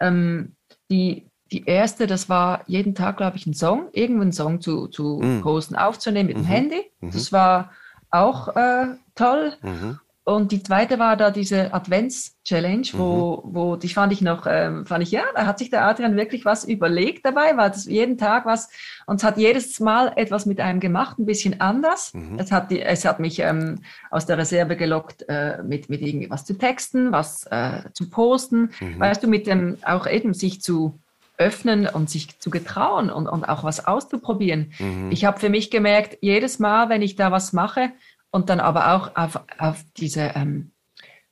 Ähm, 0.00 0.54
die, 0.90 1.25
die 1.52 1.64
erste, 1.64 2.06
das 2.06 2.28
war 2.28 2.62
jeden 2.66 2.94
Tag, 2.94 3.18
glaube 3.18 3.36
ich, 3.36 3.46
ein 3.46 3.54
Song, 3.54 3.88
irgendeinen 3.92 4.32
Song 4.32 4.60
zu, 4.60 4.88
zu 4.88 5.20
mhm. 5.22 5.42
posten, 5.42 5.76
aufzunehmen 5.76 6.28
mit 6.28 6.36
dem 6.36 6.42
mhm. 6.42 6.48
Handy. 6.48 6.90
Mhm. 7.00 7.10
Das 7.12 7.32
war 7.32 7.70
auch 8.10 8.56
äh, 8.56 8.86
toll. 9.14 9.52
Mhm. 9.62 10.00
Und 10.28 10.50
die 10.50 10.60
zweite 10.60 10.98
war 10.98 11.16
da 11.16 11.30
diese 11.30 11.72
Advents-Challenge, 11.72 12.88
wo, 12.94 13.44
mhm. 13.46 13.54
wo 13.54 13.76
die 13.76 13.88
fand 13.88 14.12
ich 14.12 14.22
noch, 14.22 14.48
ähm, 14.50 14.84
fand 14.84 15.04
ich, 15.04 15.12
ja, 15.12 15.22
da 15.36 15.46
hat 15.46 15.60
sich 15.60 15.70
der 15.70 15.84
Adrian 15.84 16.16
wirklich 16.16 16.44
was 16.44 16.64
überlegt 16.64 17.24
dabei, 17.24 17.56
weil 17.56 17.70
das 17.70 17.84
jeden 17.84 18.18
Tag 18.18 18.44
was, 18.44 18.68
und 19.06 19.20
es 19.20 19.24
hat 19.24 19.38
jedes 19.38 19.78
Mal 19.78 20.12
etwas 20.16 20.44
mit 20.44 20.58
einem 20.58 20.80
gemacht, 20.80 21.16
ein 21.20 21.26
bisschen 21.26 21.60
anders. 21.60 22.12
Mhm. 22.12 22.40
Es, 22.40 22.50
hat 22.50 22.72
die, 22.72 22.82
es 22.82 23.04
hat 23.04 23.20
mich 23.20 23.38
ähm, 23.38 23.82
aus 24.10 24.26
der 24.26 24.36
Reserve 24.36 24.74
gelockt, 24.74 25.24
äh, 25.28 25.62
mit, 25.62 25.88
mit 25.88 26.02
irgendwas 26.02 26.44
zu 26.44 26.58
texten, 26.58 27.12
was 27.12 27.46
äh, 27.46 27.84
zu 27.92 28.10
posten, 28.10 28.70
mhm. 28.80 28.98
weißt 28.98 29.22
du, 29.22 29.28
mit 29.28 29.46
dem 29.46 29.78
auch 29.84 30.08
eben 30.08 30.34
sich 30.34 30.60
zu 30.60 30.98
öffnen 31.38 31.86
und 31.86 32.10
sich 32.10 32.38
zu 32.38 32.50
getrauen 32.50 33.10
und, 33.10 33.26
und 33.26 33.44
auch 33.44 33.64
was 33.64 33.86
auszuprobieren. 33.86 34.72
Mhm. 34.78 35.10
Ich 35.10 35.24
habe 35.24 35.38
für 35.38 35.50
mich 35.50 35.70
gemerkt, 35.70 36.18
jedes 36.20 36.58
Mal, 36.58 36.88
wenn 36.88 37.02
ich 37.02 37.16
da 37.16 37.32
was 37.32 37.52
mache, 37.52 37.90
und 38.30 38.50
dann 38.50 38.60
aber 38.60 38.92
auch 38.94 39.16
auf, 39.16 39.40
auf 39.58 39.82
diese 39.96 40.32
ähm, 40.34 40.72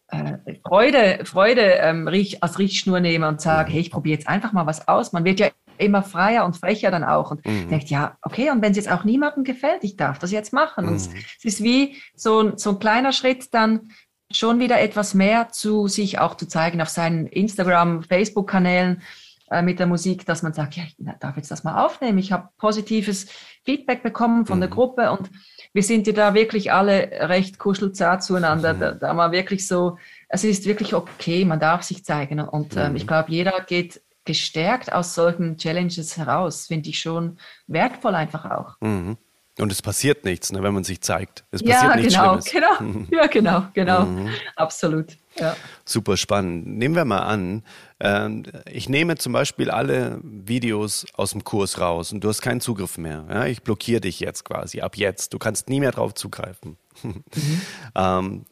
äh, 0.09 0.39
Freude, 0.67 1.21
Freude 1.25 1.61
ähm, 1.61 2.09
riech, 2.09 2.43
als 2.43 2.59
Richtschnur 2.59 3.01
nehme 3.01 3.29
und 3.29 3.41
sage, 3.41 3.73
hey, 3.73 3.81
ich 3.81 3.91
probiere 3.91 4.19
jetzt 4.19 4.29
einfach 4.29 4.53
mal 4.53 4.67
was 4.67 4.89
aus. 4.89 5.13
Man 5.13 5.25
wird 5.25 5.39
ja 5.39 5.49
immer 5.77 6.03
freier 6.03 6.45
und 6.45 6.57
frecher 6.57 6.91
dann 6.91 7.05
auch 7.05 7.31
und 7.31 7.45
mhm. 7.45 7.69
denkt, 7.69 7.91
ja, 7.91 8.17
okay, 8.23 8.51
und 8.51 8.63
wenn 8.63 8.71
es 8.71 8.77
jetzt 8.77 8.91
auch 8.91 9.05
niemandem 9.05 9.45
gefällt, 9.45 9.85
ich 9.85 9.97
darf 9.97 10.19
das 10.19 10.31
jetzt 10.31 10.53
machen. 10.53 10.85
Mhm. 10.85 10.91
Und 10.93 10.97
es, 10.97 11.11
es 11.39 11.45
ist 11.45 11.63
wie 11.63 11.97
so, 12.15 12.57
so 12.57 12.71
ein 12.71 12.79
kleiner 12.79 13.13
Schritt 13.13 13.53
dann 13.53 13.91
schon 14.31 14.59
wieder 14.59 14.81
etwas 14.81 15.15
mehr 15.15 15.51
zu 15.51 15.89
sich 15.89 16.19
auch 16.19 16.37
zu 16.37 16.49
zeigen 16.49 16.81
auf 16.81 16.89
seinen 16.89 17.27
Instagram, 17.27 18.03
Facebook-Kanälen 18.03 19.03
äh, 19.51 19.63
mit 19.63 19.79
der 19.79 19.87
Musik, 19.87 20.25
dass 20.27 20.43
man 20.43 20.53
sagt, 20.53 20.75
ja, 20.77 20.85
ich 20.85 20.97
darf 21.21 21.37
jetzt 21.37 21.51
das 21.51 21.65
mal 21.65 21.85
aufnehmen. 21.85 22.19
Ich 22.19 22.33
habe 22.33 22.49
positives 22.59 23.27
Feedback 23.63 24.03
bekommen 24.03 24.47
von 24.47 24.59
mhm. 24.59 24.63
der 24.63 24.71
Gruppe 24.71 25.11
und 25.13 25.31
wir 25.73 25.83
sind 25.83 26.07
ja 26.07 26.13
da 26.13 26.35
wirklich 26.35 26.73
alle 26.73 27.11
recht 27.29 27.59
kuschelzart 27.59 28.23
zueinander. 28.23 28.75
Mhm. 28.75 28.81
Da, 28.81 28.93
da 28.93 29.17
war 29.17 29.33
wirklich 29.33 29.67
so, 29.67 29.99
es 30.29 30.45
ist 30.45 30.67
wirklich 30.67 30.95
okay, 30.95 31.45
man 31.45 31.61
darf 31.61 31.83
sich 31.83 32.05
zeigen. 32.05 32.41
Und 32.41 32.77
ähm, 32.77 32.91
mhm. 32.91 32.97
ich 32.97 33.07
glaube, 33.07 33.31
jeder 33.31 33.61
geht 33.61 34.01
gestärkt 34.25 34.93
aus 34.93 35.15
solchen 35.15 35.59
Challenges 35.59 36.17
heraus. 36.17 36.67
Finde 36.67 36.89
ich 36.89 36.99
schon 36.99 37.39
wertvoll 37.67 38.15
einfach 38.15 38.51
auch. 38.51 38.77
Mhm. 38.81 39.19
Und 39.59 39.71
es 39.71 39.83
passiert 39.83 40.25
nichts, 40.25 40.51
ne, 40.51 40.63
wenn 40.65 40.75
man 40.75 40.83
sich 40.83 41.01
zeigt. 41.01 41.45
Es 41.53 41.63
passiert 41.63 41.83
ja, 41.83 41.97
nichts 41.97 42.15
genau, 42.15 42.41
Schlimmes. 42.41 42.79
genau. 42.81 43.07
Ja, 43.17 43.27
genau, 43.29 43.67
genau. 43.73 44.05
Mhm. 44.05 44.31
Absolut. 44.57 45.17
Ja. 45.39 45.57
Super 45.85 46.17
spannend. 46.17 46.67
Nehmen 46.67 46.97
wir 46.97 47.05
mal 47.05 47.21
an, 47.21 47.63
äh, 48.01 48.29
ich 48.71 48.89
nehme 48.89 49.17
zum 49.17 49.33
Beispiel 49.33 49.71
alle 49.71 50.19
Videos 50.23 51.07
aus 51.15 51.31
dem 51.31 51.45
Kurs 51.45 51.79
raus 51.79 52.13
und 52.13 52.23
du 52.23 52.29
hast 52.29 52.43
keinen 52.43 52.61
Zugriff 52.61 52.99
mehr. 52.99 53.25
Ja? 53.29 53.47
Ich 53.47 53.63
blockiere 53.63 54.01
dich 54.01 54.19
jetzt 54.19 54.45
quasi, 54.45 54.81
ab 54.81 54.97
jetzt. 54.97 55.33
Du 55.33 55.39
kannst 55.39 55.69
nie 55.69 55.79
mehr 55.79 55.93
drauf 55.93 56.15
zugreifen. 56.15 56.77
Mhm. 57.03 57.25
ähm, 57.95 58.45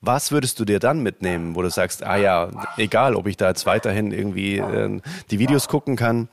was 0.00 0.30
würdest 0.30 0.60
du 0.60 0.64
dir 0.64 0.78
dann 0.78 1.02
mitnehmen, 1.02 1.54
wo 1.56 1.62
du 1.62 1.70
sagst, 1.70 2.04
ah 2.04 2.16
ja, 2.16 2.50
egal, 2.76 3.16
ob 3.16 3.26
ich 3.26 3.36
da 3.36 3.48
jetzt 3.48 3.66
weiterhin 3.66 4.12
irgendwie 4.12 4.58
äh, 4.58 5.00
die 5.30 5.38
Videos 5.38 5.68
gucken 5.68 5.96
kann, 5.96 6.28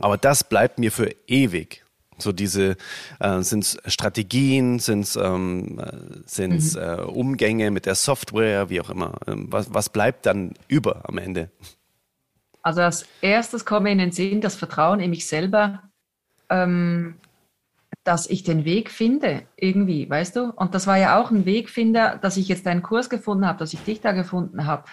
aber 0.00 0.16
das 0.16 0.44
bleibt 0.44 0.78
mir 0.78 0.92
für 0.92 1.10
ewig. 1.26 1.85
So 2.18 2.32
diese 2.32 2.76
äh, 3.20 3.42
sind 3.42 3.64
es 3.64 3.78
Strategien, 3.86 4.78
sind 4.78 5.00
es 5.00 5.16
ähm, 5.16 5.80
sind's, 6.24 6.74
mhm. 6.74 6.82
äh, 6.82 7.00
Umgänge 7.02 7.70
mit 7.70 7.86
der 7.86 7.94
Software, 7.94 8.70
wie 8.70 8.80
auch 8.80 8.90
immer. 8.90 9.14
Ähm, 9.26 9.46
was, 9.50 9.72
was 9.72 9.88
bleibt 9.88 10.26
dann 10.26 10.54
über 10.68 11.08
am 11.08 11.18
Ende? 11.18 11.50
Also 12.62 12.80
als 12.80 13.06
erstes 13.20 13.64
komme 13.64 13.92
in 13.92 13.98
den 13.98 14.12
Sinn 14.12 14.40
das 14.40 14.56
Vertrauen 14.56 15.00
in 15.00 15.10
mich 15.10 15.28
selber, 15.28 15.82
ähm, 16.50 17.16
dass 18.02 18.28
ich 18.28 18.44
den 18.44 18.64
Weg 18.64 18.90
finde, 18.90 19.42
irgendwie, 19.56 20.08
weißt 20.08 20.36
du? 20.36 20.52
Und 20.52 20.74
das 20.74 20.86
war 20.86 20.96
ja 20.96 21.20
auch 21.20 21.30
ein 21.30 21.44
Wegfinder, 21.44 22.18
dass 22.20 22.36
ich 22.36 22.48
jetzt 22.48 22.66
einen 22.66 22.82
Kurs 22.82 23.10
gefunden 23.10 23.46
habe, 23.46 23.58
dass 23.58 23.72
ich 23.72 23.80
dich 23.80 24.00
da 24.00 24.12
gefunden 24.12 24.66
habe. 24.66 24.84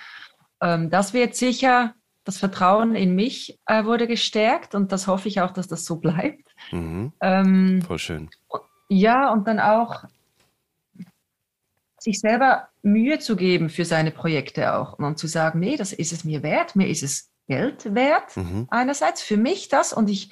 Ähm, 0.62 0.89
das 0.89 1.13
wird 1.13 1.36
sicher 1.36 1.95
das 2.23 2.38
Vertrauen 2.38 2.95
in 2.95 3.15
mich 3.15 3.59
äh, 3.65 3.86
wurde 3.86 4.07
gestärkt 4.07 4.75
und 4.75 4.91
das 4.91 5.07
hoffe 5.07 5.27
ich 5.27 5.41
auch, 5.41 5.51
dass 5.51 5.67
das 5.67 5.86
so 5.86 5.97
bleibt. 5.97 6.55
Mhm. 6.71 7.12
Ähm, 7.21 7.81
Voll 7.86 7.99
schön. 7.99 8.29
Ja, 8.89 9.31
und 9.31 9.47
dann 9.47 9.59
auch 9.59 10.05
sich 11.99 12.19
selber 12.19 12.67
Mühe 12.81 13.19
zu 13.19 13.36
geben 13.36 13.69
für 13.69 13.86
seine 13.86 14.12
Projekte 14.12 14.75
auch 14.75 14.99
und 14.99 15.17
zu 15.17 15.27
sagen, 15.27 15.59
nee, 15.59 15.77
das 15.77 15.93
ist 15.93 16.12
es 16.12 16.23
mir 16.23 16.43
wert, 16.43 16.75
mir 16.75 16.88
ist 16.88 17.01
es 17.01 17.31
Geld 17.47 17.93
wert. 17.93 18.36
Mhm. 18.36 18.67
Einerseits 18.69 19.21
für 19.21 19.38
mich 19.38 19.69
das 19.69 19.93
und 19.93 20.09
ich 20.09 20.31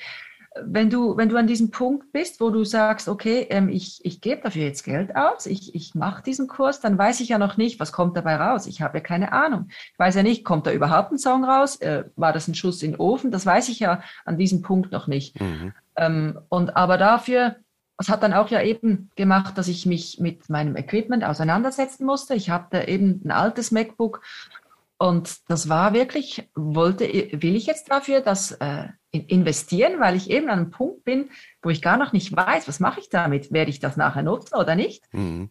wenn 0.60 0.90
du, 0.90 1.16
wenn 1.16 1.30
du 1.30 1.38
an 1.38 1.48
diesem 1.48 1.72
Punkt 1.72 2.12
bist, 2.12 2.42
wo 2.42 2.50
du 2.50 2.66
sagst, 2.66 3.08
okay, 3.08 3.48
ähm, 3.50 3.70
ich, 3.70 4.04
ich 4.04 4.20
gebe 4.20 4.42
dafür 4.42 4.64
jetzt 4.64 4.84
Geld 4.84 5.16
aus, 5.16 5.46
ich, 5.46 5.74
ich 5.74 5.96
mache 5.96 6.24
diesen 6.24 6.48
Kurs, 6.48 6.82
dann 6.82 6.98
weiß 6.98 7.22
ich 7.22 7.30
ja 7.30 7.38
noch 7.38 7.56
nicht, 7.56 7.80
was 7.80 7.94
kommt 7.94 8.18
dabei 8.18 8.36
raus. 8.36 8.68
Ich 8.68 8.82
habe 8.82 8.98
ja 8.98 9.04
keine 9.04 9.32
Ahnung. 9.32 9.68
Ich 9.94 10.00
weiß 10.00 10.16
ja 10.16 10.24
nicht, 10.24 10.44
kommt 10.44 10.68
da 10.68 10.72
überhaupt 10.74 11.14
ein 11.14 11.18
Song 11.18 11.46
raus? 11.46 11.78
Äh, 11.78 12.04
war 12.18 12.34
das 12.34 12.50
ein 12.50 12.56
Schuss 12.56 12.84
in 12.84 12.92
den 12.92 13.00
Ofen? 13.00 13.32
Das 13.32 13.46
weiß 13.46 13.70
ich 13.70 13.80
ja 13.80 14.02
an 14.26 14.38
diesem 14.38 14.62
Punkt 14.62 14.92
noch 14.92 15.08
nicht. 15.08 15.40
Mhm. 15.40 15.74
Ähm, 15.96 16.40
und 16.50 16.76
aber 16.76 16.98
dafür, 16.98 17.56
es 17.98 18.10
hat 18.10 18.22
dann 18.22 18.34
auch 18.34 18.50
ja 18.50 18.62
eben 18.62 19.10
gemacht, 19.16 19.58
dass 19.58 19.70
ich 19.70 19.86
mich 19.86 20.20
mit 20.20 20.50
meinem 20.50 20.76
Equipment 20.76 21.24
auseinandersetzen 21.24 22.06
musste. 22.06 22.36
Ich 22.36 22.50
hatte 22.50 22.88
eben 22.90 23.22
ein 23.24 23.32
altes 23.32 23.72
MacBook 23.72 24.22
und 25.02 25.50
das 25.50 25.68
war 25.68 25.94
wirklich, 25.94 26.48
wollte, 26.54 27.06
will 27.06 27.56
ich 27.56 27.66
jetzt 27.66 27.90
dafür 27.90 28.22
das 28.22 28.52
äh, 28.52 28.90
investieren, 29.10 30.00
weil 30.00 30.16
ich 30.16 30.30
eben 30.30 30.48
an 30.48 30.60
einem 30.60 30.70
Punkt 30.70 31.06
bin, 31.06 31.32
wo 31.64 31.72
ich 31.72 31.82
gar 31.82 31.98
noch 31.98 32.14
nicht 32.14 32.36
weiß, 32.36 32.68
was 32.68 32.80
mache 32.80 33.00
ich 33.00 33.10
damit? 33.10 33.52
Werde 33.52 33.72
ich 33.72 33.80
das 33.80 33.98
nachher 33.98 34.22
nutzen 34.22 34.54
oder 34.54 34.76
nicht? 34.76 35.12
Mhm. 35.12 35.50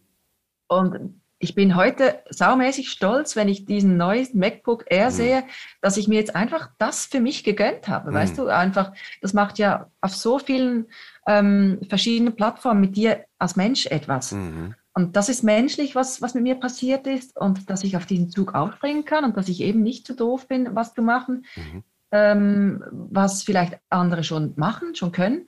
Und 0.69 1.21
ich 1.37 1.53
bin 1.53 1.75
heute 1.75 2.23
saumäßig 2.29 2.89
stolz, 2.91 3.35
wenn 3.35 3.49
ich 3.49 3.65
diesen 3.65 3.97
neuen 3.97 4.25
MacBook 4.33 4.85
Air 4.89 5.07
mhm. 5.07 5.15
sehe, 5.15 5.43
dass 5.81 5.97
ich 5.97 6.07
mir 6.07 6.15
jetzt 6.15 6.33
einfach 6.33 6.69
das 6.77 7.07
für 7.07 7.19
mich 7.19 7.43
gegönnt 7.43 7.89
habe. 7.89 8.11
Mhm. 8.11 8.15
Weißt 8.15 8.37
du, 8.37 8.47
einfach, 8.47 8.93
das 9.21 9.33
macht 9.33 9.59
ja 9.59 9.91
auf 9.99 10.15
so 10.15 10.39
vielen 10.39 10.87
ähm, 11.27 11.81
verschiedenen 11.89 12.37
Plattformen 12.37 12.79
mit 12.79 12.95
dir 12.95 13.25
als 13.37 13.57
Mensch 13.57 13.85
etwas. 13.87 14.31
Mhm. 14.31 14.75
Und 14.93 15.15
das 15.15 15.29
ist 15.29 15.43
menschlich, 15.43 15.95
was, 15.95 16.21
was 16.21 16.33
mit 16.33 16.43
mir 16.43 16.55
passiert 16.55 17.07
ist 17.07 17.37
und 17.37 17.69
dass 17.69 17.83
ich 17.83 17.95
auf 17.95 18.05
diesen 18.05 18.29
Zug 18.29 18.53
aufspringen 18.55 19.05
kann 19.05 19.23
und 19.23 19.37
dass 19.37 19.47
ich 19.47 19.61
eben 19.61 19.81
nicht 19.83 20.05
zu 20.05 20.15
doof 20.15 20.47
bin, 20.47 20.75
was 20.75 20.93
zu 20.93 21.01
machen. 21.01 21.45
Mhm 21.55 21.83
ähm, 22.11 22.83
was 22.91 23.43
vielleicht 23.43 23.79
andere 23.89 24.23
schon 24.23 24.53
machen, 24.55 24.95
schon 24.95 25.11
können. 25.11 25.47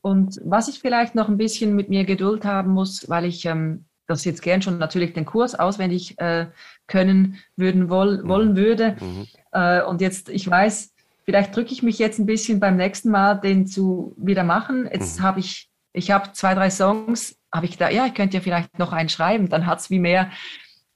Und 0.00 0.40
was 0.44 0.68
ich 0.68 0.80
vielleicht 0.80 1.14
noch 1.14 1.28
ein 1.28 1.38
bisschen 1.38 1.74
mit 1.74 1.88
mir 1.88 2.04
Geduld 2.04 2.44
haben 2.44 2.72
muss, 2.72 3.08
weil 3.08 3.24
ich 3.24 3.44
ähm, 3.44 3.84
das 4.06 4.24
jetzt 4.24 4.42
gern 4.42 4.62
schon 4.62 4.78
natürlich 4.78 5.14
den 5.14 5.24
Kurs 5.24 5.54
auswendig 5.54 6.18
äh, 6.18 6.46
können 6.86 7.38
würden 7.56 7.88
woll, 7.88 8.22
mhm. 8.22 8.28
wollen 8.28 8.56
würde. 8.56 8.96
Mhm. 9.00 9.26
Äh, 9.52 9.82
und 9.82 10.00
jetzt, 10.00 10.28
ich 10.28 10.48
weiß, 10.48 10.92
vielleicht 11.24 11.56
drücke 11.56 11.72
ich 11.72 11.82
mich 11.82 11.98
jetzt 11.98 12.18
ein 12.18 12.26
bisschen 12.26 12.60
beim 12.60 12.76
nächsten 12.76 13.10
Mal, 13.10 13.34
den 13.34 13.66
zu 13.66 14.14
wieder 14.16 14.44
machen. 14.44 14.88
Jetzt 14.92 15.18
mhm. 15.18 15.22
habe 15.24 15.40
ich, 15.40 15.70
ich 15.96 16.10
habe 16.10 16.32
zwei, 16.32 16.54
drei 16.54 16.70
Songs, 16.70 17.36
habe 17.52 17.66
ich 17.66 17.72
gedacht, 17.72 17.92
ja, 17.92 18.06
ich 18.06 18.14
könnte 18.14 18.36
ja 18.36 18.42
vielleicht 18.42 18.78
noch 18.78 18.92
einen 18.92 19.08
schreiben, 19.08 19.48
dann 19.48 19.66
hat 19.66 19.80
es 19.80 19.90
wie 19.90 19.98
mehr, 19.98 20.30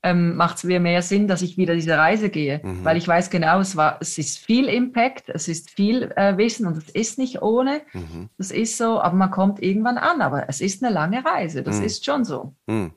ähm, 0.03 0.36
macht 0.36 0.59
es 0.59 0.64
mir 0.64 0.78
mehr 0.78 1.03
Sinn, 1.03 1.26
dass 1.26 1.42
ich 1.42 1.57
wieder 1.57 1.74
diese 1.74 1.96
Reise 1.96 2.28
gehe, 2.28 2.61
mhm. 2.62 2.84
weil 2.84 2.96
ich 2.96 3.09
weiß 3.09 3.30
genau, 3.30 3.61
es 3.61 3.76
war, 3.76 3.98
es 4.01 4.18
ist 4.18 4.38
viel 4.38 4.66
Impact, 4.66 5.28
es 5.28 5.48
ist 5.48 5.70
viel 5.70 6.12
äh, 6.16 6.36
Wissen 6.36 6.66
und 6.66 6.76
es 6.76 6.90
ist 6.90 7.18
nicht 7.18 7.42
ohne, 7.42 7.80
mhm. 7.92 8.28
das 8.36 8.51
ist 8.51 8.76
so, 8.76 9.01
aber 9.01 9.16
man 9.16 9.30
kommt 9.30 9.62
irgendwann 9.62 9.98
an, 9.98 10.20
aber 10.20 10.48
es 10.48 10.61
ist 10.61 10.84
eine 10.84 10.92
lange 10.92 11.24
Reise, 11.24 11.62
das 11.62 11.78
mhm. 11.78 11.84
ist 11.84 12.05
schon 12.05 12.24
so. 12.24 12.55
Mhm. 12.66 12.92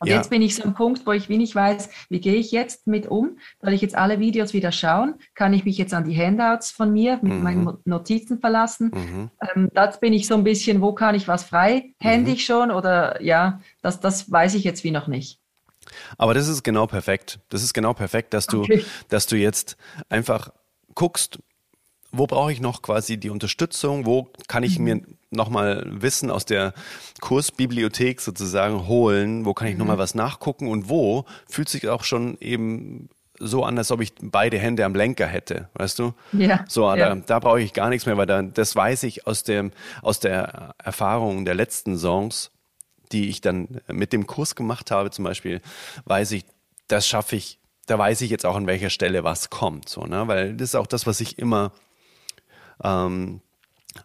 Und 0.00 0.08
ja. 0.08 0.16
jetzt 0.16 0.30
bin 0.30 0.42
ich 0.42 0.56
so 0.56 0.64
am 0.64 0.74
Punkt, 0.74 1.06
wo 1.06 1.12
ich 1.12 1.28
wie 1.28 1.38
nicht 1.38 1.54
weiß, 1.54 1.88
wie 2.08 2.20
gehe 2.20 2.34
ich 2.34 2.50
jetzt 2.50 2.86
mit 2.86 3.06
um? 3.06 3.38
Soll 3.60 3.72
ich 3.72 3.80
jetzt 3.80 3.94
alle 3.94 4.18
Videos 4.18 4.52
wieder 4.52 4.72
schauen? 4.72 5.14
Kann 5.34 5.52
ich 5.52 5.64
mich 5.64 5.78
jetzt 5.78 5.94
an 5.94 6.04
die 6.04 6.16
Handouts 6.16 6.70
von 6.70 6.92
mir 6.92 7.18
mit 7.22 7.32
mhm. 7.32 7.42
meinen 7.42 7.78
Notizen 7.84 8.40
verlassen? 8.40 8.90
Mhm. 8.94 9.30
Ähm, 9.54 9.68
das 9.72 10.00
bin 10.00 10.12
ich 10.12 10.26
so 10.26 10.34
ein 10.34 10.44
bisschen, 10.44 10.80
wo 10.80 10.92
kann 10.92 11.14
ich 11.14 11.28
was 11.28 11.44
freihändig 11.44 12.34
mhm. 12.34 12.38
schon? 12.38 12.70
Oder 12.70 13.22
ja, 13.22 13.60
das, 13.80 14.00
das 14.00 14.30
weiß 14.30 14.54
ich 14.54 14.64
jetzt 14.64 14.84
wie 14.84 14.90
noch 14.90 15.06
nicht. 15.06 15.38
Aber 16.16 16.34
das 16.34 16.48
ist 16.48 16.62
genau 16.62 16.86
perfekt. 16.86 17.40
Das 17.48 17.62
ist 17.62 17.72
genau 17.72 17.92
perfekt, 17.92 18.34
dass 18.34 18.46
du, 18.46 18.62
okay. 18.62 18.84
dass 19.08 19.26
du 19.26 19.36
jetzt 19.36 19.76
einfach 20.08 20.52
guckst, 20.94 21.38
wo 22.12 22.26
brauche 22.26 22.52
ich 22.52 22.60
noch 22.60 22.82
quasi 22.82 23.16
die 23.16 23.30
Unterstützung? 23.30 24.06
Wo 24.06 24.28
kann 24.46 24.62
ich 24.62 24.78
mhm. 24.78 24.84
mir 24.84 25.00
nochmal 25.30 25.84
Wissen 25.88 26.30
aus 26.30 26.44
der 26.44 26.74
Kursbibliothek 27.20 28.20
sozusagen 28.20 28.86
holen? 28.86 29.46
Wo 29.46 29.54
kann 29.54 29.68
ich 29.68 29.74
mhm. 29.74 29.80
nochmal 29.80 29.98
was 29.98 30.14
nachgucken? 30.14 30.68
Und 30.68 30.88
wo 30.90 31.24
fühlt 31.48 31.70
sich 31.70 31.88
auch 31.88 32.04
schon 32.04 32.36
eben 32.40 33.08
so 33.38 33.64
an, 33.64 33.78
als 33.78 33.90
ob 33.90 34.00
ich 34.00 34.12
beide 34.20 34.58
Hände 34.58 34.84
am 34.84 34.94
Lenker 34.94 35.26
hätte, 35.26 35.68
weißt 35.74 35.98
du? 35.98 36.14
Ja. 36.32 36.64
So, 36.68 36.84
ja. 36.94 36.96
da, 36.96 37.14
da 37.14 37.38
brauche 37.38 37.60
ich 37.60 37.72
gar 37.72 37.88
nichts 37.88 38.06
mehr, 38.06 38.16
weil 38.16 38.26
da, 38.26 38.42
das 38.42 38.76
weiß 38.76 39.02
ich 39.04 39.26
aus 39.26 39.42
dem, 39.42 39.72
aus 40.02 40.20
der 40.20 40.74
Erfahrung 40.78 41.44
der 41.44 41.54
letzten 41.54 41.98
Songs, 41.98 42.50
die 43.10 43.30
ich 43.30 43.40
dann 43.40 43.80
mit 43.88 44.12
dem 44.12 44.26
Kurs 44.26 44.54
gemacht 44.54 44.90
habe, 44.90 45.10
zum 45.10 45.24
Beispiel, 45.24 45.60
weiß 46.04 46.32
ich, 46.32 46.44
das 46.88 47.06
schaffe 47.06 47.36
ich, 47.36 47.58
da 47.86 47.98
weiß 47.98 48.20
ich 48.20 48.30
jetzt 48.30 48.46
auch 48.46 48.54
an 48.54 48.66
welcher 48.66 48.90
Stelle 48.90 49.24
was 49.24 49.50
kommt, 49.50 49.88
so, 49.88 50.04
ne? 50.04 50.28
Weil 50.28 50.54
das 50.54 50.70
ist 50.70 50.74
auch 50.76 50.86
das, 50.86 51.06
was 51.06 51.20
ich 51.20 51.38
immer 51.38 51.72
ähm, 52.82 53.40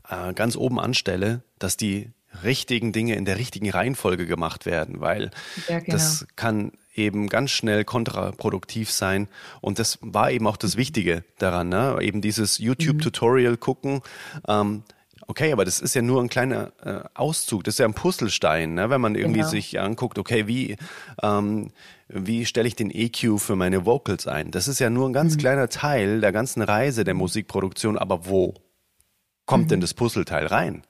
äh, 0.10 0.34
ganz 0.34 0.56
oben 0.56 0.80
anstelle, 0.80 1.44
dass 1.60 1.78
die 1.78 2.12
richtigen 2.44 2.92
Dinge 2.92 3.16
in 3.16 3.26
der 3.26 3.38
richtigen 3.38 3.70
Reihenfolge 3.70 4.26
gemacht 4.26 4.66
werden, 4.66 5.00
weil 5.00 5.32
ja, 5.68 5.80
genau. 5.80 5.94
das 5.94 6.28
kann 6.36 6.72
eben 6.94 7.30
ganz 7.30 7.52
schnell 7.52 7.86
kontraproduktiv 7.86 8.92
sein. 8.92 9.28
Und 9.62 9.80
das 9.80 10.00
war 10.02 10.32
eben 10.32 10.48
auch 10.48 10.58
das 10.58 10.78
Wichtige 10.78 11.24
daran, 11.38 11.70
ne? 11.70 11.98
eben 12.02 12.22
dieses 12.22 12.58
YouTube-Tutorial 12.58 13.54
mhm. 13.54 13.60
gucken. 13.60 14.02
Ähm, 14.48 14.84
okay, 15.28 15.52
aber 15.52 15.64
das 15.64 15.80
ist 15.80 15.94
ja 15.94 16.02
nur 16.02 16.22
ein 16.22 16.30
kleiner 16.30 16.72
äh, 16.84 17.08
Auszug, 17.14 17.64
das 17.64 17.76
ist 17.76 17.80
ja 17.80 17.86
ein 17.86 17.94
Puzzlestein, 17.94 18.74
ne? 18.74 18.90
wenn 18.90 19.02
man 19.02 19.16
irgendwie 19.16 19.40
genau. 19.40 19.50
sich 19.50 19.80
anguckt, 19.80 20.18
okay, 20.18 20.48
wie, 20.48 20.76
ähm, 21.22 21.72
wie 22.08 22.46
stelle 22.46 22.68
ich 22.68 22.76
den 22.76 22.92
EQ 22.92 23.40
für 23.40 23.56
meine 23.56 23.86
Vocals 23.86 24.28
ein? 24.28 24.52
Das 24.52 24.68
ist 24.68 24.80
ja 24.80 24.90
nur 24.90 25.08
ein 25.08 25.14
ganz 25.14 25.36
mhm. 25.36 25.40
kleiner 25.40 25.70
Teil 25.70 26.22
der 26.22 26.32
ganzen 26.32 26.62
Reise 26.62 27.04
der 27.04 27.14
Musikproduktion, 27.14 27.98
aber 27.98 28.26
wo? 28.26 28.56
Kommt 29.48 29.66
mhm. 29.66 29.70
denn 29.70 29.82
das 29.82 29.96
Puzzleteil 29.96 30.46
rein? 30.46 30.84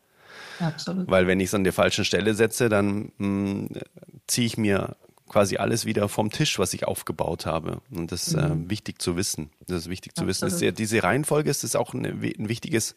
Absolut. 0.60 1.10
Weil 1.10 1.28
wenn 1.28 1.40
ich 1.40 1.48
es 1.48 1.54
an 1.54 1.64
der 1.64 1.74
falschen 1.74 2.04
Stelle 2.04 2.34
setze, 2.34 2.68
dann 2.68 3.12
hm, 3.20 3.70
ziehe 4.28 4.48
ich 4.48 4.58
mir 4.58 4.98
quasi 5.30 5.58
alles 5.58 5.86
wieder 5.86 6.10
vom 6.10 6.32
Tisch, 6.32 6.58
was 6.60 6.74
ich 6.74 6.88
aufgebaut 6.88 7.46
habe. 7.46 7.82
Und 7.92 8.12
das 8.12 8.28
ist 8.28 8.34
äh, 8.34 8.50
mhm. 8.50 8.66
äh, 8.66 8.70
wichtig 8.70 9.02
zu 9.02 9.16
wissen. 9.16 9.50
Das 9.68 9.80
ist 9.80 9.90
wichtig 9.90 10.16
zu 10.16 10.24
Absolut. 10.24 10.30
wissen. 10.30 10.48
Ist 10.48 10.62
ja, 10.62 10.72
diese 10.72 11.04
Reihenfolge 11.04 11.50
ist 11.50 11.64
das 11.64 11.76
auch 11.76 11.94
eine, 11.94 12.10
ein 12.10 12.50
wichtiges 12.50 12.96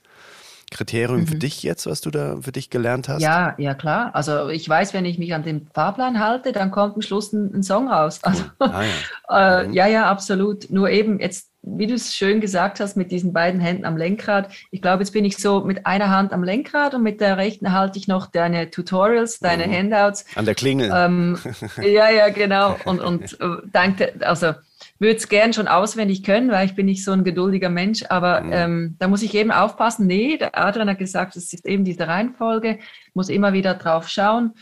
Kriterium 0.70 1.22
mhm. 1.22 1.26
für 1.26 1.34
dich 1.34 1.62
jetzt, 1.62 1.86
was 1.86 2.00
du 2.00 2.10
da 2.10 2.38
für 2.40 2.52
dich 2.52 2.70
gelernt 2.70 3.08
hast? 3.08 3.20
Ja, 3.20 3.54
ja 3.58 3.74
klar. 3.74 4.14
Also 4.14 4.48
ich 4.48 4.68
weiß, 4.68 4.94
wenn 4.94 5.04
ich 5.04 5.18
mich 5.18 5.34
an 5.34 5.42
den 5.42 5.66
Fahrplan 5.74 6.20
halte, 6.20 6.52
dann 6.52 6.70
kommt 6.70 6.94
am 6.94 7.02
Schluss 7.02 7.32
ein, 7.32 7.52
ein 7.52 7.62
Song 7.62 7.88
raus. 7.88 8.20
Also, 8.22 8.44
ah, 8.60 8.82
ja. 9.28 9.62
äh, 9.62 9.66
mhm. 9.66 9.72
ja, 9.72 9.86
ja, 9.88 10.08
absolut. 10.08 10.70
Nur 10.70 10.90
eben 10.90 11.18
jetzt, 11.18 11.49
wie 11.62 11.86
du 11.86 11.94
es 11.94 12.14
schön 12.14 12.40
gesagt 12.40 12.80
hast, 12.80 12.96
mit 12.96 13.10
diesen 13.10 13.32
beiden 13.32 13.60
Händen 13.60 13.84
am 13.84 13.96
Lenkrad. 13.96 14.50
Ich 14.70 14.80
glaube, 14.80 15.02
jetzt 15.02 15.12
bin 15.12 15.24
ich 15.24 15.36
so 15.36 15.60
mit 15.60 15.86
einer 15.86 16.08
Hand 16.08 16.32
am 16.32 16.42
Lenkrad 16.42 16.94
und 16.94 17.02
mit 17.02 17.20
der 17.20 17.36
rechten 17.36 17.72
halte 17.72 17.98
ich 17.98 18.08
noch 18.08 18.26
deine 18.26 18.70
Tutorials, 18.70 19.40
deine 19.40 19.66
mhm. 19.66 19.72
Handouts. 19.72 20.24
An 20.36 20.46
der 20.46 20.54
Klingel. 20.54 20.90
Ähm, 20.94 21.38
ja, 21.76 22.10
ja, 22.10 22.30
genau. 22.30 22.76
Und, 22.84 23.00
und 23.00 23.38
äh, 23.40 23.56
danke, 23.72 24.14
also 24.20 24.54
würde 24.98 25.16
es 25.16 25.28
gern 25.28 25.52
schon 25.52 25.68
auswendig 25.68 26.22
können, 26.22 26.50
weil 26.50 26.66
ich 26.66 26.74
bin 26.74 26.86
nicht 26.86 27.04
so 27.04 27.12
ein 27.12 27.24
geduldiger 27.24 27.70
Mensch, 27.70 28.04
aber 28.08 28.40
mhm. 28.40 28.52
ähm, 28.52 28.96
da 28.98 29.08
muss 29.08 29.22
ich 29.22 29.34
eben 29.34 29.50
aufpassen. 29.50 30.06
Nee, 30.06 30.38
der 30.38 30.58
Adrian 30.58 30.88
hat 30.88 30.98
gesagt, 30.98 31.36
es 31.36 31.52
ist 31.52 31.66
eben 31.66 31.84
diese 31.84 32.06
Reihenfolge, 32.06 32.78
muss 33.12 33.28
immer 33.28 33.52
wieder 33.52 33.74
drauf 33.74 34.08
schauen. 34.08 34.54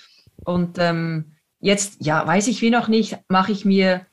Und 0.45 0.79
ähm, 0.79 1.33
jetzt, 1.61 2.05
ja, 2.05 2.27
weiß 2.27 2.49
ich 2.49 2.61
wie 2.63 2.71
noch 2.71 2.89
nicht, 2.89 3.19
mache 3.29 3.53
ich 3.53 3.65
mir, 3.65 4.07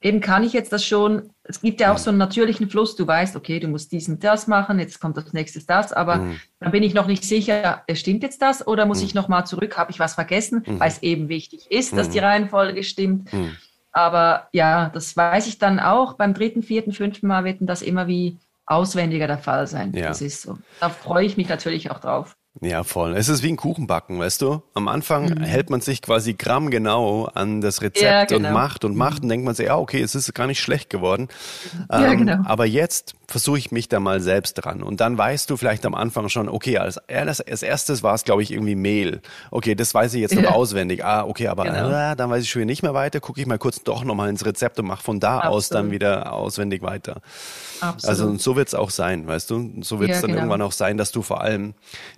eben 0.00 0.20
kann 0.20 0.44
ich 0.44 0.52
jetzt 0.52 0.72
das 0.72 0.84
schon, 0.84 1.30
es 1.44 1.60
gibt 1.60 1.80
ja 1.80 1.92
auch 1.92 1.98
mhm. 1.98 2.02
so 2.02 2.10
einen 2.10 2.18
natürlichen 2.18 2.70
Fluss, 2.70 2.96
du 2.96 3.06
weißt, 3.06 3.36
okay, 3.36 3.60
du 3.60 3.68
musst 3.68 3.92
dies 3.92 4.08
und 4.08 4.24
das 4.24 4.46
machen, 4.46 4.78
jetzt 4.78 5.00
kommt 5.00 5.16
das 5.16 5.32
nächste 5.32 5.64
das, 5.64 5.92
aber 5.92 6.16
mhm. 6.16 6.40
dann 6.58 6.72
bin 6.72 6.82
ich 6.82 6.94
noch 6.94 7.06
nicht 7.06 7.24
sicher, 7.24 7.84
stimmt 7.92 8.22
jetzt 8.22 8.40
das 8.40 8.66
oder 8.66 8.86
muss 8.86 9.00
mhm. 9.00 9.06
ich 9.06 9.14
nochmal 9.14 9.46
zurück, 9.46 9.76
habe 9.76 9.90
ich 9.90 10.00
was 10.00 10.14
vergessen, 10.14 10.64
mhm. 10.66 10.80
weil 10.80 10.88
es 10.88 11.02
eben 11.02 11.28
wichtig 11.28 11.70
ist, 11.70 11.96
dass 11.96 12.08
die 12.08 12.18
mhm. 12.18 12.24
Reihenfolge 12.24 12.82
stimmt. 12.82 13.32
Mhm. 13.32 13.56
Aber 13.92 14.48
ja, 14.52 14.88
das 14.88 15.16
weiß 15.16 15.48
ich 15.48 15.58
dann 15.58 15.80
auch. 15.80 16.14
Beim 16.14 16.32
dritten, 16.32 16.62
vierten, 16.62 16.92
fünften 16.92 17.26
Mal 17.26 17.44
wird 17.44 17.58
das 17.60 17.82
immer 17.82 18.06
wie 18.06 18.38
auswendiger 18.64 19.26
der 19.26 19.38
Fall 19.38 19.66
sein. 19.66 19.92
Ja. 19.92 20.08
Das 20.08 20.22
ist 20.22 20.42
so. 20.42 20.58
Da 20.78 20.88
freue 20.88 21.26
ich 21.26 21.36
mich 21.36 21.48
natürlich 21.48 21.90
auch 21.90 21.98
drauf. 21.98 22.36
Ja, 22.60 22.82
voll. 22.82 23.16
Es 23.16 23.28
ist 23.28 23.44
wie 23.44 23.48
ein 23.48 23.56
Kuchenbacken, 23.56 24.18
weißt 24.18 24.42
du? 24.42 24.62
Am 24.74 24.88
Anfang 24.88 25.30
mhm. 25.30 25.42
hält 25.42 25.70
man 25.70 25.80
sich 25.80 26.02
quasi 26.02 26.34
grammgenau 26.34 27.26
an 27.26 27.60
das 27.60 27.80
Rezept 27.80 28.02
ja, 28.02 28.24
genau. 28.24 28.48
und 28.48 28.54
macht 28.54 28.84
und 28.84 28.96
macht 28.96 29.18
mhm. 29.18 29.22
und 29.22 29.28
denkt 29.28 29.46
man 29.46 29.54
sich, 29.54 29.66
ja, 29.66 29.78
okay, 29.78 30.02
es 30.02 30.16
ist 30.16 30.34
gar 30.34 30.48
nicht 30.48 30.60
schlecht 30.60 30.90
geworden. 30.90 31.28
Ja, 31.90 32.10
ähm, 32.10 32.18
genau. 32.18 32.42
Aber 32.44 32.66
jetzt 32.66 33.14
versuche 33.28 33.58
ich 33.58 33.70
mich 33.70 33.88
da 33.88 34.00
mal 34.00 34.20
selbst 34.20 34.54
dran. 34.54 34.82
Und 34.82 35.00
dann 35.00 35.16
weißt 35.16 35.48
du 35.48 35.56
vielleicht 35.56 35.86
am 35.86 35.94
Anfang 35.94 36.28
schon, 36.28 36.48
okay, 36.48 36.78
als, 36.78 36.98
als 36.98 37.62
erstes 37.62 38.02
war 38.02 38.14
es, 38.14 38.24
glaube 38.24 38.42
ich, 38.42 38.50
irgendwie 38.50 38.74
Mehl. 38.74 39.22
Okay, 39.52 39.76
das 39.76 39.94
weiß 39.94 40.12
ich 40.14 40.20
jetzt 40.20 40.34
noch 40.34 40.42
ja. 40.42 40.50
auswendig. 40.50 41.04
Ah, 41.04 41.24
okay, 41.24 41.46
aber 41.46 41.64
genau. 41.64 41.88
äh, 41.88 42.16
dann 42.16 42.30
weiß 42.30 42.42
ich 42.42 42.50
schon 42.50 42.60
wieder 42.60 42.66
nicht 42.66 42.82
mehr 42.82 42.94
weiter. 42.94 43.20
Gucke 43.20 43.40
ich 43.40 43.46
mal 43.46 43.58
kurz 43.58 43.84
doch 43.84 44.02
nochmal 44.02 44.28
ins 44.28 44.44
Rezept 44.44 44.78
und 44.80 44.86
mache 44.86 45.04
von 45.04 45.20
da 45.20 45.36
Absolut. 45.36 45.56
aus 45.56 45.68
dann 45.68 45.90
wieder 45.92 46.32
auswendig 46.32 46.82
weiter. 46.82 47.22
Absolut. 47.80 48.04
Also 48.04 48.26
und 48.26 48.40
so 48.40 48.56
wird 48.56 48.68
es 48.68 48.74
auch 48.74 48.90
sein, 48.90 49.26
weißt 49.26 49.50
du? 49.50 49.82
So 49.82 50.00
wird 50.00 50.10
es 50.10 50.16
ja, 50.16 50.22
dann 50.22 50.30
genau. 50.30 50.42
irgendwann 50.42 50.62
auch 50.62 50.72
sein, 50.72 50.96
dass 50.96 51.12
du 51.12 51.22
vor 51.22 51.40
allem 51.40 51.74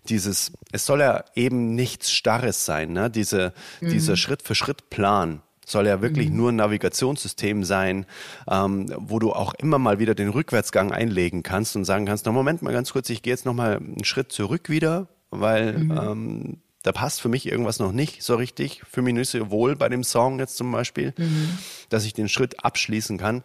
dieses, 0.09 0.53
es 0.73 0.87
soll 0.87 1.01
ja 1.01 1.25
eben 1.35 1.75
nichts 1.75 2.11
Starres 2.11 2.65
sein, 2.65 2.93
ne? 2.93 3.11
Diese, 3.11 3.53
mhm. 3.81 3.91
dieser 3.91 4.17
Schritt-für-Schritt-Plan 4.17 5.43
soll 5.65 5.87
ja 5.87 6.03
wirklich 6.03 6.31
mhm. 6.31 6.37
nur 6.37 6.53
ein 6.53 6.57
Navigationssystem 6.57 7.65
sein, 7.65 8.07
ähm, 8.49 8.93
wo 8.97 9.19
du 9.19 9.33
auch 9.33 9.55
immer 9.55 9.79
mal 9.79 9.99
wieder 9.99 10.15
den 10.15 10.29
Rückwärtsgang 10.29 10.93
einlegen 10.93 11.43
kannst 11.43 11.77
und 11.77 11.85
sagen 11.85 12.07
kannst, 12.07 12.27
na 12.27 12.33
Moment 12.33 12.63
mal 12.63 12.73
ganz 12.73 12.93
kurz, 12.93 13.09
ich 13.11 13.23
gehe 13.23 13.33
jetzt 13.33 13.47
noch 13.47 13.55
mal 13.55 13.77
einen 13.77 14.05
Schritt 14.05 14.33
zurück 14.33 14.69
wieder, 14.69 15.09
weil 15.31 15.79
mhm. 15.79 15.91
ähm, 15.91 16.59
da 16.83 16.93
passt 16.93 17.21
für 17.21 17.29
mich 17.29 17.47
irgendwas 17.47 17.79
noch 17.79 17.93
nicht 17.93 18.23
so 18.23 18.35
richtig. 18.35 18.83
Für 18.91 19.03
mich 19.03 19.15
nicht 19.15 19.31
so 19.31 19.51
wohl 19.51 19.77
bei 19.77 19.89
dem 19.89 20.03
Song 20.03 20.39
jetzt 20.41 20.57
zum 20.57 20.71
Beispiel, 20.73 21.15
mhm. 21.17 21.59
dass 21.89 22.05
ich 22.05 22.13
den 22.13 22.29
Schritt 22.29 22.65
abschließen 22.65 23.19
kann. 23.19 23.45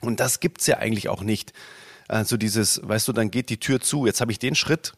Und 0.00 0.20
das 0.20 0.40
gibt's 0.40 0.66
ja 0.66 0.78
eigentlich 0.78 1.08
auch 1.08 1.22
nicht. 1.22 1.52
Also 2.08 2.36
dieses, 2.36 2.80
weißt 2.82 3.06
du, 3.08 3.12
dann 3.12 3.30
geht 3.30 3.50
die 3.50 3.60
Tür 3.60 3.80
zu. 3.80 4.06
Jetzt 4.06 4.20
habe 4.20 4.32
ich 4.32 4.38
den 4.38 4.54
Schritt 4.54 4.94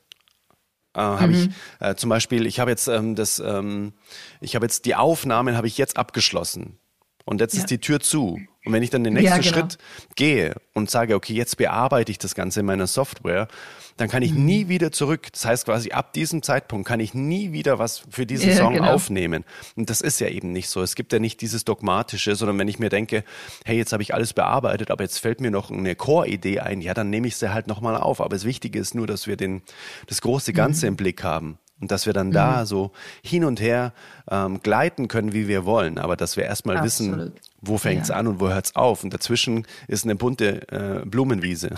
äh, 0.95 1.01
habe 1.01 1.29
mhm. 1.29 1.35
ich 1.81 1.87
äh, 1.87 1.95
zum 1.95 2.11
Beispiel, 2.11 2.47
ich 2.47 2.61
habe 2.61 2.71
jetzt 2.71 2.87
ähm, 2.89 3.15
das, 3.15 3.39
ähm, 3.39 3.95
ich 4.41 4.55
habe 4.55 4.67
jetzt 4.67 4.85
die 4.85 4.95
Aufnahmen 4.95 5.57
habe 5.57 5.67
ich 5.67 5.79
jetzt 5.79 5.97
abgeschlossen 5.97 6.79
und 7.25 7.41
jetzt 7.41 7.55
ja. 7.55 7.61
ist 7.61 7.71
die 7.71 7.79
Tür 7.79 8.01
zu. 8.01 8.41
Und 8.65 8.73
wenn 8.73 8.83
ich 8.83 8.91
dann 8.91 9.03
den 9.03 9.15
nächsten 9.15 9.31
ja, 9.31 9.39
genau. 9.39 9.55
Schritt 9.55 9.79
gehe 10.15 10.55
und 10.73 10.89
sage, 10.89 11.17
okay, 11.17 11.35
jetzt 11.35 11.57
bearbeite 11.57 12.13
ich 12.13 12.19
das 12.19 12.35
Ganze 12.35 12.61
in 12.61 12.67
meiner 12.67 12.87
Software, 12.87 13.49
dann 13.97 14.09
kann 14.09 14.23
ich 14.23 14.33
mhm. 14.33 14.45
nie 14.45 14.69
wieder 14.69 14.93
zurück. 14.93 15.29
Das 15.33 15.45
heißt 15.45 15.65
quasi, 15.65 15.91
ab 15.91 16.13
diesem 16.13 16.43
Zeitpunkt 16.43 16.87
kann 16.87 17.01
ich 17.01 17.13
nie 17.13 17.53
wieder 17.53 17.79
was 17.81 18.05
für 18.11 18.25
diesen 18.25 18.51
ja, 18.51 18.57
Song 18.57 18.75
genau. 18.75 18.93
aufnehmen. 18.93 19.45
Und 19.77 19.91
das 19.91 20.01
ist 20.01 20.21
ja 20.21 20.29
eben 20.29 20.53
nicht 20.53 20.69
so. 20.69 20.81
Es 20.81 20.95
gibt 20.95 21.13
ja 21.13 21.19
nicht 21.19 21.41
dieses 21.41 21.65
Dogmatische, 21.65 22.37
sondern 22.37 22.59
wenn 22.59 22.69
ich 22.69 22.79
mir 22.79 22.89
denke, 22.89 23.25
hey, 23.65 23.77
jetzt 23.77 23.93
habe 23.93 24.03
ich 24.03 24.15
alles 24.15 24.33
bearbeitet, 24.33 24.91
aber 24.91 25.03
jetzt 25.03 25.19
fällt 25.19 25.41
mir 25.41 25.51
noch 25.51 25.71
eine 25.71 25.97
Core-Idee 25.97 26.61
ein, 26.61 26.81
ja, 26.81 26.95
dann 26.95 27.11
nehme 27.11 27.27
ich 27.27 27.37
sie 27.37 27.53
halt 27.53 27.67
nochmal 27.67 27.97
auf. 27.97 28.21
Aber 28.21 28.35
das 28.37 28.45
Wichtige 28.45 28.79
ist 28.79 28.95
nur, 28.95 29.09
dass 29.09 29.27
wir 29.27 29.37
den, 29.37 29.63
das 30.07 30.21
große 30.21 30.53
Ganze 30.53 30.87
mhm. 30.87 30.91
im 30.91 30.97
Blick 30.97 31.25
haben. 31.25 31.59
Und 31.83 31.91
dass 31.91 32.07
wir 32.07 32.13
dann 32.13 32.29
mhm. 32.29 32.33
da 32.33 32.65
so 32.65 32.93
hin 33.23 33.45
und 33.45 33.61
her 33.61 33.93
ähm, 34.31 34.61
gleiten 34.63 35.09
können, 35.09 35.33
wie 35.33 35.49
wir 35.49 35.65
wollen. 35.65 35.99
Aber 35.99 36.17
dass 36.17 36.37
wir 36.37 36.45
erstmal 36.45 36.83
wissen, 36.85 37.33
wo 37.61 37.77
fängt's 37.77 38.09
ja. 38.09 38.15
an 38.15 38.29
und 38.29 38.41
wo 38.41 38.49
hört's 38.49 38.77
auf. 38.77 39.03
Und 39.03 39.13
dazwischen 39.13 39.67
ist 39.89 40.05
eine 40.05 40.15
bunte 40.15 40.69
äh, 40.71 41.05
Blumenwiese. 41.05 41.71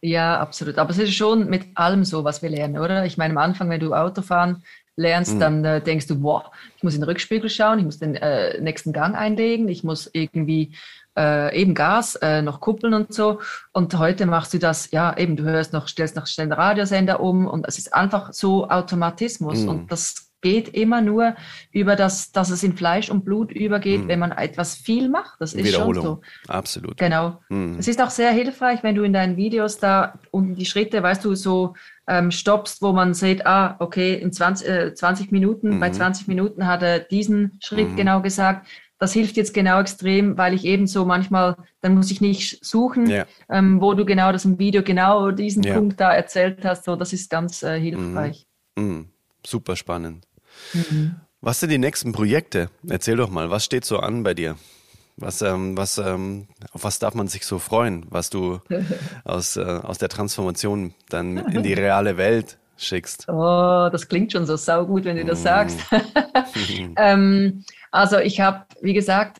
Ja, 0.00 0.38
absolut. 0.38 0.78
Aber 0.78 0.90
es 0.90 0.98
ist 0.98 1.14
schon 1.14 1.50
mit 1.50 1.66
allem 1.74 2.04
so, 2.04 2.22
was 2.22 2.42
wir 2.42 2.48
lernen, 2.48 2.78
oder? 2.78 3.04
Ich 3.06 3.18
meine, 3.18 3.32
am 3.32 3.38
Anfang, 3.38 3.68
wenn 3.70 3.80
du 3.80 3.92
Autofahren 3.92 4.62
lernst, 4.96 5.34
mhm. 5.34 5.40
dann 5.40 5.64
äh, 5.64 5.80
denkst 5.80 6.06
du, 6.06 6.20
boah, 6.20 6.52
ich 6.76 6.84
muss 6.84 6.94
in 6.94 7.00
den 7.00 7.08
Rückspiegel 7.08 7.50
schauen, 7.50 7.80
ich 7.80 7.84
muss 7.84 7.98
den 7.98 8.14
äh, 8.14 8.60
nächsten 8.60 8.92
Gang 8.92 9.16
einlegen, 9.16 9.68
ich 9.68 9.82
muss 9.82 10.08
irgendwie 10.12 10.76
äh, 11.16 11.56
eben 11.60 11.74
Gas, 11.74 12.16
äh, 12.16 12.42
noch 12.42 12.60
kuppeln 12.60 12.94
und 12.94 13.12
so. 13.12 13.40
Und 13.72 13.96
heute 13.98 14.26
machst 14.26 14.54
du 14.54 14.58
das, 14.58 14.90
ja, 14.90 15.16
eben, 15.16 15.36
du 15.36 15.44
hörst 15.44 15.72
noch, 15.72 15.88
stellst 15.88 16.16
noch 16.16 16.26
schnell 16.26 16.48
den 16.48 16.52
Radiosender 16.52 17.20
um 17.20 17.46
und 17.46 17.66
es 17.66 17.78
ist 17.78 17.94
einfach 17.94 18.32
so 18.32 18.68
Automatismus. 18.68 19.62
Mhm. 19.62 19.68
Und 19.68 19.92
das 19.92 20.30
geht 20.44 20.68
immer 20.68 21.00
nur 21.00 21.34
über 21.72 21.96
das, 21.96 22.30
dass 22.30 22.50
es 22.50 22.62
in 22.62 22.76
Fleisch 22.76 23.10
und 23.10 23.24
Blut 23.24 23.50
übergeht, 23.50 24.02
mhm. 24.02 24.08
wenn 24.08 24.18
man 24.18 24.32
etwas 24.32 24.74
viel 24.74 25.08
macht. 25.08 25.40
Das 25.40 25.54
ist 25.54 25.74
schon 25.74 25.94
so. 25.94 26.20
Absolut. 26.46 26.98
Genau. 26.98 27.40
Mhm. 27.48 27.76
Es 27.78 27.88
ist 27.88 28.00
auch 28.00 28.10
sehr 28.10 28.30
hilfreich, 28.30 28.82
wenn 28.82 28.94
du 28.94 29.02
in 29.02 29.14
deinen 29.14 29.38
Videos 29.38 29.78
da 29.78 30.18
unten 30.30 30.54
die 30.54 30.66
Schritte, 30.66 31.02
weißt 31.02 31.24
du, 31.24 31.34
so 31.34 31.74
ähm, 32.06 32.30
stoppst, 32.30 32.82
wo 32.82 32.92
man 32.92 33.14
sieht, 33.14 33.46
ah, 33.46 33.76
okay, 33.78 34.14
in 34.14 34.32
20, 34.32 34.68
äh, 34.68 34.94
20 34.94 35.32
Minuten, 35.32 35.76
mhm. 35.76 35.80
bei 35.80 35.90
20 35.90 36.28
Minuten 36.28 36.66
hat 36.66 36.82
er 36.82 36.98
diesen 36.98 37.58
Schritt 37.62 37.92
mhm. 37.92 37.96
genau 37.96 38.20
gesagt. 38.20 38.66
Das 39.04 39.12
hilft 39.12 39.36
jetzt 39.36 39.52
genau 39.52 39.82
extrem, 39.82 40.38
weil 40.38 40.54
ich 40.54 40.64
eben 40.64 40.86
so 40.86 41.04
manchmal, 41.04 41.56
dann 41.82 41.94
muss 41.94 42.10
ich 42.10 42.22
nicht 42.22 42.64
suchen, 42.64 43.06
ja. 43.06 43.26
ähm, 43.50 43.78
wo 43.82 43.92
du 43.92 44.06
genau 44.06 44.32
das 44.32 44.46
im 44.46 44.58
Video 44.58 44.82
genau 44.82 45.30
diesen 45.30 45.62
ja. 45.62 45.74
Punkt 45.74 46.00
da 46.00 46.14
erzählt 46.14 46.64
hast. 46.64 46.84
So, 46.84 46.96
das 46.96 47.12
ist 47.12 47.28
ganz 47.28 47.62
äh, 47.62 47.78
hilfreich. 47.78 48.46
Mhm. 48.76 48.82
Mhm. 48.82 49.08
Super 49.44 49.76
spannend. 49.76 50.26
Mhm. 50.72 51.16
Was 51.42 51.60
sind 51.60 51.68
die 51.68 51.76
nächsten 51.76 52.12
Projekte? 52.12 52.70
Erzähl 52.88 53.16
doch 53.16 53.28
mal, 53.28 53.50
was 53.50 53.66
steht 53.66 53.84
so 53.84 53.98
an 53.98 54.22
bei 54.22 54.32
dir? 54.32 54.56
Was, 55.18 55.42
ähm, 55.42 55.76
was, 55.76 55.98
ähm, 55.98 56.48
auf 56.72 56.84
was 56.84 56.98
darf 56.98 57.12
man 57.12 57.28
sich 57.28 57.44
so 57.44 57.58
freuen, 57.58 58.06
was 58.08 58.30
du 58.30 58.60
aus, 59.24 59.58
äh, 59.58 59.80
aus 59.82 59.98
der 59.98 60.08
Transformation 60.08 60.94
dann 61.10 61.36
in 61.36 61.62
die 61.62 61.74
reale 61.74 62.16
Welt 62.16 62.56
schickst? 62.76 63.28
Oh, 63.28 63.88
das 63.90 64.08
klingt 64.08 64.32
schon 64.32 64.46
so 64.46 64.56
saugut, 64.56 65.04
wenn 65.04 65.16
du 65.16 65.24
das 65.24 65.40
mm. 65.40 65.42
sagst. 65.42 65.80
ähm, 66.96 67.64
also 67.90 68.18
ich 68.18 68.40
habe, 68.40 68.66
wie 68.80 68.94
gesagt, 68.94 69.38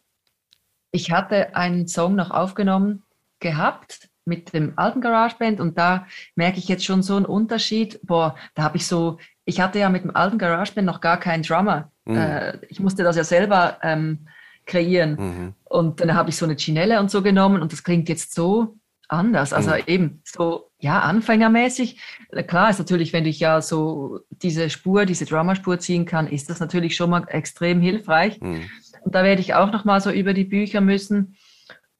ich 0.93 1.11
hatte 1.11 1.57
einen 1.57 1.89
Song 1.89 2.14
noch 2.14 2.30
aufgenommen 2.30 3.03
gehabt 3.41 4.09
mit 4.24 4.55
dem 4.55 4.72
alten 4.76 5.01
GarageBand 5.01 5.61
und 5.61 5.76
da 5.76 6.07
merke 6.35 6.59
ich 6.59 6.68
jetzt 6.68 6.85
schon 6.85 7.03
so 7.03 7.16
einen 7.16 7.26
Unterschied. 7.26 8.01
Boah, 8.03 8.37
da 8.55 8.62
habe 8.62 8.76
ich 8.76 8.87
so 8.87 9.18
ich 9.45 9.61
hatte 9.61 9.78
ja 9.78 9.89
mit 9.89 10.05
dem 10.05 10.14
alten 10.14 10.39
GarageBand 10.39 10.87
noch 10.87 11.01
gar 11.01 11.18
keinen 11.18 11.43
Drummer. 11.43 11.91
Mhm. 12.05 12.16
Äh, 12.16 12.59
ich 12.68 12.80
musste 12.80 13.03
das 13.03 13.16
ja 13.16 13.24
selber 13.24 13.78
ähm, 13.82 14.26
kreieren. 14.66 15.16
Mhm. 15.18 15.55
Und 15.64 16.01
dann 16.01 16.14
habe 16.14 16.30
ich 16.30 16.37
so 16.37 16.47
eine 16.47 16.57
Chinelle 16.57 17.01
und 17.01 17.11
so 17.11 17.22
genommen 17.22 17.61
und 17.61 17.72
das 17.72 17.85
klingt 17.85 18.09
jetzt 18.09 18.35
so 18.35 18.76
anders. 19.09 19.53
Also 19.53 19.71
mhm. 19.71 19.83
eben 19.87 20.23
so, 20.25 20.71
ja, 20.79 21.01
anfängermäßig. 21.01 22.01
Klar 22.47 22.71
ist 22.71 22.79
natürlich, 22.79 23.13
wenn 23.13 23.27
ich 23.27 23.41
ja 23.41 23.61
so 23.61 24.21
diese 24.31 24.71
Spur, 24.71 25.07
diese 25.07 25.25
Drummer-Spur 25.25 25.79
ziehen 25.79 26.07
kann, 26.07 26.27
ist 26.27 26.51
das 26.51 26.61
natürlich 26.61 26.97
schon 26.97 27.11
mal 27.11 27.25
extrem 27.29 27.81
hilfreich. 27.81 28.41
Mhm. 28.41 28.69
Und 29.03 29.15
da 29.15 29.25
werde 29.25 29.41
ich 29.41 29.55
auch 29.55 29.71
noch 29.71 29.85
mal 29.85 30.01
so 30.01 30.11
über 30.11 30.35
die 30.35 30.45
Bücher 30.45 30.81
müssen. 30.81 31.37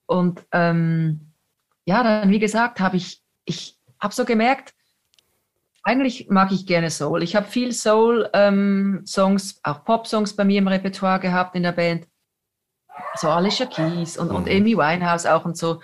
Und 0.05 0.45
ähm, 0.51 1.31
ja, 1.85 2.03
dann, 2.03 2.29
wie 2.29 2.39
gesagt, 2.39 2.79
habe 2.79 2.97
ich, 2.97 3.21
ich 3.45 3.77
habe 3.99 4.13
so 4.13 4.25
gemerkt, 4.25 4.73
eigentlich 5.83 6.29
mag 6.29 6.51
ich 6.51 6.65
gerne 6.65 6.89
Soul. 6.89 7.21
Ich 7.21 7.35
habe 7.35 7.45
viel 7.45 7.71
Soul-Songs, 7.71 9.51
ähm, 9.53 9.59
auch 9.63 9.85
Pop-Songs 9.85 10.35
bei 10.35 10.43
mir 10.43 10.57
im 10.57 10.67
Repertoire 10.67 11.19
gehabt 11.19 11.55
in 11.55 11.61
der 11.61 11.73
Band. 11.73 12.07
So 13.15 13.29
Alicia 13.29 13.67
Keys 13.67 14.17
und, 14.17 14.31
und 14.31 14.47
mhm. 14.47 14.51
Amy 14.51 14.77
Winehouse 14.77 15.27
auch 15.27 15.45
und 15.45 15.57
so. 15.57 15.81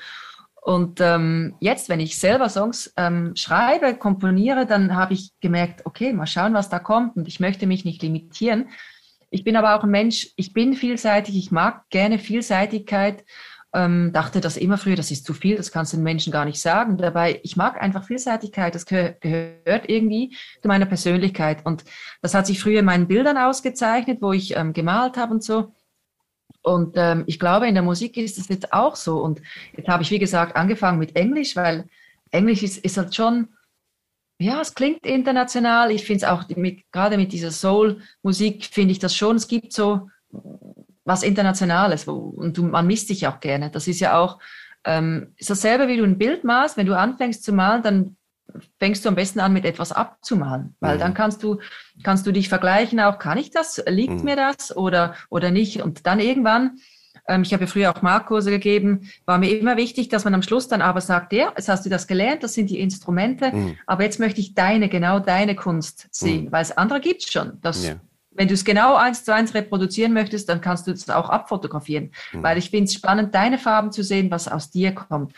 Und 0.63 1.01
ähm, 1.01 1.55
jetzt, 1.59 1.89
wenn 1.89 1.99
ich 1.99 2.19
selber 2.19 2.47
Songs 2.47 2.93
ähm, 2.95 3.35
schreibe, 3.35 3.95
komponiere, 3.95 4.65
dann 4.65 4.95
habe 4.95 5.13
ich 5.13 5.31
gemerkt, 5.41 5.85
okay, 5.85 6.13
mal 6.13 6.27
schauen, 6.27 6.53
was 6.53 6.69
da 6.69 6.79
kommt. 6.79 7.17
Und 7.17 7.27
ich 7.27 7.39
möchte 7.39 7.65
mich 7.65 7.83
nicht 7.83 8.01
limitieren. 8.03 8.69
Ich 9.31 9.43
bin 9.43 9.55
aber 9.55 9.75
auch 9.75 9.83
ein 9.83 9.89
Mensch, 9.89 10.29
ich 10.35 10.53
bin 10.53 10.75
vielseitig, 10.75 11.35
ich 11.35 11.51
mag 11.51 11.89
gerne 11.89 12.19
Vielseitigkeit 12.19 13.23
ähm, 13.73 14.11
dachte 14.13 14.41
das 14.41 14.57
immer 14.57 14.77
früher, 14.77 14.95
das 14.95 15.11
ist 15.11 15.25
zu 15.25 15.33
viel, 15.33 15.55
das 15.55 15.71
kannst 15.71 15.93
du 15.93 15.97
den 15.97 16.03
Menschen 16.03 16.31
gar 16.31 16.45
nicht 16.45 16.61
sagen. 16.61 16.97
Dabei, 16.97 17.39
ich 17.43 17.55
mag 17.55 17.81
einfach 17.81 18.03
Vielseitigkeit, 18.03 18.75
das 18.75 18.85
gehör, 18.85 19.15
gehört 19.19 19.89
irgendwie 19.89 20.35
zu 20.61 20.67
meiner 20.67 20.85
Persönlichkeit. 20.85 21.65
Und 21.65 21.85
das 22.21 22.33
hat 22.33 22.47
sich 22.47 22.61
früher 22.61 22.79
in 22.79 22.85
meinen 22.85 23.07
Bildern 23.07 23.37
ausgezeichnet, 23.37 24.21
wo 24.21 24.33
ich 24.33 24.55
ähm, 24.57 24.73
gemalt 24.73 25.17
habe 25.17 25.33
und 25.33 25.43
so. 25.43 25.73
Und 26.61 26.95
ähm, 26.95 27.23
ich 27.27 27.39
glaube, 27.39 27.67
in 27.67 27.73
der 27.73 27.83
Musik 27.83 28.17
ist 28.17 28.37
es 28.37 28.47
jetzt 28.47 28.71
auch 28.73 28.95
so. 28.95 29.19
Und 29.19 29.41
jetzt 29.75 29.87
habe 29.87 30.03
ich, 30.03 30.11
wie 30.11 30.19
gesagt, 30.19 30.55
angefangen 30.55 30.99
mit 30.99 31.15
Englisch, 31.15 31.55
weil 31.55 31.85
Englisch 32.31 32.63
ist, 32.63 32.77
ist 32.77 32.97
halt 32.97 33.15
schon, 33.15 33.49
ja, 34.39 34.61
es 34.61 34.73
klingt 34.73 35.05
international. 35.05 35.91
Ich 35.91 36.05
finde 36.05 36.25
es 36.25 36.31
auch, 36.31 36.47
mit, 36.55 36.91
gerade 36.91 37.17
mit 37.17 37.31
dieser 37.31 37.51
Soul-Musik 37.51 38.65
finde 38.65 38.91
ich 38.91 38.99
das 38.99 39.15
schon. 39.15 39.35
Es 39.35 39.47
gibt 39.47 39.73
so 39.73 40.09
was 41.03 41.23
Internationales 41.23 42.07
wo, 42.07 42.13
und 42.13 42.57
du, 42.57 42.63
man 42.63 42.87
misst 42.87 43.07
sich 43.07 43.27
auch 43.27 43.39
gerne. 43.39 43.69
Das 43.69 43.87
ist 43.87 43.99
ja 43.99 44.17
auch 44.17 44.39
ähm, 44.83 45.33
ist 45.37 45.49
dasselbe, 45.49 45.87
wie 45.87 45.97
du 45.97 46.03
ein 46.03 46.17
Bild 46.17 46.43
malst. 46.43 46.77
Wenn 46.77 46.87
du 46.87 46.97
anfängst 46.97 47.43
zu 47.43 47.53
malen, 47.53 47.83
dann 47.83 48.15
fängst 48.79 49.03
du 49.03 49.09
am 49.09 49.15
besten 49.15 49.39
an 49.39 49.53
mit 49.53 49.65
etwas 49.65 49.91
abzumalen, 49.91 50.75
weil 50.79 50.95
mhm. 50.95 50.99
dann 50.99 51.13
kannst 51.13 51.43
du 51.43 51.59
kannst 52.03 52.25
du 52.25 52.31
dich 52.31 52.49
vergleichen. 52.49 52.99
Auch 52.99 53.19
kann 53.19 53.37
ich 53.37 53.51
das? 53.51 53.83
Liegt 53.87 54.19
mhm. 54.19 54.23
mir 54.23 54.35
das 54.35 54.75
oder 54.75 55.15
oder 55.29 55.51
nicht? 55.51 55.81
Und 55.81 56.05
dann 56.05 56.19
irgendwann 56.19 56.77
ähm, 57.27 57.43
ich 57.43 57.53
habe 57.53 57.65
ja 57.65 57.67
früher 57.67 57.91
auch 57.91 58.01
Markkurse 58.01 58.49
gegeben, 58.49 59.11
war 59.25 59.37
mir 59.37 59.57
immer 59.57 59.77
wichtig, 59.77 60.09
dass 60.09 60.23
man 60.23 60.33
am 60.33 60.41
Schluss 60.41 60.67
dann 60.67 60.81
aber 60.81 61.01
sagt, 61.01 61.33
ja, 61.33 61.53
jetzt 61.55 61.69
hast 61.69 61.85
du 61.85 61.89
das 61.89 62.07
gelernt, 62.07 62.41
das 62.41 62.55
sind 62.55 62.69
die 62.69 62.79
Instrumente, 62.79 63.51
mhm. 63.55 63.77
aber 63.85 64.03
jetzt 64.03 64.19
möchte 64.19 64.41
ich 64.41 64.55
deine, 64.55 64.89
genau 64.89 65.19
deine 65.19 65.55
Kunst 65.55 66.07
sehen, 66.09 66.45
mhm. 66.45 66.51
weil 66.51 66.63
es 66.63 66.75
andere 66.75 66.99
gibt 66.99 67.31
schon. 67.31 67.59
Das 67.61 67.85
ja 67.85 67.95
wenn 68.31 68.47
du 68.47 68.53
es 68.53 68.65
genau 68.65 68.95
eins 68.95 69.23
zu 69.23 69.33
eins 69.33 69.53
reproduzieren 69.53 70.13
möchtest, 70.13 70.47
dann 70.49 70.61
kannst 70.61 70.87
du 70.87 70.91
es 70.91 71.09
auch 71.09 71.29
abfotografieren. 71.29 72.11
Mhm. 72.31 72.43
Weil 72.43 72.57
ich 72.57 72.69
finde 72.69 72.85
es 72.85 72.93
spannend, 72.93 73.35
deine 73.35 73.57
Farben 73.57 73.91
zu 73.91 74.03
sehen, 74.03 74.31
was 74.31 74.47
aus 74.47 74.71
dir 74.71 74.93
kommt. 74.93 75.33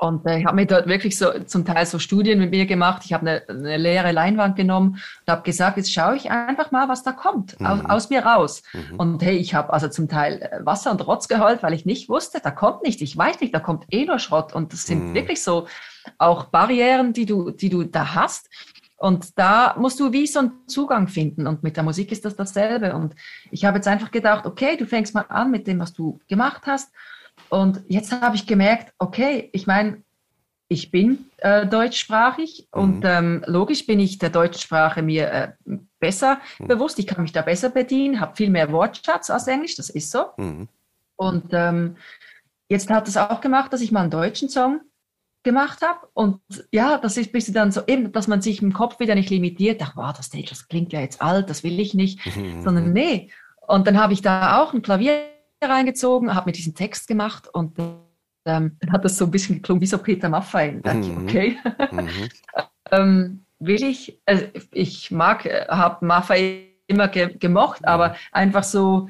Und 0.00 0.24
äh, 0.26 0.38
ich 0.38 0.46
habe 0.46 0.54
mir 0.54 0.66
dort 0.66 0.86
wirklich 0.86 1.18
so 1.18 1.40
zum 1.44 1.64
Teil 1.64 1.84
so 1.84 1.98
Studien 1.98 2.38
mit 2.38 2.52
mir 2.52 2.66
gemacht. 2.66 3.02
Ich 3.04 3.12
habe 3.12 3.28
eine, 3.28 3.42
eine 3.48 3.76
leere 3.76 4.12
Leinwand 4.12 4.54
genommen 4.54 4.90
und 5.26 5.32
habe 5.32 5.42
gesagt, 5.42 5.76
jetzt 5.76 5.92
schaue 5.92 6.14
ich 6.14 6.30
einfach 6.30 6.70
mal, 6.70 6.88
was 6.88 7.02
da 7.02 7.10
kommt, 7.10 7.58
mhm. 7.60 7.66
aus, 7.66 7.84
aus, 7.84 8.10
mir 8.10 8.24
raus. 8.24 8.62
Mhm. 8.72 8.96
Und 8.96 9.22
hey, 9.22 9.36
ich 9.36 9.54
habe 9.54 9.72
also 9.72 9.88
zum 9.88 10.08
Teil 10.08 10.40
äh, 10.40 10.64
Wasser 10.64 10.92
und 10.92 11.04
Rotz 11.04 11.26
geheult, 11.26 11.64
weil 11.64 11.74
ich 11.74 11.84
nicht 11.84 12.08
wusste, 12.08 12.38
da 12.40 12.52
kommt 12.52 12.84
nicht, 12.84 13.02
ich 13.02 13.16
weiß 13.16 13.40
nicht, 13.40 13.52
da 13.52 13.58
kommt 13.58 13.86
eh 13.90 14.04
nur 14.04 14.20
Schrott. 14.20 14.54
Und 14.54 14.72
das 14.72 14.84
sind 14.84 15.08
mhm. 15.08 15.14
wirklich 15.14 15.42
so 15.42 15.66
auch 16.16 16.44
Barrieren, 16.44 17.12
die 17.12 17.26
du, 17.26 17.50
die 17.50 17.68
du 17.68 17.82
da 17.82 18.14
hast. 18.14 18.48
Und 18.98 19.36
da 19.36 19.74
musst 19.78 19.98
du 19.98 20.12
wie 20.12 20.28
so 20.28 20.38
einen 20.38 20.52
Zugang 20.68 21.08
finden. 21.08 21.48
Und 21.48 21.64
mit 21.64 21.76
der 21.76 21.82
Musik 21.82 22.12
ist 22.12 22.24
das 22.24 22.36
dasselbe. 22.36 22.94
Und 22.94 23.16
ich 23.50 23.64
habe 23.64 23.78
jetzt 23.78 23.88
einfach 23.88 24.12
gedacht, 24.12 24.46
okay, 24.46 24.76
du 24.76 24.86
fängst 24.86 25.12
mal 25.12 25.26
an 25.28 25.50
mit 25.50 25.66
dem, 25.66 25.80
was 25.80 25.92
du 25.92 26.20
gemacht 26.28 26.62
hast. 26.66 26.92
Und 27.48 27.82
jetzt 27.88 28.12
habe 28.12 28.36
ich 28.36 28.46
gemerkt, 28.46 28.92
okay, 28.98 29.48
ich 29.52 29.66
meine, 29.66 30.02
ich 30.68 30.90
bin 30.90 31.30
äh, 31.38 31.66
deutschsprachig 31.66 32.68
mhm. 32.74 32.80
und 32.80 33.04
ähm, 33.04 33.42
logisch 33.46 33.86
bin 33.86 34.00
ich 34.00 34.18
der 34.18 34.30
deutschen 34.30 34.60
Sprache 34.60 35.02
mir 35.02 35.30
äh, 35.32 35.52
besser 35.98 36.40
mhm. 36.58 36.68
bewusst. 36.68 36.98
Ich 36.98 37.06
kann 37.06 37.22
mich 37.22 37.32
da 37.32 37.42
besser 37.42 37.70
bedienen, 37.70 38.20
habe 38.20 38.36
viel 38.36 38.50
mehr 38.50 38.70
Wortschatz 38.70 39.30
als 39.30 39.46
Englisch, 39.46 39.76
das 39.76 39.88
ist 39.88 40.10
so. 40.10 40.26
Mhm. 40.36 40.68
Und 41.16 41.46
ähm, 41.52 41.96
jetzt 42.68 42.90
hat 42.90 43.08
es 43.08 43.16
auch 43.16 43.40
gemacht, 43.40 43.72
dass 43.72 43.80
ich 43.80 43.92
mal 43.92 44.02
einen 44.02 44.10
deutschen 44.10 44.48
Song 44.48 44.80
gemacht 45.42 45.80
habe. 45.82 46.06
Und 46.12 46.40
ja, 46.70 46.98
das 46.98 47.16
ist 47.16 47.30
ein 47.30 47.32
bisschen 47.32 47.54
dann 47.54 47.72
so 47.72 47.80
eben, 47.86 48.12
dass 48.12 48.28
man 48.28 48.42
sich 48.42 48.60
im 48.60 48.72
Kopf 48.72 49.00
wieder 49.00 49.14
nicht 49.14 49.30
limitiert. 49.30 49.80
Ach, 49.82 49.96
wow, 49.96 50.12
das, 50.14 50.30
das 50.30 50.68
klingt 50.68 50.92
ja 50.92 51.00
jetzt 51.00 51.22
alt, 51.22 51.48
das 51.48 51.64
will 51.64 51.80
ich 51.80 51.94
nicht. 51.94 52.24
Mhm. 52.36 52.62
Sondern 52.62 52.92
nee. 52.92 53.30
Und 53.66 53.86
dann 53.86 53.98
habe 53.98 54.12
ich 54.12 54.22
da 54.22 54.60
auch 54.62 54.74
ein 54.74 54.82
Klavier 54.82 55.22
reingezogen, 55.66 56.34
habe 56.34 56.48
mir 56.48 56.52
diesen 56.52 56.74
Text 56.74 57.08
gemacht 57.08 57.48
und 57.52 57.78
ähm, 57.78 58.76
dann 58.80 58.92
hat 58.92 59.04
das 59.04 59.16
so 59.16 59.24
ein 59.24 59.30
bisschen 59.30 59.56
geklungen 59.56 59.80
wie 59.80 59.86
so 59.86 59.98
Peter 59.98 60.28
Maffay. 60.28 60.80
Da 60.82 60.94
dachte 60.94 61.06
ich, 61.06 61.16
mhm. 61.16 61.22
okay. 61.24 61.58
Mhm. 61.90 62.28
ähm, 62.92 63.44
will 63.58 63.82
ich, 63.82 64.20
also 64.24 64.44
ich 64.72 65.10
mag, 65.10 65.44
habe 65.68 66.04
Maffay 66.04 66.68
immer 66.86 67.08
ge 67.08 67.36
gemocht, 67.38 67.86
aber 67.86 68.16
einfach 68.32 68.64
so 68.64 69.08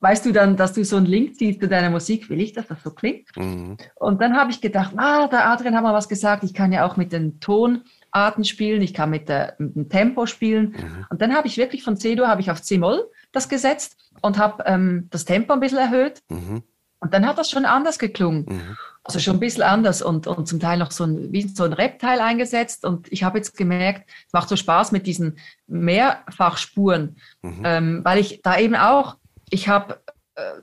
weißt 0.00 0.26
du 0.26 0.32
dann, 0.32 0.56
dass 0.56 0.72
du 0.72 0.84
so 0.84 0.96
einen 0.96 1.06
Link 1.06 1.34
siehst 1.36 1.60
zu 1.60 1.68
deiner 1.68 1.90
Musik, 1.90 2.30
will 2.30 2.40
ich, 2.40 2.52
dass 2.52 2.68
das 2.68 2.82
so 2.82 2.90
klingt? 2.90 3.28
Mhm. 3.36 3.76
Und 3.96 4.20
dann 4.20 4.36
habe 4.36 4.50
ich 4.50 4.60
gedacht, 4.60 4.92
ah, 4.96 5.26
der 5.28 5.48
Adrian 5.48 5.74
hat 5.74 5.82
mal 5.82 5.94
was 5.94 6.08
gesagt, 6.08 6.44
ich 6.44 6.54
kann 6.54 6.72
ja 6.72 6.86
auch 6.86 6.96
mit 6.96 7.12
den 7.12 7.40
Tonarten 7.40 8.44
spielen, 8.44 8.82
ich 8.82 8.94
kann 8.94 9.10
mit, 9.10 9.28
der, 9.28 9.54
mit 9.58 9.74
dem 9.74 9.88
Tempo 9.88 10.26
spielen. 10.26 10.70
Mhm. 10.70 11.06
Und 11.10 11.22
dann 11.22 11.34
habe 11.34 11.48
ich 11.48 11.56
wirklich 11.56 11.82
von 11.82 11.96
C-Dur 11.96 12.28
habe 12.28 12.40
ich 12.40 12.50
auf 12.50 12.62
C-Moll 12.62 13.10
das 13.38 13.48
gesetzt 13.48 13.96
und 14.22 14.38
habe 14.38 14.64
ähm, 14.66 15.08
das 15.10 15.24
Tempo 15.24 15.52
ein 15.52 15.60
bisschen 15.60 15.78
erhöht. 15.78 16.20
Mhm. 16.28 16.62
Und 17.00 17.14
dann 17.14 17.26
hat 17.26 17.38
das 17.38 17.50
schon 17.50 17.64
anders 17.64 17.98
geklungen. 17.98 18.46
Mhm. 18.48 18.76
Also 19.04 19.20
schon 19.20 19.36
ein 19.36 19.40
bisschen 19.40 19.62
anders 19.62 20.02
und, 20.02 20.26
und 20.26 20.46
zum 20.46 20.60
Teil 20.60 20.78
noch 20.78 20.90
so 20.90 21.04
ein, 21.04 21.32
wie 21.32 21.46
so 21.48 21.64
ein 21.64 21.72
Repteil 21.72 22.20
eingesetzt. 22.20 22.84
Und 22.84 23.10
ich 23.10 23.22
habe 23.22 23.38
jetzt 23.38 23.56
gemerkt, 23.56 24.10
es 24.26 24.32
macht 24.32 24.48
so 24.48 24.56
Spaß 24.56 24.92
mit 24.92 25.06
diesen 25.06 25.38
Mehrfachspuren, 25.66 27.16
mhm. 27.42 27.62
ähm, 27.64 28.00
weil 28.04 28.18
ich 28.18 28.42
da 28.42 28.58
eben 28.58 28.74
auch 28.74 29.16
ich 29.50 29.68
habe 29.68 29.98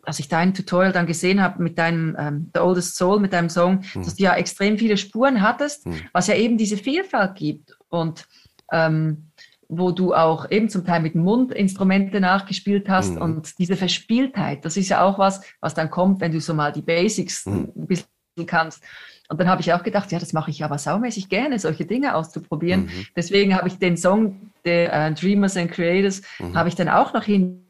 als 0.04 0.20
ich 0.20 0.28
dein 0.28 0.54
Tutorial 0.54 0.92
dann 0.92 1.06
gesehen 1.06 1.42
habe 1.42 1.62
mit 1.62 1.78
deinem 1.78 2.16
ähm, 2.18 2.52
The 2.54 2.62
Oldest 2.62 2.96
Soul, 2.96 3.20
mit 3.20 3.34
deinem 3.34 3.50
Song, 3.50 3.84
mhm. 3.94 4.04
dass 4.04 4.16
du 4.16 4.24
ja 4.24 4.36
extrem 4.36 4.78
viele 4.78 4.98
Spuren 4.98 5.42
hattest, 5.42 5.86
mhm. 5.86 6.02
was 6.14 6.28
ja 6.28 6.36
eben 6.36 6.58
diese 6.58 6.78
Vielfalt 6.78 7.36
gibt 7.36 7.78
und 7.90 8.26
ähm, 8.72 9.32
wo 9.68 9.92
du 9.92 10.14
auch 10.14 10.50
eben 10.52 10.70
zum 10.70 10.86
Teil 10.86 11.02
mit 11.02 11.14
dem 11.14 11.24
Mund 11.24 11.52
Instrumente 11.52 12.20
nachgespielt 12.20 12.90
hast 12.90 13.16
mhm. 13.16 13.22
und 13.22 13.60
diese 13.60 13.76
Verspieltheit, 13.76 14.66
das 14.66 14.78
ist 14.78 14.90
ja 14.90 15.04
auch 15.04 15.18
was, 15.18 15.42
was 15.60 15.74
dann 15.74 15.90
kommt, 15.90 16.22
wenn 16.22 16.32
du 16.32 16.40
so 16.40 16.54
mal 16.54 16.72
die 16.72 16.82
Basics 16.82 17.46
mhm. 17.46 17.72
ein 17.76 17.88
bisschen 17.88 18.08
kannst. 18.46 18.84
Und 19.28 19.40
dann 19.40 19.50
habe 19.50 19.62
ich 19.62 19.74
auch 19.74 19.82
gedacht, 19.82 20.12
ja, 20.12 20.20
das 20.20 20.34
mache 20.34 20.52
ich 20.52 20.64
aber 20.64 20.78
saumäßig 20.78 21.30
gerne, 21.30 21.58
solche 21.58 21.86
Dinge 21.86 22.16
auszuprobieren. 22.16 22.84
Mhm. 22.84 23.06
Deswegen 23.16 23.56
habe 23.56 23.68
ich 23.68 23.80
den 23.80 23.98
Song 23.98 24.52
der 24.66 24.94
äh, 24.94 25.14
Dreamers 25.14 25.58
and 25.58 25.72
Creators, 25.72 26.22
mhm. 26.40 26.56
habe 26.56 26.70
ich 26.70 26.76
dann 26.76 26.90
auch 26.90 27.14
noch 27.14 27.24
hin 27.24 27.66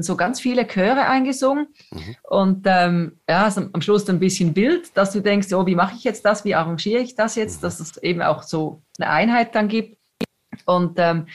so 0.00 0.16
ganz 0.16 0.40
viele 0.40 0.66
Chöre 0.66 1.06
eingesungen 1.06 1.68
mhm. 1.90 2.16
und 2.24 2.66
ähm, 2.66 3.18
ja, 3.28 3.44
also 3.44 3.62
am 3.72 3.80
Schluss 3.80 4.08
ein 4.08 4.18
bisschen 4.18 4.52
Bild, 4.52 4.96
dass 4.96 5.12
du 5.12 5.20
denkst, 5.20 5.52
oh, 5.52 5.66
wie 5.66 5.74
mache 5.74 5.96
ich 5.96 6.04
jetzt 6.04 6.24
das, 6.24 6.44
wie 6.44 6.54
arrangiere 6.54 7.00
ich 7.00 7.14
das 7.14 7.36
jetzt, 7.36 7.58
mhm. 7.58 7.62
dass 7.62 7.80
es 7.80 7.96
eben 7.98 8.22
auch 8.22 8.42
so 8.42 8.82
eine 8.98 9.10
Einheit 9.10 9.54
dann 9.54 9.68
gibt. 9.68 9.97
Und 10.64 10.98
ähm, 10.98 11.26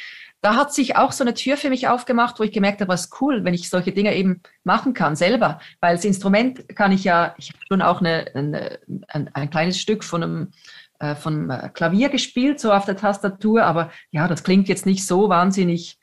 da 0.41 0.55
hat 0.55 0.73
sich 0.73 0.97
auch 0.97 1.11
so 1.11 1.23
eine 1.23 1.33
Tür 1.33 1.55
für 1.55 1.69
mich 1.69 1.87
aufgemacht, 1.87 2.39
wo 2.39 2.43
ich 2.43 2.51
gemerkt 2.51 2.81
habe, 2.81 2.89
was 2.89 3.09
cool, 3.21 3.43
wenn 3.43 3.53
ich 3.53 3.69
solche 3.69 3.93
Dinge 3.93 4.13
eben 4.15 4.41
machen 4.63 4.93
kann, 4.93 5.15
selber. 5.15 5.59
Weil 5.79 5.95
das 5.95 6.05
Instrument 6.05 6.75
kann 6.75 6.91
ich 6.91 7.03
ja, 7.03 7.33
ich 7.37 7.49
habe 7.49 7.59
schon 7.67 7.81
auch 7.81 8.01
eine, 8.01 8.25
eine, 8.33 8.79
ein, 9.07 9.29
ein 9.33 9.49
kleines 9.49 9.79
Stück 9.79 10.03
von 10.03 10.23
einem 10.23 10.51
äh, 10.99 11.15
von 11.15 11.51
einem 11.51 11.73
Klavier 11.73 12.09
gespielt, 12.09 12.59
so 12.59 12.71
auf 12.71 12.85
der 12.85 12.95
Tastatur, 12.95 13.63
aber 13.63 13.91
ja, 14.11 14.27
das 14.27 14.43
klingt 14.43 14.69
jetzt 14.69 14.85
nicht 14.85 15.05
so 15.05 15.27
wahnsinnig 15.27 15.97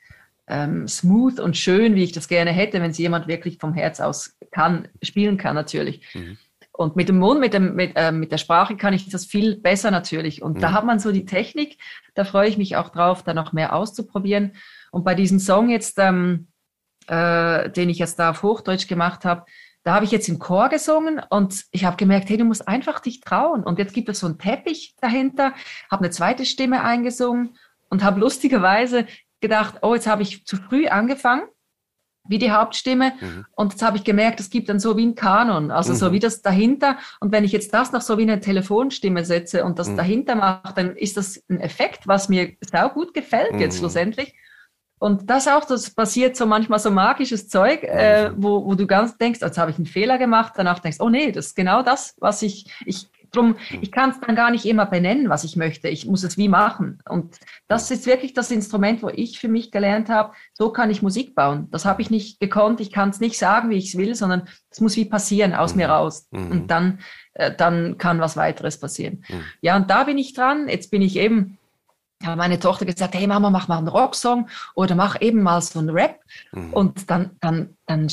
ähm, 0.47 0.87
smooth 0.87 1.39
und 1.39 1.57
schön, 1.57 1.95
wie 1.95 2.03
ich 2.03 2.11
das 2.11 2.27
gerne 2.27 2.51
hätte, 2.51 2.81
wenn 2.81 2.91
es 2.91 2.97
jemand 2.97 3.27
wirklich 3.27 3.57
vom 3.57 3.73
Herz 3.73 3.99
aus 3.99 4.37
kann, 4.51 4.87
spielen 5.01 5.37
kann 5.37 5.55
natürlich. 5.55 6.03
Mhm. 6.13 6.37
Und 6.81 6.95
mit 6.95 7.09
dem 7.09 7.19
Mund, 7.19 7.39
mit, 7.39 7.53
dem, 7.53 7.75
mit, 7.75 7.93
äh, 7.95 8.11
mit 8.11 8.31
der 8.31 8.37
Sprache 8.37 8.75
kann 8.75 8.93
ich 8.93 9.09
das 9.09 9.25
viel 9.25 9.57
besser 9.57 9.91
natürlich. 9.91 10.41
Und 10.41 10.57
mhm. 10.57 10.61
da 10.61 10.71
hat 10.73 10.85
man 10.85 10.99
so 10.99 11.11
die 11.11 11.25
Technik, 11.25 11.77
da 12.15 12.23
freue 12.23 12.49
ich 12.49 12.57
mich 12.57 12.75
auch 12.75 12.89
drauf, 12.89 13.23
da 13.23 13.33
noch 13.33 13.53
mehr 13.53 13.73
auszuprobieren. 13.73 14.53
Und 14.91 15.03
bei 15.03 15.15
diesem 15.15 15.39
Song 15.39 15.69
jetzt, 15.69 15.97
ähm, 15.99 16.47
äh, 17.07 17.69
den 17.69 17.89
ich 17.89 17.99
jetzt 17.99 18.19
da 18.19 18.31
auf 18.31 18.43
Hochdeutsch 18.43 18.87
gemacht 18.87 19.25
habe, 19.25 19.45
da 19.83 19.95
habe 19.95 20.05
ich 20.05 20.11
jetzt 20.11 20.29
im 20.29 20.37
Chor 20.37 20.69
gesungen 20.69 21.21
und 21.29 21.65
ich 21.71 21.85
habe 21.85 21.97
gemerkt, 21.97 22.29
hey, 22.29 22.37
du 22.37 22.45
musst 22.45 22.67
einfach 22.67 22.99
dich 22.99 23.21
trauen. 23.21 23.63
Und 23.63 23.79
jetzt 23.79 23.93
gibt 23.93 24.09
es 24.09 24.19
so 24.19 24.27
einen 24.27 24.37
Teppich 24.37 24.95
dahinter, 25.01 25.53
habe 25.89 26.03
eine 26.03 26.11
zweite 26.11 26.45
Stimme 26.45 26.83
eingesungen 26.83 27.57
und 27.89 28.03
habe 28.03 28.19
lustigerweise 28.19 29.07
gedacht, 29.39 29.79
oh, 29.81 29.95
jetzt 29.95 30.07
habe 30.07 30.21
ich 30.21 30.45
zu 30.45 30.57
früh 30.57 30.87
angefangen, 30.87 31.43
wie 32.27 32.37
die 32.37 32.51
Hauptstimme. 32.51 33.13
Mhm. 33.19 33.45
Und 33.55 33.73
jetzt 33.73 33.83
habe 33.83 33.97
ich 33.97 34.03
gemerkt, 34.03 34.39
es 34.39 34.49
gibt 34.49 34.69
dann 34.69 34.79
so 34.79 34.97
wie 34.97 35.05
ein 35.05 35.15
Kanon, 35.15 35.71
also 35.71 35.93
mhm. 35.93 35.97
so 35.97 36.11
wie 36.11 36.19
das 36.19 36.41
dahinter. 36.41 36.97
Und 37.19 37.31
wenn 37.31 37.43
ich 37.43 37.51
jetzt 37.51 37.73
das 37.73 37.91
noch 37.91 38.01
so 38.01 38.17
wie 38.17 38.23
eine 38.23 38.39
Telefonstimme 38.39 39.25
setze 39.25 39.63
und 39.63 39.79
das 39.79 39.89
mhm. 39.89 39.97
dahinter 39.97 40.35
mache, 40.35 40.73
dann 40.75 40.95
ist 40.95 41.17
das 41.17 41.43
ein 41.49 41.59
Effekt, 41.59 42.07
was 42.07 42.29
mir 42.29 42.53
sau 42.61 42.89
gut 42.89 43.13
gefällt 43.13 43.59
jetzt 43.59 43.75
mhm. 43.75 43.79
schlussendlich. 43.79 44.33
Und 44.99 45.31
das 45.31 45.47
auch, 45.47 45.65
das 45.65 45.89
passiert 45.89 46.37
so 46.37 46.45
manchmal 46.45 46.77
so 46.77 46.91
magisches 46.91 47.49
Zeug, 47.49 47.83
äh, 47.83 48.31
wo, 48.35 48.63
wo 48.63 48.75
du 48.75 48.85
ganz 48.85 49.17
denkst, 49.17 49.39
jetzt 49.41 49.57
habe 49.57 49.71
ich 49.71 49.77
einen 49.77 49.87
Fehler 49.87 50.19
gemacht, 50.19 50.53
danach 50.57 50.77
denkst, 50.77 50.99
oh 50.99 51.09
nee, 51.09 51.31
das 51.31 51.47
ist 51.47 51.55
genau 51.55 51.81
das, 51.81 52.13
was 52.19 52.43
ich, 52.43 52.71
ich 52.85 53.09
Drum, 53.31 53.55
ich 53.81 53.91
kann 53.91 54.09
es 54.09 54.19
dann 54.19 54.35
gar 54.35 54.51
nicht 54.51 54.65
immer 54.65 54.85
benennen, 54.85 55.29
was 55.29 55.43
ich 55.43 55.55
möchte. 55.55 55.87
Ich 55.87 56.05
muss 56.05 56.23
es 56.23 56.37
wie 56.37 56.49
machen. 56.49 56.99
Und 57.07 57.37
das 57.67 57.89
ist 57.89 58.05
wirklich 58.05 58.33
das 58.33 58.51
Instrument, 58.51 59.01
wo 59.01 59.09
ich 59.09 59.39
für 59.39 59.47
mich 59.47 59.71
gelernt 59.71 60.09
habe, 60.09 60.33
so 60.53 60.71
kann 60.71 60.91
ich 60.91 61.01
Musik 61.01 61.33
bauen. 61.33 61.67
Das 61.71 61.85
habe 61.85 62.01
ich 62.01 62.09
nicht 62.09 62.39
gekonnt. 62.39 62.81
Ich 62.81 62.91
kann 62.91 63.09
es 63.09 63.19
nicht 63.19 63.37
sagen, 63.37 63.69
wie 63.69 63.77
ich 63.77 63.89
es 63.89 63.97
will, 63.97 64.15
sondern 64.15 64.47
es 64.69 64.81
muss 64.81 64.97
wie 64.97 65.05
passieren 65.05 65.53
aus 65.53 65.73
mhm. 65.73 65.77
mir 65.77 65.89
raus. 65.89 66.27
Mhm. 66.31 66.51
Und 66.51 66.67
dann, 66.67 66.99
äh, 67.33 67.55
dann 67.55 67.97
kann 67.97 68.19
was 68.19 68.35
weiteres 68.35 68.79
passieren. 68.79 69.23
Mhm. 69.29 69.43
Ja, 69.61 69.77
und 69.77 69.89
da 69.89 70.03
bin 70.03 70.17
ich 70.17 70.33
dran. 70.33 70.67
Jetzt 70.67 70.91
bin 70.91 71.01
ich 71.01 71.17
eben 71.17 71.57
habe 72.23 72.37
meine 72.37 72.59
Tochter 72.59 72.85
gesagt, 72.85 73.15
hey 73.15 73.27
Mama, 73.27 73.49
mach 73.49 73.67
mal 73.67 73.77
einen 73.77 73.87
Rocksong 73.87 74.47
oder 74.75 74.95
mach 74.95 75.19
eben 75.21 75.41
mal 75.41 75.61
so 75.61 75.79
einen 75.79 75.89
Rap. 75.89 76.19
Mhm. 76.51 76.73
Und 76.73 77.09
dann, 77.09 77.31
dann, 77.39 77.77
dann 77.85 78.09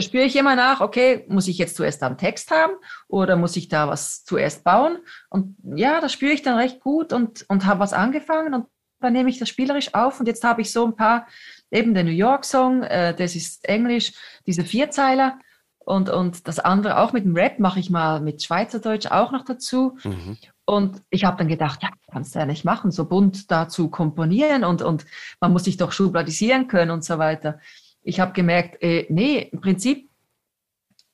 spüre 0.00 0.24
ich 0.24 0.36
immer 0.36 0.56
nach, 0.56 0.80
okay, 0.80 1.24
muss 1.28 1.48
ich 1.48 1.58
jetzt 1.58 1.76
zuerst 1.76 2.02
einen 2.02 2.18
Text 2.18 2.50
haben 2.50 2.72
oder 3.08 3.36
muss 3.36 3.56
ich 3.56 3.68
da 3.68 3.88
was 3.88 4.24
zuerst 4.24 4.64
bauen? 4.64 4.98
Und 5.30 5.56
ja, 5.76 6.00
das 6.00 6.12
spüre 6.12 6.32
ich 6.32 6.42
dann 6.42 6.58
recht 6.58 6.80
gut 6.80 7.12
und, 7.12 7.44
und 7.48 7.66
habe 7.66 7.80
was 7.80 7.92
angefangen 7.92 8.54
und 8.54 8.66
dann 9.00 9.12
nehme 9.12 9.28
ich 9.28 9.38
das 9.38 9.48
spielerisch 9.48 9.94
auf 9.94 10.20
und 10.20 10.26
jetzt 10.26 10.44
habe 10.44 10.62
ich 10.62 10.72
so 10.72 10.86
ein 10.86 10.96
paar, 10.96 11.26
eben 11.70 11.94
den 11.94 12.06
New 12.06 12.12
York 12.12 12.44
Song, 12.44 12.82
äh, 12.82 13.14
das 13.14 13.34
ist 13.36 13.68
Englisch, 13.68 14.12
diese 14.46 14.64
Vierzeiler 14.64 15.38
und, 15.78 16.08
und 16.08 16.48
das 16.48 16.58
andere 16.58 16.98
auch 16.98 17.12
mit 17.12 17.24
dem 17.24 17.36
Rap 17.36 17.58
mache 17.58 17.80
ich 17.80 17.90
mal 17.90 18.20
mit 18.20 18.42
Schweizerdeutsch 18.42 19.06
auch 19.10 19.32
noch 19.32 19.44
dazu. 19.44 19.98
Mhm. 20.04 20.38
Und 20.64 21.02
ich 21.10 21.24
habe 21.24 21.36
dann 21.36 21.48
gedacht, 21.48 21.82
ja, 21.82 21.90
kannst 22.10 22.34
du 22.34 22.38
ja 22.38 22.46
nicht 22.46 22.64
machen, 22.64 22.90
so 22.90 23.04
bunt 23.04 23.50
dazu 23.50 23.90
komponieren 23.90 24.64
und, 24.64 24.80
und 24.80 25.04
man 25.40 25.52
muss 25.52 25.64
sich 25.64 25.76
doch 25.76 25.92
schubladisieren 25.92 26.68
können 26.68 26.90
und 26.90 27.04
so 27.04 27.18
weiter 27.18 27.58
ich 28.04 28.20
habe 28.20 28.32
gemerkt, 28.32 28.80
äh, 28.82 29.06
nee, 29.08 29.48
im 29.50 29.60
Prinzip, 29.60 30.10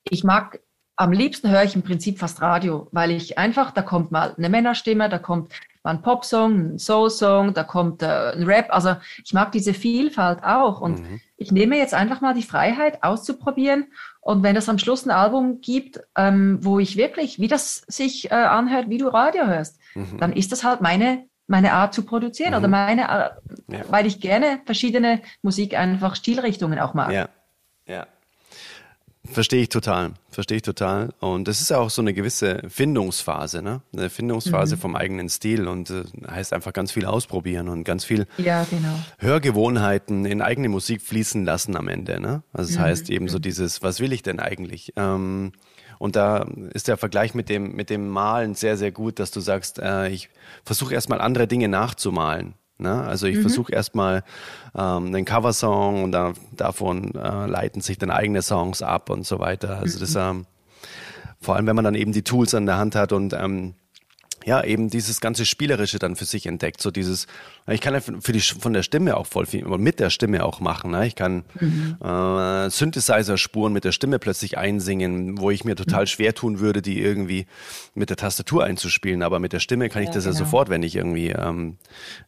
ich 0.05 0.25
mag, 0.25 0.61
am 0.97 1.13
liebsten 1.13 1.49
höre 1.49 1.65
ich 1.65 1.75
im 1.75 1.83
Prinzip 1.83 2.19
fast 2.19 2.43
Radio, 2.43 2.89
weil 2.93 3.13
ich 3.13 3.39
einfach, 3.39 3.71
da 3.71 3.81
kommt 3.81 4.11
mal 4.11 4.35
eine 4.37 4.51
Männerstimme, 4.51 5.09
da 5.09 5.19
kommt 5.19 5.53
mal 5.83 5.93
ein 5.93 6.03
Popsong, 6.03 6.75
ein 6.75 6.79
Soul-Song, 6.79 7.55
da 7.55 7.65
kommt 7.65 8.03
äh, 8.03 8.33
ein 8.33 8.43
Rap. 8.43 8.67
Also 8.71 8.97
ich 9.25 9.33
mag 9.33 9.53
diese 9.53 9.73
Vielfalt 9.73 10.43
auch. 10.45 10.81
Und 10.81 11.01
mhm. 11.01 11.21
ich 11.37 11.53
nehme 11.53 11.79
jetzt 11.79 11.95
einfach 11.95 12.21
mal 12.21 12.35
die 12.35 12.43
Freiheit 12.43 13.03
auszuprobieren. 13.03 13.87
Und 14.21 14.43
wenn 14.43 14.57
es 14.57 14.69
am 14.69 14.79
Schluss 14.79 15.07
ein 15.07 15.11
Album 15.11 15.61
gibt, 15.63 16.01
ähm, 16.17 16.59
wo 16.61 16.79
ich 16.79 16.97
wirklich, 16.97 17.39
wie 17.39 17.49
das 17.49 17.83
sich 17.87 18.31
äh, 18.31 18.35
anhört, 18.35 18.91
wie 18.91 18.99
du 18.99 19.09
Radio 19.09 19.47
hörst, 19.47 19.79
mhm. 19.95 20.19
dann 20.19 20.33
ist 20.35 20.53
das 20.53 20.65
halt 20.65 20.83
meine 20.83 21.30
meine 21.51 21.73
Art 21.73 21.93
zu 21.93 22.05
produzieren 22.05 22.53
mhm. 22.53 22.59
oder 22.59 22.69
meine, 22.69 23.03
ja. 23.03 23.81
weil 23.89 24.07
ich 24.07 24.21
gerne 24.21 24.61
verschiedene 24.65 25.21
Musik 25.43 25.77
einfach 25.77 26.15
Stilrichtungen 26.15 26.79
auch 26.79 26.95
mag. 26.95 27.13
Ja, 27.13 27.29
ja. 27.87 28.07
Verstehe 29.25 29.63
ich 29.63 29.69
total, 29.69 30.15
verstehe 30.31 30.57
ich 30.57 30.63
total. 30.63 31.11
Und 31.21 31.47
das 31.47 31.61
ist 31.61 31.71
ja 31.71 31.79
auch 31.79 31.91
so 31.91 32.01
eine 32.01 32.15
gewisse 32.15 32.63
Findungsphase, 32.69 33.63
ne? 33.63 33.83
Eine 33.93 34.09
Findungsphase 34.09 34.77
mhm. 34.77 34.81
vom 34.81 34.97
eigenen 34.97 35.29
Stil 35.29 35.69
und 35.69 35.91
äh, 35.91 36.05
heißt 36.29 36.53
einfach 36.53 36.73
ganz 36.73 36.91
viel 36.91 37.05
ausprobieren 37.05 37.69
und 37.69 37.85
ganz 37.85 38.05
viel 38.05 38.27
ja, 38.39 38.65
genau. 38.65 38.95
Hörgewohnheiten 39.19 40.25
in 40.25 40.41
eigene 40.41 40.71
Musik 40.71 41.03
fließen 41.03 41.45
lassen 41.45 41.77
am 41.77 41.89
Ende, 41.89 42.19
ne? 42.19 42.43
Also 42.53 42.71
das 42.71 42.79
mhm. 42.79 42.83
heißt 42.83 43.11
eben 43.11 43.29
so 43.29 43.37
mhm. 43.37 43.43
dieses, 43.43 43.83
was 43.83 44.01
will 44.01 44.13
ich 44.13 44.23
denn 44.23 44.41
eigentlich? 44.41 44.95
Ähm, 44.97 45.53
und 46.01 46.17
da 46.17 46.47
ist 46.73 46.89
der 46.89 46.97
Vergleich 46.97 47.35
mit 47.35 47.51
dem, 47.51 47.77
mit 47.77 47.91
dem 47.91 48.09
Malen 48.09 48.55
sehr, 48.55 48.79
sehr 48.79 48.91
gut, 48.91 49.19
dass 49.19 49.33
du 49.33 49.41
sagst, 49.41 49.79
äh, 49.79 50.09
ich 50.09 50.31
versuche 50.65 50.95
erstmal 50.95 51.21
andere 51.21 51.47
Dinge 51.47 51.69
nachzumalen. 51.69 52.55
Ne? 52.79 53.03
Also 53.03 53.27
ich 53.27 53.37
mhm. 53.37 53.43
versuche 53.43 53.71
erstmal 53.71 54.25
ähm, 54.75 55.09
einen 55.09 55.27
Coversong 55.27 56.05
und 56.05 56.13
da, 56.13 56.33
davon 56.53 57.15
äh, 57.15 57.45
leiten 57.45 57.83
sich 57.83 57.99
dann 57.99 58.11
eigene 58.11 58.41
Songs 58.41 58.81
ab 58.81 59.11
und 59.11 59.27
so 59.27 59.41
weiter. 59.41 59.77
Also 59.77 60.01
das 60.01 60.15
mhm. 60.15 60.21
ähm, 60.21 60.47
vor 61.39 61.57
allem, 61.57 61.67
wenn 61.67 61.77
man 61.77 61.85
dann 61.85 61.95
eben 61.95 62.13
die 62.13 62.25
Tools 62.25 62.55
an 62.55 62.65
der 62.65 62.79
Hand 62.79 62.95
hat 62.95 63.13
und 63.13 63.35
ähm, 63.35 63.75
ja, 64.45 64.63
eben 64.65 64.89
dieses 64.89 65.21
ganze 65.21 65.47
Spielerische 65.47 65.99
dann 65.99 66.17
für 66.17 66.25
sich 66.25 66.47
entdeckt. 66.47 66.81
So 66.81 66.91
dieses, 66.91 67.27
ich 67.69 67.81
kann 67.81 67.95
ja 67.95 68.01
für 68.01 68.33
die, 68.33 68.41
von 68.41 68.73
der 68.73 68.83
Stimme 68.83 69.17
auch 69.17 69.27
voll 69.27 69.47
viel, 69.47 69.65
mit 69.65 70.01
der 70.01 70.11
Stimme 70.11 70.45
auch 70.45 70.61
machen. 70.61 70.91
Ne? 70.93 71.07
Ich 71.07 71.15
kann 71.15 71.45
mhm. 71.61 71.97
äh, 72.03 72.71
Synthesizer-Spuren 72.71 73.73
mit 73.73 73.85
der 73.85 73.93
Stimme 73.93 74.19
plötzlich 74.19 74.59
einsingen, 74.59 75.39
wo 75.41 75.51
ich 75.51 75.65
mir 75.65 75.77
total 75.77 76.03
mhm. 76.03 76.07
schwer 76.07 76.35
tun 76.35 76.61
würde, 76.61 76.83
die 76.83 77.01
irgendwie 77.01 77.47
mit 77.95 78.11
der 78.11 78.17
Tastatur 78.17 78.65
einzuspielen. 78.65 79.23
Aber 79.23 79.39
mit 79.39 79.53
der 79.53 79.61
Stimme 79.61 79.89
kann 79.89 80.03
ich 80.03 80.09
ja, 80.09 80.15
das 80.15 80.25
genau. 80.25 80.35
ja 80.35 80.39
sofort, 80.39 80.69
wenn 80.69 80.83
ich 80.83 80.97
irgendwie 80.97 81.31
ähm, 81.31 81.77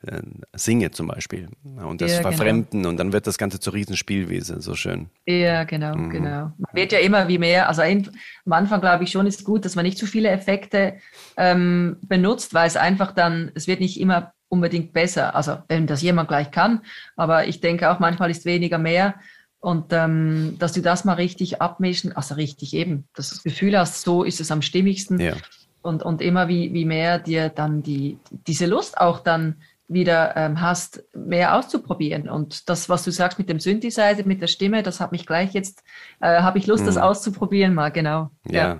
äh, 0.06 0.20
singe 0.54 0.90
zum 0.90 1.08
Beispiel. 1.08 1.48
Und 1.64 2.00
das 2.00 2.12
ja, 2.12 2.18
genau. 2.18 2.28
verfremden 2.30 2.70
genau. 2.70 2.88
und 2.90 2.96
dann 2.98 3.12
wird 3.12 3.26
das 3.26 3.38
Ganze 3.38 3.60
zu 3.60 3.70
Riesenspielwesen, 3.70 4.60
so 4.60 4.74
schön. 4.74 5.08
Ja, 5.26 5.64
genau, 5.64 5.96
mhm. 5.96 6.10
genau. 6.10 6.52
Man 6.58 6.72
wird 6.72 6.92
ja 6.92 6.98
immer 6.98 7.28
wie 7.28 7.38
mehr, 7.38 7.68
also 7.68 7.82
ein, 7.82 8.08
am 8.44 8.52
Anfang 8.52 8.80
glaube 8.80 9.04
ich 9.04 9.10
schon 9.10 9.26
ist 9.26 9.44
gut, 9.44 9.64
dass 9.64 9.76
man 9.76 9.84
nicht 9.84 9.98
zu 9.98 10.06
viele 10.06 10.28
Effekte 10.28 10.94
ähm, 11.36 11.96
benutzt, 12.12 12.52
weil 12.52 12.66
es 12.66 12.76
einfach 12.76 13.12
dann, 13.12 13.50
es 13.54 13.66
wird 13.66 13.80
nicht 13.80 13.98
immer 13.98 14.34
unbedingt 14.50 14.92
besser. 14.92 15.34
Also 15.34 15.62
wenn 15.68 15.86
das 15.86 16.02
jemand 16.02 16.28
gleich 16.28 16.50
kann, 16.50 16.82
aber 17.16 17.46
ich 17.46 17.62
denke 17.62 17.90
auch 17.90 18.00
manchmal 18.00 18.30
ist 18.30 18.44
weniger 18.44 18.76
mehr. 18.76 19.14
Und 19.60 19.94
ähm, 19.94 20.56
dass 20.58 20.74
du 20.74 20.82
das 20.82 21.06
mal 21.06 21.14
richtig 21.14 21.62
abmischen, 21.62 22.14
also 22.14 22.34
richtig 22.34 22.74
eben, 22.74 23.08
dass 23.14 23.30
du 23.30 23.36
das 23.36 23.44
Gefühl 23.44 23.78
hast, 23.78 24.02
so 24.02 24.24
ist 24.24 24.40
es 24.42 24.50
am 24.50 24.60
stimmigsten. 24.60 25.18
Ja. 25.20 25.36
Und, 25.80 26.02
und 26.02 26.20
immer 26.20 26.48
wie, 26.48 26.74
wie 26.74 26.84
mehr 26.84 27.18
dir 27.18 27.48
dann 27.48 27.82
die, 27.82 28.18
diese 28.46 28.66
Lust 28.66 28.98
auch 28.98 29.20
dann 29.20 29.62
wieder 29.88 30.36
ähm, 30.36 30.60
hast, 30.60 31.02
mehr 31.14 31.56
auszuprobieren. 31.56 32.28
Und 32.28 32.68
das, 32.68 32.90
was 32.90 33.04
du 33.04 33.10
sagst 33.10 33.38
mit 33.38 33.48
dem 33.48 33.58
Synthesizer, 33.58 34.26
mit 34.26 34.42
der 34.42 34.48
Stimme, 34.48 34.82
das 34.82 35.00
hat 35.00 35.12
mich 35.12 35.26
gleich 35.26 35.54
jetzt, 35.54 35.82
äh, 36.20 36.42
habe 36.42 36.58
ich 36.58 36.66
Lust, 36.66 36.82
mhm. 36.82 36.88
das 36.88 36.98
auszuprobieren 36.98 37.72
mal, 37.72 37.90
genau. 37.90 38.30
Ja. 38.46 38.74
ja. 38.74 38.78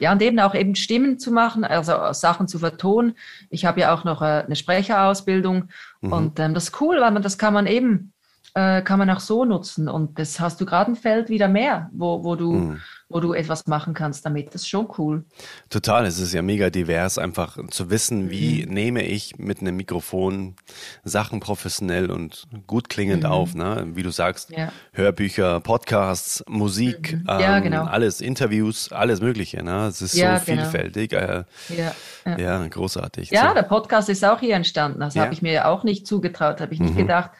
Ja, 0.00 0.12
und 0.12 0.22
eben 0.22 0.40
auch 0.40 0.54
eben 0.54 0.74
Stimmen 0.74 1.18
zu 1.18 1.30
machen, 1.30 1.62
also 1.62 2.12
Sachen 2.12 2.48
zu 2.48 2.58
vertonen. 2.58 3.14
Ich 3.50 3.66
habe 3.66 3.80
ja 3.80 3.94
auch 3.94 4.04
noch 4.04 4.22
äh, 4.22 4.42
eine 4.46 4.56
Sprecherausbildung 4.56 5.68
mhm. 6.00 6.12
und 6.12 6.40
ähm, 6.40 6.54
das 6.54 6.64
ist 6.64 6.80
cool, 6.80 7.00
weil 7.00 7.10
man 7.10 7.22
das 7.22 7.38
kann 7.38 7.54
man 7.54 7.66
eben 7.66 8.12
äh, 8.54 8.82
kann 8.82 8.98
man 8.98 9.10
auch 9.10 9.20
so 9.20 9.44
nutzen. 9.44 9.88
Und 9.88 10.18
das 10.18 10.40
hast 10.40 10.60
du 10.60 10.66
gerade 10.66 10.92
ein 10.92 10.96
Feld 10.96 11.28
wieder 11.28 11.48
mehr, 11.48 11.90
wo, 11.92 12.24
wo 12.24 12.36
du 12.36 12.52
mhm 12.52 12.80
wo 13.10 13.18
du 13.18 13.34
etwas 13.34 13.66
machen 13.66 13.92
kannst 13.92 14.24
damit. 14.24 14.54
Das 14.54 14.62
ist 14.62 14.68
schon 14.68 14.88
cool. 14.96 15.24
Total, 15.68 16.06
es 16.06 16.20
ist 16.20 16.32
ja 16.32 16.42
mega 16.42 16.70
divers, 16.70 17.18
einfach 17.18 17.58
zu 17.68 17.90
wissen, 17.90 18.30
wie 18.30 18.64
mhm. 18.64 18.72
nehme 18.72 19.02
ich 19.02 19.36
mit 19.36 19.60
einem 19.60 19.76
Mikrofon 19.76 20.54
Sachen 21.02 21.40
professionell 21.40 22.10
und 22.10 22.46
gut 22.68 22.88
klingend 22.88 23.24
mhm. 23.24 23.30
auf. 23.30 23.54
Ne? 23.54 23.88
Wie 23.94 24.04
du 24.04 24.10
sagst, 24.10 24.50
ja. 24.50 24.72
Hörbücher, 24.92 25.58
Podcasts, 25.60 26.44
Musik, 26.48 27.14
mhm. 27.14 27.24
ja, 27.26 27.56
ähm, 27.56 27.64
genau. 27.64 27.84
alles, 27.84 28.20
Interviews, 28.20 28.92
alles 28.92 29.20
Mögliche. 29.20 29.62
Ne? 29.64 29.88
Es 29.88 30.00
ist 30.00 30.14
ja, 30.14 30.38
so 30.38 30.46
genau. 30.46 30.62
vielfältig. 30.62 31.12
Äh, 31.12 31.44
ja, 32.38 32.68
großartig. 32.68 33.30
Ja, 33.30 33.48
so. 33.48 33.54
der 33.54 33.62
Podcast 33.64 34.08
ist 34.08 34.24
auch 34.24 34.38
hier 34.38 34.54
entstanden. 34.54 35.00
Das 35.00 35.16
habe 35.16 35.32
ich 35.32 35.42
mir 35.42 35.66
auch 35.66 35.82
nicht 35.82 36.06
zugetraut, 36.06 36.60
habe 36.60 36.72
ich 36.72 36.80
nicht 36.80 36.94
mhm. 36.94 36.98
gedacht. 36.98 37.30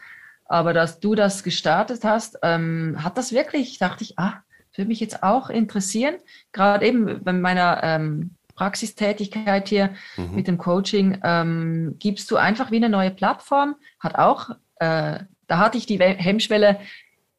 Aber 0.51 0.73
dass 0.73 0.99
du 0.99 1.15
das 1.15 1.43
gestartet 1.43 2.03
hast, 2.03 2.37
ähm, 2.43 2.97
hat 3.01 3.17
das 3.17 3.31
wirklich, 3.31 3.77
dachte 3.77 4.03
ich, 4.03 4.19
ah, 4.19 4.41
würde 4.75 4.89
mich 4.89 4.99
jetzt 4.99 5.23
auch 5.23 5.49
interessieren, 5.49 6.15
gerade 6.51 6.85
eben 6.85 7.23
bei 7.23 7.31
meiner 7.31 7.81
ähm, 7.81 8.31
Praxistätigkeit 8.55 9.69
hier 9.69 9.91
mhm. 10.17 10.35
mit 10.35 10.47
dem 10.49 10.57
Coaching, 10.57 11.19
ähm, 11.23 11.95
gibst 11.99 12.29
du 12.31 12.35
einfach 12.35 12.69
wie 12.69 12.75
eine 12.75 12.89
neue 12.89 13.11
Plattform, 13.11 13.75
hat 13.97 14.15
auch, 14.15 14.49
äh, 14.79 15.19
da 15.47 15.57
hatte 15.57 15.77
ich 15.77 15.85
die 15.85 15.99
Hemmschwelle 15.99 16.79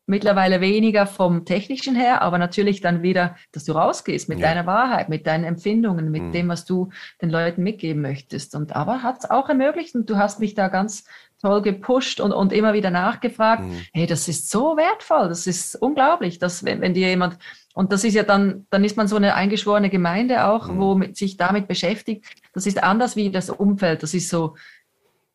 mittlerweile 0.07 0.61
weniger 0.61 1.07
vom 1.07 1.45
technischen 1.45 1.95
her, 1.95 2.23
aber 2.23 2.39
natürlich 2.39 2.81
dann 2.81 3.03
wieder, 3.03 3.37
dass 3.53 3.65
du 3.65 3.73
rausgehst 3.73 4.29
mit 4.29 4.41
ja. 4.41 4.49
deiner 4.49 4.67
Wahrheit, 4.67 5.09
mit 5.09 5.27
deinen 5.27 5.45
Empfindungen, 5.45 6.11
mit 6.11 6.23
mhm. 6.23 6.33
dem, 6.33 6.49
was 6.49 6.65
du 6.65 6.89
den 7.21 7.31
Leuten 7.31 7.63
mitgeben 7.63 8.03
möchtest. 8.03 8.55
Und 8.55 8.75
aber 8.75 9.03
hat 9.03 9.19
es 9.21 9.31
auch 9.31 9.49
ermöglicht 9.49 9.95
und 9.95 10.09
du 10.09 10.17
hast 10.17 10.41
mich 10.41 10.55
da 10.55 10.69
ganz 10.69 11.05
toll 11.43 11.61
gepusht 11.61 12.21
und, 12.21 12.33
und 12.33 12.53
immer 12.53 12.73
wieder 12.73 12.91
nachgefragt, 12.91 13.65
mhm. 13.65 13.81
hey, 13.93 14.07
das 14.07 14.29
ist 14.29 14.51
so 14.51 14.77
wertvoll, 14.77 15.29
das 15.29 15.47
ist 15.47 15.75
unglaublich, 15.77 16.39
dass 16.39 16.65
wenn, 16.65 16.81
wenn 16.81 16.95
dir 16.95 17.09
jemand, 17.09 17.37
und 17.75 17.93
das 17.93 18.05
ist 18.05 18.15
ja 18.15 18.23
dann, 18.23 18.67
dann 18.71 18.85
ist 18.85 18.97
man 18.97 19.09
so 19.09 19.17
eine 19.17 19.35
eingeschworene 19.35 19.91
Gemeinde 19.91 20.45
auch, 20.47 20.69
mhm. 20.69 20.79
wo 20.79 21.03
sich 21.13 21.37
damit 21.37 21.69
beschäftigt. 21.69 22.25
Das 22.55 22.67
ist 22.67 22.83
anders 22.83 23.17
wie 23.17 23.31
das 23.31 23.51
Umfeld. 23.51 24.03
Das 24.03 24.15
ist 24.15 24.29
so, 24.29 24.55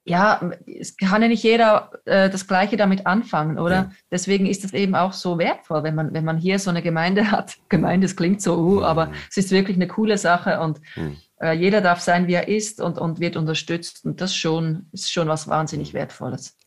ja, 0.07 0.51
es 0.65 0.95
kann 0.95 1.21
ja 1.21 1.27
nicht 1.27 1.43
jeder 1.43 1.91
äh, 2.05 2.29
das 2.29 2.47
Gleiche 2.47 2.77
damit 2.77 3.05
anfangen, 3.05 3.59
oder? 3.59 3.75
Ja. 3.75 3.91
Deswegen 4.11 4.45
ist 4.45 4.63
es 4.63 4.73
eben 4.73 4.95
auch 4.95 5.13
so 5.13 5.37
wertvoll, 5.37 5.83
wenn 5.83 5.95
man, 5.95 6.13
wenn 6.13 6.23
man 6.23 6.37
hier 6.37 6.59
so 6.59 6.69
eine 6.69 6.81
Gemeinde 6.81 7.31
hat. 7.31 7.57
Gemeinde, 7.69 8.05
es 8.05 8.15
klingt 8.15 8.41
so, 8.41 8.57
uh, 8.57 8.83
aber 8.83 9.07
mhm. 9.07 9.13
es 9.29 9.37
ist 9.37 9.51
wirklich 9.51 9.75
eine 9.75 9.87
coole 9.87 10.17
Sache 10.17 10.59
und 10.59 10.79
mhm. 10.95 11.17
Äh, 11.39 11.53
jeder 11.53 11.81
darf 11.81 11.99
sein, 11.99 12.25
wie 12.25 12.33
er 12.33 12.47
ist 12.47 12.81
und, 12.81 12.97
und 12.97 13.19
wird 13.19 13.35
unterstützt. 13.35 14.03
Und 14.05 14.21
das 14.21 14.35
schon, 14.35 14.87
ist 14.91 15.11
schon 15.11 15.27
was 15.27 15.47
wahnsinnig 15.47 15.93
Wertvolles. 15.93 16.57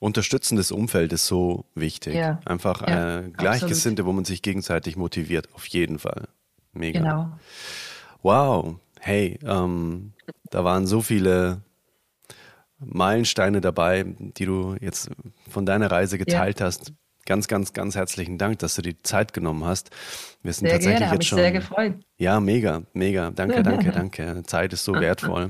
Unterstützendes 0.00 0.70
Umfeld 0.70 1.12
ist 1.12 1.26
so 1.26 1.64
wichtig. 1.74 2.14
Ja. 2.14 2.38
Einfach 2.44 2.86
ja, 2.86 3.20
äh, 3.20 3.30
Gleichgesinnte, 3.30 4.02
absolut. 4.02 4.06
wo 4.06 4.12
man 4.12 4.24
sich 4.24 4.42
gegenseitig 4.42 4.96
motiviert, 4.96 5.48
auf 5.54 5.66
jeden 5.66 5.98
Fall. 5.98 6.28
Mega. 6.72 7.00
Genau. 7.00 7.32
Wow. 8.22 8.76
Hey, 9.00 9.38
ähm, 9.44 10.12
da 10.50 10.64
waren 10.64 10.86
so 10.86 11.00
viele 11.00 11.62
Meilensteine 12.78 13.60
dabei, 13.60 14.04
die 14.18 14.46
du 14.46 14.76
jetzt 14.80 15.10
von 15.50 15.66
deiner 15.66 15.90
Reise 15.90 16.18
geteilt 16.18 16.60
ja. 16.60 16.66
hast 16.66 16.92
ganz, 17.28 17.46
ganz, 17.46 17.74
ganz 17.74 17.94
herzlichen 17.94 18.38
Dank, 18.38 18.58
dass 18.60 18.74
du 18.74 18.82
die 18.82 19.00
Zeit 19.02 19.34
genommen 19.34 19.64
hast. 19.64 19.90
Wir 20.42 20.52
sind 20.52 20.66
sehr 20.66 20.76
tatsächlich 20.76 20.98
gerne, 21.00 21.14
jetzt 21.14 21.26
schon. 21.26 21.38
sehr 21.38 21.52
gefreut. 21.52 21.94
Ja, 22.16 22.40
mega, 22.40 22.82
mega. 22.94 23.30
Danke, 23.30 23.62
danke, 23.62 23.92
danke. 23.94 24.42
Zeit 24.46 24.72
ist 24.72 24.84
so 24.84 24.94
wertvoll. 24.94 25.48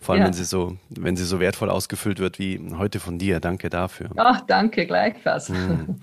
Vor 0.00 0.14
allem, 0.14 0.22
ja. 0.22 0.26
wenn 0.26 0.32
sie 0.32 0.44
so, 0.44 0.76
wenn 0.90 1.16
sie 1.16 1.24
so 1.24 1.38
wertvoll 1.38 1.70
ausgefüllt 1.70 2.18
wird 2.18 2.40
wie 2.40 2.60
heute 2.76 2.98
von 2.98 3.18
dir. 3.18 3.38
Danke 3.38 3.70
dafür. 3.70 4.10
Ach, 4.16 4.40
danke, 4.40 4.86
gleichfalls. 4.86 5.50
Mhm. 5.50 6.00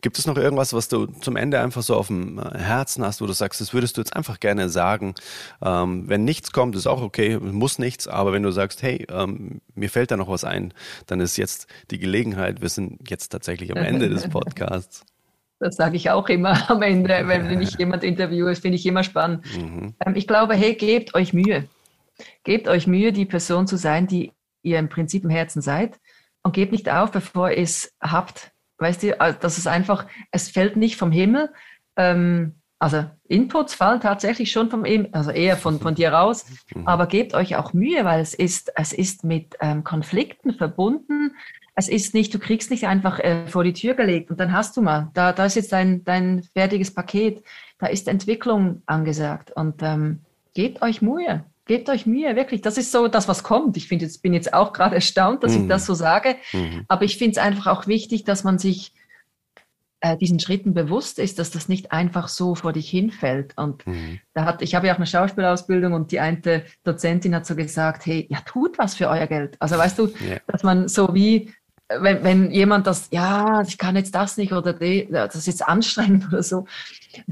Gibt 0.00 0.18
es 0.18 0.26
noch 0.26 0.36
irgendwas, 0.36 0.72
was 0.72 0.88
du 0.88 1.06
zum 1.06 1.36
Ende 1.36 1.60
einfach 1.60 1.82
so 1.82 1.96
auf 1.96 2.06
dem 2.06 2.38
äh, 2.38 2.58
Herzen 2.58 3.04
hast, 3.04 3.20
wo 3.20 3.26
du 3.26 3.32
sagst, 3.32 3.60
das 3.60 3.74
würdest 3.74 3.96
du 3.96 4.00
jetzt 4.00 4.14
einfach 4.14 4.38
gerne 4.38 4.68
sagen? 4.68 5.14
Ähm, 5.60 6.08
wenn 6.08 6.24
nichts 6.24 6.52
kommt, 6.52 6.76
ist 6.76 6.86
auch 6.86 7.02
okay, 7.02 7.38
muss 7.38 7.78
nichts, 7.78 8.06
aber 8.06 8.32
wenn 8.32 8.44
du 8.44 8.52
sagst, 8.52 8.82
hey, 8.82 9.06
ähm, 9.10 9.60
mir 9.74 9.90
fällt 9.90 10.10
da 10.10 10.16
noch 10.16 10.28
was 10.28 10.44
ein, 10.44 10.72
dann 11.06 11.20
ist 11.20 11.36
jetzt 11.36 11.66
die 11.90 11.98
Gelegenheit, 11.98 12.60
wir 12.60 12.68
sind 12.68 13.10
jetzt 13.10 13.30
tatsächlich 13.30 13.72
am 13.72 13.82
Ende 13.82 14.08
des 14.08 14.28
Podcasts. 14.30 15.04
Das 15.58 15.74
sage 15.74 15.96
ich 15.96 16.10
auch 16.10 16.28
immer 16.28 16.70
am 16.70 16.82
Ende, 16.82 17.26
wenn 17.26 17.60
ich 17.60 17.74
jemand 17.78 18.04
interviewe, 18.04 18.50
das 18.50 18.60
finde 18.60 18.76
ich 18.76 18.86
immer 18.86 19.02
spannend. 19.02 19.44
Mhm. 19.56 19.94
Ähm, 20.04 20.14
ich 20.14 20.28
glaube, 20.28 20.54
hey, 20.54 20.74
gebt 20.74 21.14
euch 21.14 21.32
Mühe. 21.32 21.68
Gebt 22.44 22.68
euch 22.68 22.86
Mühe, 22.86 23.12
die 23.12 23.26
Person 23.26 23.66
zu 23.66 23.76
sein, 23.76 24.06
die 24.06 24.32
ihr 24.62 24.78
im 24.78 24.88
Prinzip 24.88 25.24
im 25.24 25.30
Herzen 25.30 25.62
seid 25.62 25.98
und 26.42 26.52
gebt 26.52 26.72
nicht 26.72 26.88
auf, 26.88 27.10
bevor 27.10 27.50
ihr 27.50 27.58
es 27.58 27.92
habt. 28.00 28.52
Weißt 28.78 29.02
du, 29.02 29.18
äh, 29.20 29.34
das 29.38 29.58
ist 29.58 29.66
einfach, 29.66 30.06
es 30.30 30.48
fällt 30.48 30.76
nicht 30.76 30.96
vom 30.96 31.12
Himmel. 31.12 31.50
Ähm, 31.96 32.54
also 32.78 33.04
Inputs 33.26 33.74
fallen 33.74 34.00
tatsächlich 34.00 34.52
schon 34.52 34.70
vom 34.70 34.84
also 35.12 35.30
eher 35.30 35.56
von, 35.56 35.80
von 35.80 35.96
dir 35.96 36.12
raus, 36.12 36.46
mhm. 36.74 36.86
aber 36.86 37.06
gebt 37.06 37.34
euch 37.34 37.56
auch 37.56 37.72
Mühe, 37.72 38.04
weil 38.04 38.20
es 38.20 38.34
ist, 38.34 38.72
es 38.76 38.92
ist 38.92 39.24
mit 39.24 39.56
ähm, 39.60 39.82
Konflikten 39.82 40.54
verbunden. 40.54 41.32
Es 41.74 41.88
ist 41.88 42.14
nicht, 42.14 42.32
du 42.34 42.38
kriegst 42.38 42.70
nicht 42.70 42.86
einfach 42.86 43.18
äh, 43.18 43.46
vor 43.46 43.64
die 43.64 43.72
Tür 43.72 43.94
gelegt 43.94 44.30
und 44.30 44.38
dann 44.38 44.52
hast 44.52 44.76
du 44.76 44.82
mal, 44.82 45.10
da, 45.14 45.32
da 45.32 45.46
ist 45.46 45.56
jetzt 45.56 45.72
dein, 45.72 46.04
dein 46.04 46.44
fertiges 46.54 46.94
Paket, 46.94 47.42
da 47.78 47.86
ist 47.86 48.08
Entwicklung 48.08 48.82
angesagt 48.86 49.50
und 49.52 49.82
ähm, 49.82 50.20
gebt 50.54 50.82
euch 50.82 51.02
Mühe. 51.02 51.44
Gebt 51.68 51.90
euch 51.90 52.06
Mühe, 52.06 52.34
wirklich. 52.34 52.62
Das 52.62 52.78
ist 52.78 52.90
so 52.90 53.08
das, 53.08 53.28
was 53.28 53.42
kommt. 53.42 53.76
Ich 53.76 53.88
finde 53.88 54.06
jetzt, 54.06 54.22
bin 54.22 54.32
jetzt 54.32 54.54
auch 54.54 54.72
gerade 54.72 54.94
erstaunt, 54.94 55.44
dass 55.44 55.54
mhm. 55.54 55.62
ich 55.62 55.68
das 55.68 55.84
so 55.84 55.92
sage. 55.92 56.36
Mhm. 56.52 56.86
Aber 56.88 57.04
ich 57.04 57.18
finde 57.18 57.32
es 57.32 57.38
einfach 57.38 57.66
auch 57.66 57.86
wichtig, 57.86 58.24
dass 58.24 58.42
man 58.42 58.58
sich 58.58 58.94
äh, 60.00 60.16
diesen 60.16 60.40
Schritten 60.40 60.72
bewusst 60.72 61.18
ist, 61.18 61.38
dass 61.38 61.50
das 61.50 61.68
nicht 61.68 61.92
einfach 61.92 62.28
so 62.28 62.54
vor 62.54 62.72
dich 62.72 62.88
hinfällt. 62.88 63.52
Und 63.56 63.86
mhm. 63.86 64.18
da 64.32 64.46
hat, 64.46 64.62
ich 64.62 64.74
habe 64.74 64.86
ja 64.86 64.94
auch 64.94 64.98
eine 64.98 65.06
Schauspielausbildung 65.06 65.92
und 65.92 66.10
die 66.10 66.20
eine 66.20 66.64
Dozentin 66.84 67.34
hat 67.34 67.44
so 67.44 67.54
gesagt, 67.54 68.06
hey, 68.06 68.26
ja, 68.30 68.38
tut 68.46 68.78
was 68.78 68.94
für 68.94 69.08
euer 69.08 69.26
Geld. 69.26 69.56
Also 69.60 69.76
weißt 69.76 69.98
du, 69.98 70.06
yeah. 70.22 70.40
dass 70.46 70.62
man 70.62 70.88
so 70.88 71.12
wie 71.14 71.52
wenn, 71.88 72.22
wenn 72.22 72.50
jemand 72.50 72.86
das, 72.86 73.08
ja, 73.10 73.62
ich 73.62 73.78
kann 73.78 73.96
jetzt 73.96 74.14
das 74.14 74.36
nicht 74.36 74.52
oder 74.52 74.74
die, 74.74 75.08
das 75.10 75.34
ist 75.34 75.46
jetzt 75.46 75.66
anstrengend 75.66 76.28
oder 76.32 76.42
so, 76.42 76.66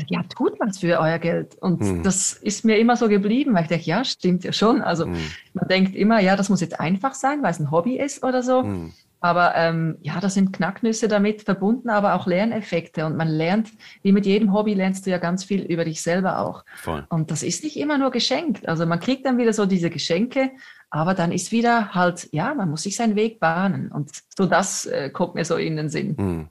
ja, 0.09 0.23
tut 0.35 0.59
was 0.59 0.79
für 0.79 0.99
euer 0.99 1.19
Geld. 1.19 1.57
Und 1.61 1.81
mhm. 1.81 2.03
das 2.03 2.33
ist 2.33 2.65
mir 2.65 2.79
immer 2.79 2.97
so 2.97 3.09
geblieben, 3.09 3.55
weil 3.55 3.63
ich 3.63 3.69
denke, 3.69 3.85
ja, 3.85 4.05
stimmt 4.05 4.45
ja 4.45 4.53
schon. 4.53 4.81
Also 4.81 5.07
mhm. 5.07 5.19
man 5.53 5.69
denkt 5.69 5.95
immer, 5.95 6.21
ja, 6.21 6.37
das 6.37 6.49
muss 6.49 6.61
jetzt 6.61 6.81
einfach 6.81 7.15
sein, 7.15 7.43
weil 7.43 7.51
es 7.51 7.61
ein 7.61 7.71
Hobby 7.71 7.99
ist 7.99 8.23
oder 8.23 8.43
so. 8.43 8.63
Mhm. 8.63 8.93
Aber 9.21 9.55
ähm, 9.57 9.97
ja, 10.03 10.21
da 10.21 10.29
sind 10.29 10.53
Knacknüsse 10.53 11.09
damit 11.09 11.43
verbunden, 11.43 11.89
aber 11.89 12.15
auch 12.15 12.27
Lerneffekte. 12.27 13.07
Und 13.07 13.17
man 13.17 13.29
lernt, 13.29 13.71
wie 14.03 14.13
mit 14.13 14.27
jedem 14.27 14.53
Hobby 14.53 14.75
lernst 14.75 15.07
du 15.07 15.11
ja 15.11 15.19
ganz 15.19 15.45
viel 15.45 15.63
über 15.63 15.85
dich 15.85 16.03
selber 16.03 16.41
auch. 16.41 16.65
Voll. 16.77 17.07
Und 17.09 17.31
das 17.31 17.43
ist 17.43 17.65
nicht 17.65 17.77
immer 17.77 17.99
nur 17.99 18.11
geschenkt. 18.11 18.69
Also 18.69 18.87
man 18.87 19.01
kriegt 19.01 19.25
dann 19.27 19.39
wieder 19.39 19.53
so 19.53 19.67
diese 19.67 19.91
Geschenke, 19.91 20.51
aber 20.91 21.15
dann 21.15 21.33
ist 21.33 21.51
wieder 21.51 21.95
halt, 21.95 22.29
ja, 22.33 22.55
man 22.55 22.71
muss 22.71 22.83
sich 22.83 22.97
seinen 22.97 23.17
Weg 23.17 23.41
bahnen. 23.41 23.91
Und 23.91 24.11
so 24.37 24.47
das 24.47 24.87
äh, 24.87 25.11
kommt 25.11 25.35
mir 25.35 25.45
so 25.45 25.57
in 25.57 25.77
den 25.77 25.89
Sinn. 25.89 26.15
Mhm. 26.19 26.49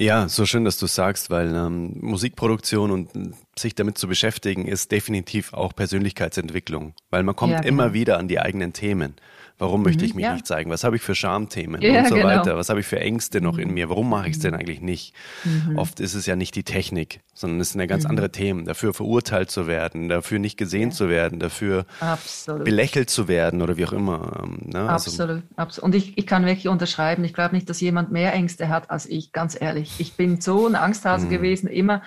Ja, 0.00 0.28
so 0.28 0.46
schön, 0.46 0.64
dass 0.64 0.78
du 0.78 0.86
sagst, 0.86 1.28
weil 1.28 1.52
ähm, 1.54 1.96
Musikproduktion 2.00 2.92
und 2.92 3.10
sich 3.58 3.74
damit 3.74 3.98
zu 3.98 4.06
beschäftigen 4.06 4.66
ist 4.66 4.92
definitiv 4.92 5.52
auch 5.52 5.74
Persönlichkeitsentwicklung, 5.74 6.94
weil 7.10 7.24
man 7.24 7.34
kommt 7.34 7.54
ja, 7.54 7.60
genau. 7.60 7.68
immer 7.68 7.92
wieder 7.94 8.18
an 8.18 8.28
die 8.28 8.38
eigenen 8.38 8.72
Themen. 8.72 9.16
Warum 9.58 9.82
möchte 9.82 10.04
ich 10.04 10.12
mhm, 10.12 10.16
mich 10.16 10.24
ja. 10.24 10.34
nicht 10.34 10.46
zeigen? 10.46 10.70
Was 10.70 10.84
habe 10.84 10.94
ich 10.94 11.02
für 11.02 11.16
Schamthemen 11.16 11.82
ja, 11.82 12.00
und 12.00 12.08
so 12.08 12.14
genau. 12.14 12.28
weiter? 12.28 12.56
Was 12.56 12.68
habe 12.68 12.78
ich 12.78 12.86
für 12.86 13.00
Ängste 13.00 13.40
noch 13.40 13.58
in 13.58 13.68
mhm. 13.68 13.74
mir? 13.74 13.88
Warum 13.88 14.08
mache 14.08 14.28
ich 14.28 14.36
es 14.36 14.38
denn 14.38 14.54
eigentlich 14.54 14.80
nicht? 14.80 15.14
Mhm. 15.44 15.76
Oft 15.76 15.98
ist 15.98 16.14
es 16.14 16.26
ja 16.26 16.36
nicht 16.36 16.54
die 16.54 16.62
Technik, 16.62 17.20
sondern 17.34 17.60
es 17.60 17.70
sind 17.70 17.80
ja 17.80 17.86
ganz 17.86 18.04
mhm. 18.04 18.10
andere 18.10 18.30
Themen. 18.30 18.66
Dafür 18.66 18.94
verurteilt 18.94 19.50
zu 19.50 19.66
werden, 19.66 20.08
dafür 20.08 20.38
nicht 20.38 20.58
gesehen 20.58 20.90
ja. 20.90 20.94
zu 20.94 21.08
werden, 21.08 21.40
dafür 21.40 21.86
absolut. 21.98 22.64
belächelt 22.64 23.10
zu 23.10 23.26
werden 23.26 23.60
oder 23.60 23.76
wie 23.76 23.84
auch 23.84 23.92
immer. 23.92 24.44
Ähm, 24.44 24.60
ne? 24.66 24.88
Absolut, 24.88 25.30
also, 25.30 25.42
absolut. 25.56 25.84
Und 25.84 25.94
ich, 25.96 26.16
ich 26.16 26.26
kann 26.26 26.46
wirklich 26.46 26.68
unterschreiben, 26.68 27.24
ich 27.24 27.34
glaube 27.34 27.56
nicht, 27.56 27.68
dass 27.68 27.80
jemand 27.80 28.12
mehr 28.12 28.32
Ängste 28.34 28.68
hat 28.68 28.90
als 28.90 29.06
ich, 29.06 29.32
ganz 29.32 29.60
ehrlich. 29.60 29.94
Ich 29.98 30.14
bin 30.14 30.40
so 30.40 30.68
ein 30.68 30.76
Angsthase 30.76 31.26
mhm. 31.26 31.30
gewesen, 31.30 31.66
immer 31.66 32.02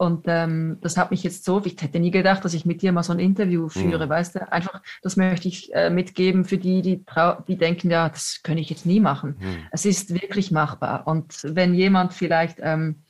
und 0.00 0.24
ähm, 0.28 0.78
das 0.80 0.96
hat 0.96 1.10
mich 1.10 1.22
jetzt 1.24 1.44
so, 1.44 1.60
ich 1.62 1.76
hätte 1.78 2.00
nie 2.00 2.10
gedacht, 2.10 2.42
dass 2.42 2.54
ich 2.54 2.64
mit 2.64 2.80
dir 2.80 2.90
mal 2.90 3.02
so 3.02 3.12
ein 3.12 3.18
Interview 3.18 3.68
führe, 3.68 4.06
mhm. 4.06 4.08
weißt 4.08 4.34
du? 4.34 4.50
Einfach, 4.50 4.80
das 5.02 5.18
möchte 5.18 5.46
ich 5.46 5.74
äh, 5.74 5.90
mitgeben 5.90 6.46
für 6.46 6.56
die, 6.56 6.80
die, 6.80 7.04
die 7.46 7.56
denken, 7.58 7.90
ja, 7.90 8.08
das 8.08 8.40
kann 8.42 8.56
ich 8.56 8.70
jetzt 8.70 8.86
nie 8.86 8.98
machen. 8.98 9.36
Mhm. 9.38 9.58
Es 9.72 9.84
ist 9.84 10.14
wirklich 10.14 10.50
machbar. 10.52 11.06
Und 11.06 11.40
wenn 11.42 11.74
jemand 11.74 12.14
vielleicht 12.14 12.60
ähm, 12.62 13.02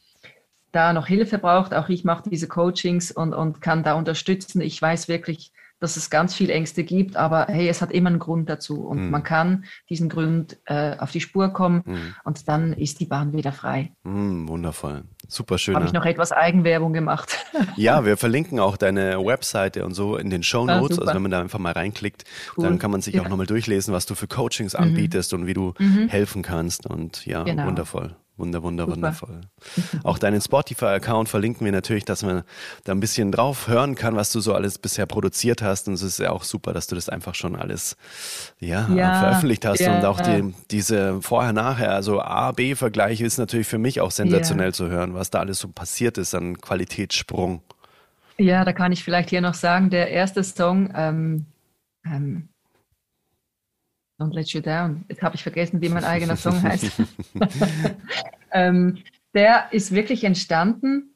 da 0.72 0.92
noch 0.92 1.06
Hilfe 1.06 1.38
braucht, 1.38 1.74
auch 1.74 1.88
ich 1.88 2.02
mache 2.02 2.28
diese 2.28 2.48
Coachings 2.48 3.12
und, 3.12 3.34
und 3.34 3.60
kann 3.60 3.84
da 3.84 3.94
unterstützen. 3.94 4.60
Ich 4.60 4.82
weiß 4.82 5.06
wirklich, 5.06 5.52
dass 5.78 5.96
es 5.96 6.10
ganz 6.10 6.34
viel 6.34 6.50
Ängste 6.50 6.82
gibt, 6.82 7.16
aber 7.16 7.46
hey, 7.48 7.68
es 7.68 7.82
hat 7.82 7.92
immer 7.92 8.10
einen 8.10 8.18
Grund 8.18 8.48
dazu 8.48 8.80
und 8.80 9.04
mhm. 9.04 9.10
man 9.10 9.22
kann 9.22 9.64
diesen 9.88 10.08
Grund 10.08 10.58
äh, 10.66 10.96
auf 10.98 11.10
die 11.10 11.20
Spur 11.20 11.50
kommen 11.50 11.82
mhm. 11.86 12.14
und 12.24 12.48
dann 12.48 12.72
ist 12.72 12.98
die 12.98 13.06
Bahn 13.06 13.32
wieder 13.32 13.52
frei. 13.52 13.92
Mhm, 14.02 14.48
wundervoll. 14.48 15.04
Super 15.30 15.58
schön. 15.58 15.76
Habe 15.76 15.86
ich 15.86 15.92
noch 15.92 16.04
etwas 16.04 16.32
Eigenwerbung 16.32 16.92
gemacht. 16.92 17.38
Ja, 17.76 18.04
wir 18.04 18.16
verlinken 18.16 18.58
auch 18.58 18.76
deine 18.76 19.24
Webseite 19.24 19.84
und 19.84 19.94
so 19.94 20.16
in 20.16 20.28
den 20.28 20.42
Show 20.42 20.66
ah, 20.66 20.80
Notes. 20.80 20.98
Ah, 20.98 21.02
also 21.02 21.14
wenn 21.14 21.22
man 21.22 21.30
da 21.30 21.40
einfach 21.40 21.58
mal 21.58 21.72
reinklickt, 21.72 22.24
cool. 22.56 22.64
dann 22.64 22.78
kann 22.78 22.90
man 22.90 23.00
sich 23.00 23.14
ja. 23.14 23.22
auch 23.22 23.28
nochmal 23.28 23.46
durchlesen, 23.46 23.94
was 23.94 24.06
du 24.06 24.14
für 24.14 24.26
Coachings 24.26 24.74
mhm. 24.74 24.80
anbietest 24.80 25.32
und 25.32 25.46
wie 25.46 25.54
du 25.54 25.74
mhm. 25.78 26.08
helfen 26.08 26.42
kannst. 26.42 26.86
Und 26.86 27.24
ja, 27.26 27.44
genau. 27.44 27.66
wundervoll. 27.66 28.16
Wunder, 28.40 28.62
wunder, 28.62 28.84
Super. 28.84 28.96
wundervoll. 28.96 29.40
Auch 30.02 30.18
deinen 30.18 30.40
Spotify-Account 30.40 31.28
verlinken 31.28 31.64
wir 31.64 31.72
natürlich, 31.72 32.04
dass 32.04 32.22
man 32.22 32.42
da 32.84 32.92
ein 32.92 33.00
bisschen 33.00 33.30
drauf 33.30 33.68
hören 33.68 33.94
kann, 33.94 34.16
was 34.16 34.32
du 34.32 34.40
so 34.40 34.54
alles 34.54 34.78
bisher 34.78 35.06
produziert 35.06 35.62
hast. 35.62 35.86
Und 35.86 35.94
es 35.94 36.02
ist 36.02 36.18
ja 36.18 36.30
auch 36.30 36.42
super, 36.42 36.72
dass 36.72 36.86
du 36.86 36.94
das 36.94 37.08
einfach 37.08 37.34
schon 37.34 37.54
alles 37.54 37.96
ja, 38.58 38.88
ja 38.88 39.20
veröffentlicht 39.20 39.64
hast. 39.64 39.80
Ja, 39.80 39.96
und 39.96 40.04
auch 40.04 40.20
die, 40.20 40.54
diese 40.70 41.20
Vorher-Nachher, 41.22 41.92
also 41.92 42.20
A-B-Vergleiche 42.20 43.24
ist 43.24 43.38
natürlich 43.38 43.66
für 43.66 43.78
mich 43.78 44.00
auch 44.00 44.10
sensationell 44.10 44.68
ja. 44.68 44.72
zu 44.72 44.88
hören, 44.88 45.14
was 45.14 45.30
da 45.30 45.40
alles 45.40 45.58
so 45.58 45.68
passiert 45.68 46.18
ist 46.18 46.34
an 46.34 46.58
Qualitätssprung. 46.58 47.62
Ja, 48.38 48.64
da 48.64 48.72
kann 48.72 48.90
ich 48.90 49.04
vielleicht 49.04 49.28
hier 49.28 49.42
noch 49.42 49.54
sagen, 49.54 49.90
der 49.90 50.08
erste 50.08 50.42
Song, 50.42 50.90
ähm, 50.94 51.44
ähm, 52.06 52.48
Don't 54.20 54.34
Let 54.34 54.50
You 54.50 54.60
Down. 54.60 55.04
Jetzt 55.08 55.22
habe 55.22 55.34
ich 55.34 55.42
vergessen, 55.42 55.80
wie 55.80 55.88
mein 55.88 56.04
eigener 56.04 56.36
Song 56.36 56.62
heißt. 56.62 56.92
ähm, 58.52 58.98
der 59.34 59.72
ist 59.72 59.92
wirklich 59.92 60.24
entstanden, 60.24 61.14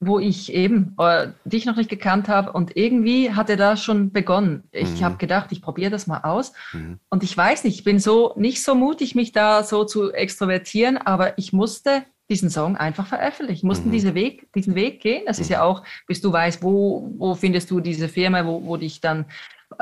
wo 0.00 0.18
ich 0.18 0.52
eben 0.52 0.96
äh, 0.98 1.28
dich 1.44 1.66
noch 1.66 1.76
nicht 1.76 1.90
gekannt 1.90 2.28
habe 2.28 2.52
und 2.52 2.76
irgendwie 2.76 3.32
hat 3.32 3.50
er 3.50 3.56
da 3.56 3.76
schon 3.76 4.10
begonnen. 4.12 4.64
Ich 4.72 5.00
mhm. 5.00 5.04
habe 5.04 5.16
gedacht, 5.16 5.52
ich 5.52 5.62
probiere 5.62 5.90
das 5.90 6.06
mal 6.06 6.20
aus 6.22 6.52
mhm. 6.72 6.98
und 7.10 7.22
ich 7.22 7.36
weiß 7.36 7.64
nicht, 7.64 7.78
ich 7.78 7.84
bin 7.84 8.00
so 8.00 8.32
nicht 8.36 8.64
so 8.64 8.74
mutig, 8.74 9.14
mich 9.14 9.32
da 9.32 9.62
so 9.62 9.84
zu 9.84 10.12
extrovertieren, 10.12 10.96
aber 10.96 11.38
ich 11.38 11.52
musste 11.52 12.04
diesen 12.30 12.50
Song 12.50 12.76
einfach 12.76 13.06
veröffentlichen. 13.06 13.66
Mussten 13.66 13.88
mhm. 13.88 13.92
diese 13.92 14.14
Weg, 14.14 14.48
diesen 14.54 14.74
Weg 14.74 15.00
gehen. 15.00 15.22
Das 15.26 15.38
ist 15.38 15.50
ja 15.50 15.58
mhm. 15.58 15.64
auch, 15.64 15.84
bis 16.06 16.20
du 16.20 16.32
weißt, 16.32 16.62
wo, 16.62 17.12
wo 17.18 17.34
findest 17.34 17.70
du 17.70 17.80
diese 17.80 18.08
Firma, 18.08 18.44
wo, 18.46 18.64
wo 18.64 18.76
dich 18.76 19.00
dann 19.00 19.26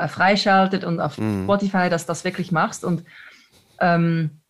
freischaltet 0.07 0.83
und 0.83 0.99
auf 0.99 1.17
mhm. 1.17 1.43
Spotify, 1.43 1.89
dass 1.89 2.05
du 2.05 2.07
das 2.07 2.23
wirklich 2.23 2.51
machst. 2.51 2.83
Und 2.83 3.03
ähm, 3.79 4.41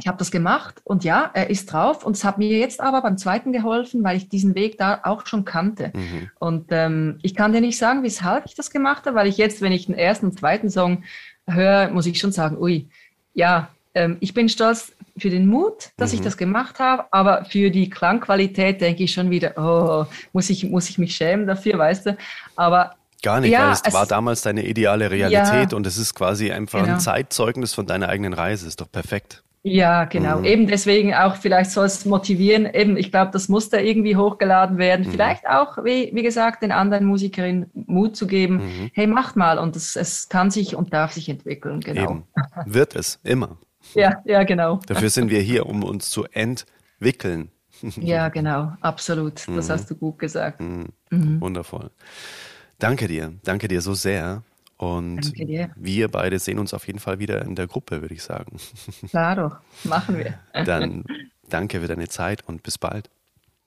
ich 0.00 0.08
habe 0.08 0.18
das 0.18 0.32
gemacht 0.32 0.80
und 0.82 1.04
ja, 1.04 1.30
er 1.34 1.50
ist 1.50 1.72
drauf 1.72 2.04
und 2.04 2.16
es 2.16 2.24
hat 2.24 2.36
mir 2.38 2.48
jetzt 2.58 2.80
aber 2.80 3.00
beim 3.00 3.16
zweiten 3.16 3.52
geholfen, 3.52 4.02
weil 4.02 4.16
ich 4.16 4.28
diesen 4.28 4.56
Weg 4.56 4.76
da 4.76 5.00
auch 5.04 5.24
schon 5.26 5.44
kannte. 5.44 5.92
Mhm. 5.94 6.30
Und 6.40 6.66
ähm, 6.70 7.18
ich 7.22 7.34
kann 7.36 7.52
dir 7.52 7.60
nicht 7.60 7.78
sagen, 7.78 8.02
weshalb 8.02 8.46
ich 8.46 8.56
das 8.56 8.70
gemacht 8.70 9.06
habe, 9.06 9.16
weil 9.16 9.28
ich 9.28 9.36
jetzt, 9.36 9.60
wenn 9.60 9.70
ich 9.70 9.86
den 9.86 9.94
ersten 9.94 10.26
und 10.26 10.38
zweiten 10.38 10.68
Song 10.68 11.04
höre, 11.46 11.90
muss 11.90 12.06
ich 12.06 12.18
schon 12.18 12.32
sagen, 12.32 12.58
ui, 12.58 12.88
ja, 13.34 13.68
ähm, 13.94 14.16
ich 14.18 14.34
bin 14.34 14.48
stolz 14.48 14.92
für 15.16 15.30
den 15.30 15.46
Mut, 15.46 15.90
dass 15.96 16.10
mhm. 16.10 16.18
ich 16.18 16.24
das 16.24 16.36
gemacht 16.36 16.80
habe, 16.80 17.04
aber 17.12 17.44
für 17.44 17.70
die 17.70 17.88
Klangqualität 17.88 18.80
denke 18.80 19.04
ich 19.04 19.12
schon 19.12 19.30
wieder, 19.30 19.52
oh, 19.56 20.06
muss 20.32 20.50
ich, 20.50 20.64
muss 20.64 20.90
ich 20.90 20.98
mich 20.98 21.14
schämen 21.14 21.46
dafür, 21.46 21.78
weißt 21.78 22.06
du? 22.06 22.16
Aber 22.56 22.96
Gar 23.24 23.40
nicht, 23.40 23.52
ja, 23.52 23.64
weil 23.64 23.72
es, 23.72 23.82
es, 23.86 23.94
war 23.94 24.06
damals 24.06 24.42
deine 24.42 24.66
ideale 24.66 25.10
Realität 25.10 25.72
ja, 25.72 25.76
und 25.76 25.86
es 25.86 25.96
ist 25.96 26.14
quasi 26.14 26.52
einfach 26.52 26.82
genau. 26.82 26.94
ein 26.94 27.00
Zeitzeugnis 27.00 27.72
von 27.72 27.86
deiner 27.86 28.10
eigenen 28.10 28.34
Reise. 28.34 28.68
Ist 28.68 28.82
doch 28.82 28.92
perfekt. 28.92 29.42
Ja, 29.62 30.04
genau. 30.04 30.40
Mhm. 30.40 30.44
Eben 30.44 30.66
deswegen 30.66 31.14
auch, 31.14 31.36
vielleicht 31.36 31.70
soll 31.70 31.86
es 31.86 32.04
motivieren. 32.04 32.66
Eben, 32.66 32.98
ich 32.98 33.10
glaube, 33.10 33.30
das 33.32 33.48
muss 33.48 33.70
da 33.70 33.78
irgendwie 33.78 34.14
hochgeladen 34.14 34.76
werden. 34.76 35.06
Mhm. 35.06 35.10
Vielleicht 35.10 35.48
auch, 35.48 35.78
wie, 35.84 36.10
wie 36.12 36.22
gesagt, 36.22 36.62
den 36.62 36.70
anderen 36.70 37.06
Musikerinnen 37.06 37.70
Mut 37.72 38.14
zu 38.14 38.26
geben. 38.26 38.56
Mhm. 38.56 38.90
Hey, 38.92 39.06
macht 39.06 39.36
mal. 39.36 39.58
Und 39.58 39.74
es, 39.74 39.96
es 39.96 40.28
kann 40.28 40.50
sich 40.50 40.76
und 40.76 40.92
darf 40.92 41.12
sich 41.12 41.30
entwickeln. 41.30 41.80
Genau. 41.80 42.02
Eben. 42.02 42.24
Wird 42.66 42.94
es, 42.94 43.18
immer. 43.24 43.56
Ja, 43.92 44.22
ja, 44.24 44.44
genau. 44.44 44.80
Dafür 44.86 45.10
sind 45.10 45.30
wir 45.30 45.40
hier, 45.40 45.66
um 45.66 45.84
uns 45.84 46.08
zu 46.08 46.24
entwickeln. 46.32 47.50
Ja, 48.00 48.30
genau. 48.30 48.72
Absolut. 48.80 49.46
Das 49.46 49.68
mhm. 49.68 49.72
hast 49.72 49.90
du 49.90 49.94
gut 49.94 50.18
gesagt. 50.18 50.60
Mhm. 50.60 50.86
Mhm. 51.10 51.40
Wundervoll. 51.40 51.90
Danke 52.84 53.08
dir, 53.08 53.32
danke 53.44 53.66
dir 53.66 53.80
so 53.80 53.94
sehr. 53.94 54.42
Und 54.76 55.32
wir 55.76 56.08
beide 56.08 56.38
sehen 56.38 56.58
uns 56.58 56.74
auf 56.74 56.86
jeden 56.86 56.98
Fall 56.98 57.18
wieder 57.18 57.42
in 57.42 57.54
der 57.54 57.66
Gruppe, 57.66 58.02
würde 58.02 58.14
ich 58.14 58.22
sagen. 58.22 58.58
Klar 59.08 59.36
doch, 59.36 59.56
machen 59.84 60.18
wir. 60.18 60.38
Dann 60.52 61.04
danke 61.48 61.80
für 61.80 61.86
deine 61.86 62.08
Zeit 62.08 62.46
und 62.46 62.62
bis 62.62 62.76
bald. 62.76 63.08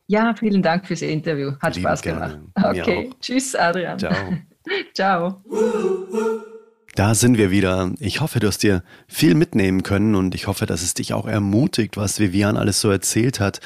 Ja, 0.06 0.36
vielen 0.36 0.62
Dank 0.62 0.86
fürs 0.86 1.02
Interview. 1.02 1.54
Hat 1.60 1.76
Lieben 1.76 1.88
Spaß 1.88 2.02
gemacht. 2.04 2.38
Gerne. 2.56 2.82
Okay, 2.82 3.10
tschüss, 3.20 3.56
Adrian. 3.56 3.98
Ciao. 3.98 4.38
Ciao. 4.94 6.44
Da 6.98 7.14
sind 7.14 7.38
wir 7.38 7.52
wieder. 7.52 7.92
Ich 8.00 8.22
hoffe, 8.22 8.40
du 8.40 8.48
hast 8.48 8.64
dir 8.64 8.82
viel 9.08 9.36
mitnehmen 9.36 9.84
können 9.84 10.16
und 10.16 10.34
ich 10.34 10.48
hoffe, 10.48 10.66
dass 10.66 10.82
es 10.82 10.96
dich 10.96 11.14
auch 11.14 11.28
ermutigt, 11.28 11.96
was 11.96 12.20
Vivian 12.20 12.58
alles 12.58 12.82
so 12.82 12.90
erzählt 12.90 13.40
hat. 13.40 13.62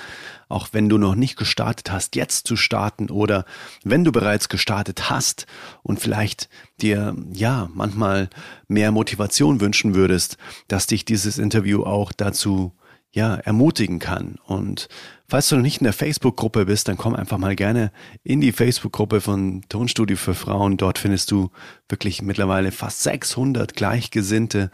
Auch 0.49 0.67
wenn 0.73 0.89
du 0.89 0.97
noch 0.97 1.15
nicht 1.15 1.37
gestartet 1.37 1.93
hast, 1.93 2.17
jetzt 2.17 2.45
zu 2.45 2.57
starten 2.57 3.09
oder 3.09 3.45
wenn 3.85 4.03
du 4.03 4.11
bereits 4.11 4.49
gestartet 4.49 5.09
hast 5.09 5.47
und 5.81 6.01
vielleicht 6.01 6.49
dir, 6.81 7.15
ja, 7.31 7.69
manchmal 7.73 8.29
mehr 8.67 8.91
Motivation 8.91 9.61
wünschen 9.61 9.95
würdest, 9.95 10.37
dass 10.67 10.87
dich 10.87 11.05
dieses 11.05 11.37
Interview 11.37 11.83
auch 11.83 12.11
dazu 12.11 12.73
ja, 13.13 13.35
ermutigen 13.35 13.99
kann. 13.99 14.39
Und 14.45 14.89
falls 15.31 15.47
du 15.47 15.55
noch 15.55 15.63
nicht 15.63 15.79
in 15.79 15.85
der 15.85 15.93
Facebook-Gruppe 15.93 16.65
bist, 16.65 16.89
dann 16.89 16.97
komm 16.97 17.15
einfach 17.15 17.37
mal 17.37 17.55
gerne 17.55 17.93
in 18.21 18.41
die 18.41 18.51
Facebook-Gruppe 18.51 19.21
von 19.21 19.61
Tonstudio 19.69 20.17
für 20.17 20.33
Frauen. 20.33 20.75
Dort 20.75 20.97
findest 20.97 21.31
du 21.31 21.51
wirklich 21.87 22.21
mittlerweile 22.21 22.73
fast 22.73 23.01
600 23.03 23.73
Gleichgesinnte, 23.73 24.71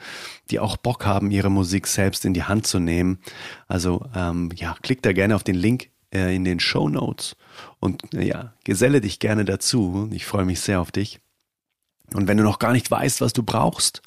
die 0.49 0.59
auch 0.59 0.75
Bock 0.75 1.05
haben, 1.05 1.29
ihre 1.29 1.51
Musik 1.51 1.85
selbst 1.85 2.25
in 2.25 2.33
die 2.33 2.41
Hand 2.41 2.65
zu 2.65 2.79
nehmen. 2.79 3.19
Also 3.67 4.03
ähm, 4.15 4.49
ja, 4.55 4.75
klick 4.81 5.03
da 5.03 5.13
gerne 5.13 5.35
auf 5.35 5.43
den 5.43 5.53
Link 5.53 5.91
äh, 6.11 6.35
in 6.35 6.43
den 6.43 6.59
Show 6.59 6.89
Notes 6.89 7.35
und 7.79 8.15
äh, 8.15 8.25
ja, 8.25 8.53
geselle 8.63 8.99
dich 8.99 9.19
gerne 9.19 9.45
dazu. 9.45 10.09
Ich 10.11 10.25
freue 10.25 10.45
mich 10.45 10.59
sehr 10.61 10.81
auf 10.81 10.91
dich. 10.91 11.19
Und 12.15 12.27
wenn 12.27 12.37
du 12.37 12.43
noch 12.43 12.57
gar 12.57 12.73
nicht 12.73 12.89
weißt, 12.89 13.21
was 13.21 13.33
du 13.33 13.43
brauchst, 13.43 14.01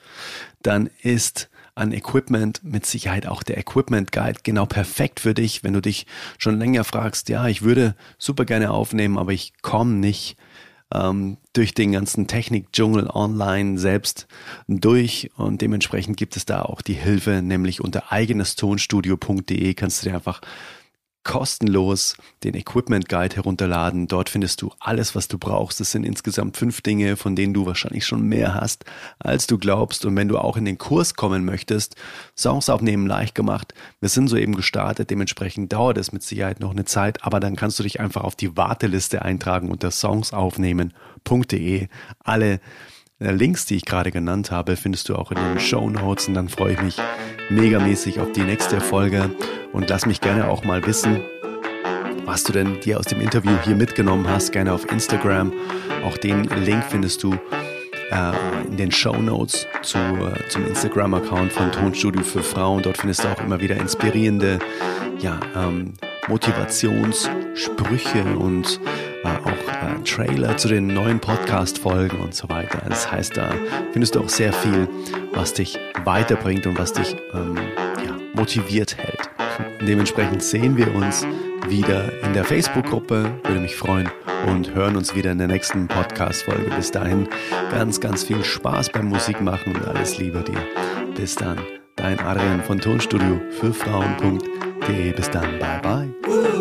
dann 0.62 0.90
ist 1.00 1.48
an 1.80 1.92
Equipment 1.92 2.60
mit 2.62 2.86
Sicherheit 2.86 3.26
auch 3.26 3.42
der 3.42 3.58
Equipment 3.58 4.12
Guide 4.12 4.40
genau 4.42 4.66
perfekt 4.66 5.20
für 5.20 5.34
dich, 5.34 5.64
wenn 5.64 5.72
du 5.72 5.80
dich 5.80 6.06
schon 6.38 6.58
länger 6.58 6.84
fragst, 6.84 7.28
ja, 7.28 7.48
ich 7.48 7.62
würde 7.62 7.96
super 8.18 8.44
gerne 8.44 8.70
aufnehmen, 8.70 9.18
aber 9.18 9.32
ich 9.32 9.54
komme 9.62 9.94
nicht 9.94 10.36
ähm, 10.92 11.38
durch 11.52 11.72
den 11.72 11.92
ganzen 11.92 12.26
Technik-Dschungel 12.26 13.08
online 13.08 13.78
selbst 13.78 14.26
durch. 14.68 15.30
Und 15.36 15.62
dementsprechend 15.62 16.16
gibt 16.16 16.36
es 16.36 16.44
da 16.44 16.62
auch 16.62 16.82
die 16.82 16.94
Hilfe, 16.94 17.42
nämlich 17.42 17.80
unter 17.80 18.12
eigenestonstudio.de 18.12 19.74
kannst 19.74 20.02
du 20.02 20.08
dir 20.08 20.14
einfach 20.14 20.40
kostenlos 21.22 22.16
den 22.44 22.54
Equipment 22.54 23.08
Guide 23.08 23.36
herunterladen. 23.36 24.06
Dort 24.06 24.30
findest 24.30 24.62
du 24.62 24.72
alles, 24.80 25.14
was 25.14 25.28
du 25.28 25.38
brauchst. 25.38 25.80
Es 25.80 25.92
sind 25.92 26.04
insgesamt 26.04 26.56
fünf 26.56 26.80
Dinge, 26.80 27.16
von 27.16 27.36
denen 27.36 27.52
du 27.52 27.66
wahrscheinlich 27.66 28.06
schon 28.06 28.22
mehr 28.22 28.54
hast, 28.54 28.84
als 29.18 29.46
du 29.46 29.58
glaubst. 29.58 30.04
Und 30.04 30.16
wenn 30.16 30.28
du 30.28 30.38
auch 30.38 30.56
in 30.56 30.64
den 30.64 30.78
Kurs 30.78 31.14
kommen 31.14 31.44
möchtest, 31.44 31.96
Songs 32.36 32.68
aufnehmen 32.68 33.06
leicht 33.06 33.34
gemacht. 33.34 33.74
Wir 34.00 34.08
sind 34.08 34.28
soeben 34.28 34.56
gestartet, 34.56 35.10
dementsprechend 35.10 35.72
dauert 35.72 35.98
es 35.98 36.12
mit 36.12 36.22
Sicherheit 36.22 36.60
noch 36.60 36.70
eine 36.70 36.86
Zeit, 36.86 37.22
aber 37.24 37.40
dann 37.40 37.56
kannst 37.56 37.78
du 37.78 37.82
dich 37.82 38.00
einfach 38.00 38.24
auf 38.24 38.36
die 38.36 38.56
Warteliste 38.56 39.22
eintragen 39.22 39.70
unter 39.70 39.90
songsaufnehmen.de. 39.90 41.88
Alle 42.24 42.60
äh, 43.20 43.30
Links, 43.32 43.66
die 43.66 43.76
ich 43.76 43.84
gerade 43.84 44.10
genannt 44.10 44.50
habe, 44.50 44.76
findest 44.76 45.08
du 45.08 45.14
auch 45.14 45.30
in 45.30 45.36
den 45.36 45.60
Show 45.60 45.88
Notes 45.88 46.28
und 46.28 46.34
dann 46.34 46.48
freue 46.48 46.72
ich 46.72 46.82
mich 46.82 46.96
megamäßig 47.50 48.20
auf 48.20 48.32
die 48.32 48.42
nächste 48.42 48.80
Folge 48.80 49.30
und 49.72 49.88
lass 49.88 50.06
mich 50.06 50.20
gerne 50.20 50.48
auch 50.48 50.64
mal 50.64 50.84
wissen, 50.86 51.20
was 52.24 52.44
du 52.44 52.52
denn 52.52 52.80
dir 52.80 52.98
aus 52.98 53.06
dem 53.06 53.20
Interview 53.20 53.52
hier 53.64 53.76
mitgenommen 53.76 54.28
hast, 54.28 54.52
gerne 54.52 54.72
auf 54.72 54.90
Instagram. 54.90 55.52
Auch 56.04 56.16
den 56.16 56.44
Link 56.64 56.84
findest 56.88 57.22
du 57.22 57.34
äh, 58.10 58.32
in 58.66 58.76
den 58.76 58.90
Show 58.90 59.16
Notes 59.16 59.66
zu, 59.82 59.98
äh, 59.98 60.48
zum 60.48 60.66
Instagram-Account 60.66 61.52
von 61.52 61.70
Tonstudio 61.72 62.22
für 62.22 62.42
Frauen. 62.42 62.82
Dort 62.82 62.98
findest 62.98 63.24
du 63.24 63.28
auch 63.28 63.40
immer 63.40 63.60
wieder 63.60 63.76
inspirierende 63.76 64.58
ja, 65.18 65.38
ähm, 65.54 65.94
Motivationssprüche 66.30 68.24
und 68.38 68.80
äh, 69.24 69.28
auch 69.28 69.48
äh, 69.48 70.02
Trailer 70.04 70.56
zu 70.56 70.68
den 70.68 70.86
neuen 70.86 71.18
Podcast-Folgen 71.18 72.20
und 72.20 72.34
so 72.34 72.48
weiter. 72.48 72.80
Das 72.88 73.10
heißt, 73.10 73.36
da 73.36 73.50
findest 73.92 74.14
du 74.14 74.20
auch 74.20 74.28
sehr 74.28 74.52
viel, 74.52 74.88
was 75.32 75.52
dich 75.52 75.78
weiterbringt 76.04 76.66
und 76.66 76.78
was 76.78 76.92
dich 76.92 77.16
ähm, 77.34 77.56
ja, 78.06 78.16
motiviert 78.32 78.96
hält. 78.96 79.28
Dementsprechend 79.86 80.42
sehen 80.42 80.76
wir 80.76 80.94
uns 80.94 81.26
wieder 81.68 82.12
in 82.22 82.32
der 82.32 82.44
Facebook-Gruppe, 82.44 83.30
würde 83.44 83.60
mich 83.60 83.74
freuen 83.76 84.08
und 84.46 84.72
hören 84.74 84.96
uns 84.96 85.14
wieder 85.14 85.32
in 85.32 85.38
der 85.38 85.48
nächsten 85.48 85.88
Podcast-Folge. 85.88 86.70
Bis 86.76 86.92
dahin 86.92 87.28
ganz, 87.70 88.00
ganz 88.00 88.22
viel 88.22 88.44
Spaß 88.44 88.90
beim 88.90 89.08
Musikmachen 89.08 89.74
und 89.74 89.86
alles 89.86 90.18
Liebe 90.18 90.42
dir. 90.42 90.62
Bis 91.16 91.34
dann, 91.34 91.58
dein 91.96 92.20
Adrian 92.20 92.62
von 92.62 92.80
Tonstudio 92.80 93.40
für 93.50 93.74
Frauen.de. 93.74 94.69
Bis 94.86 95.30
dann, 95.30 95.58
bye 95.58 95.80
bye. 95.82 96.59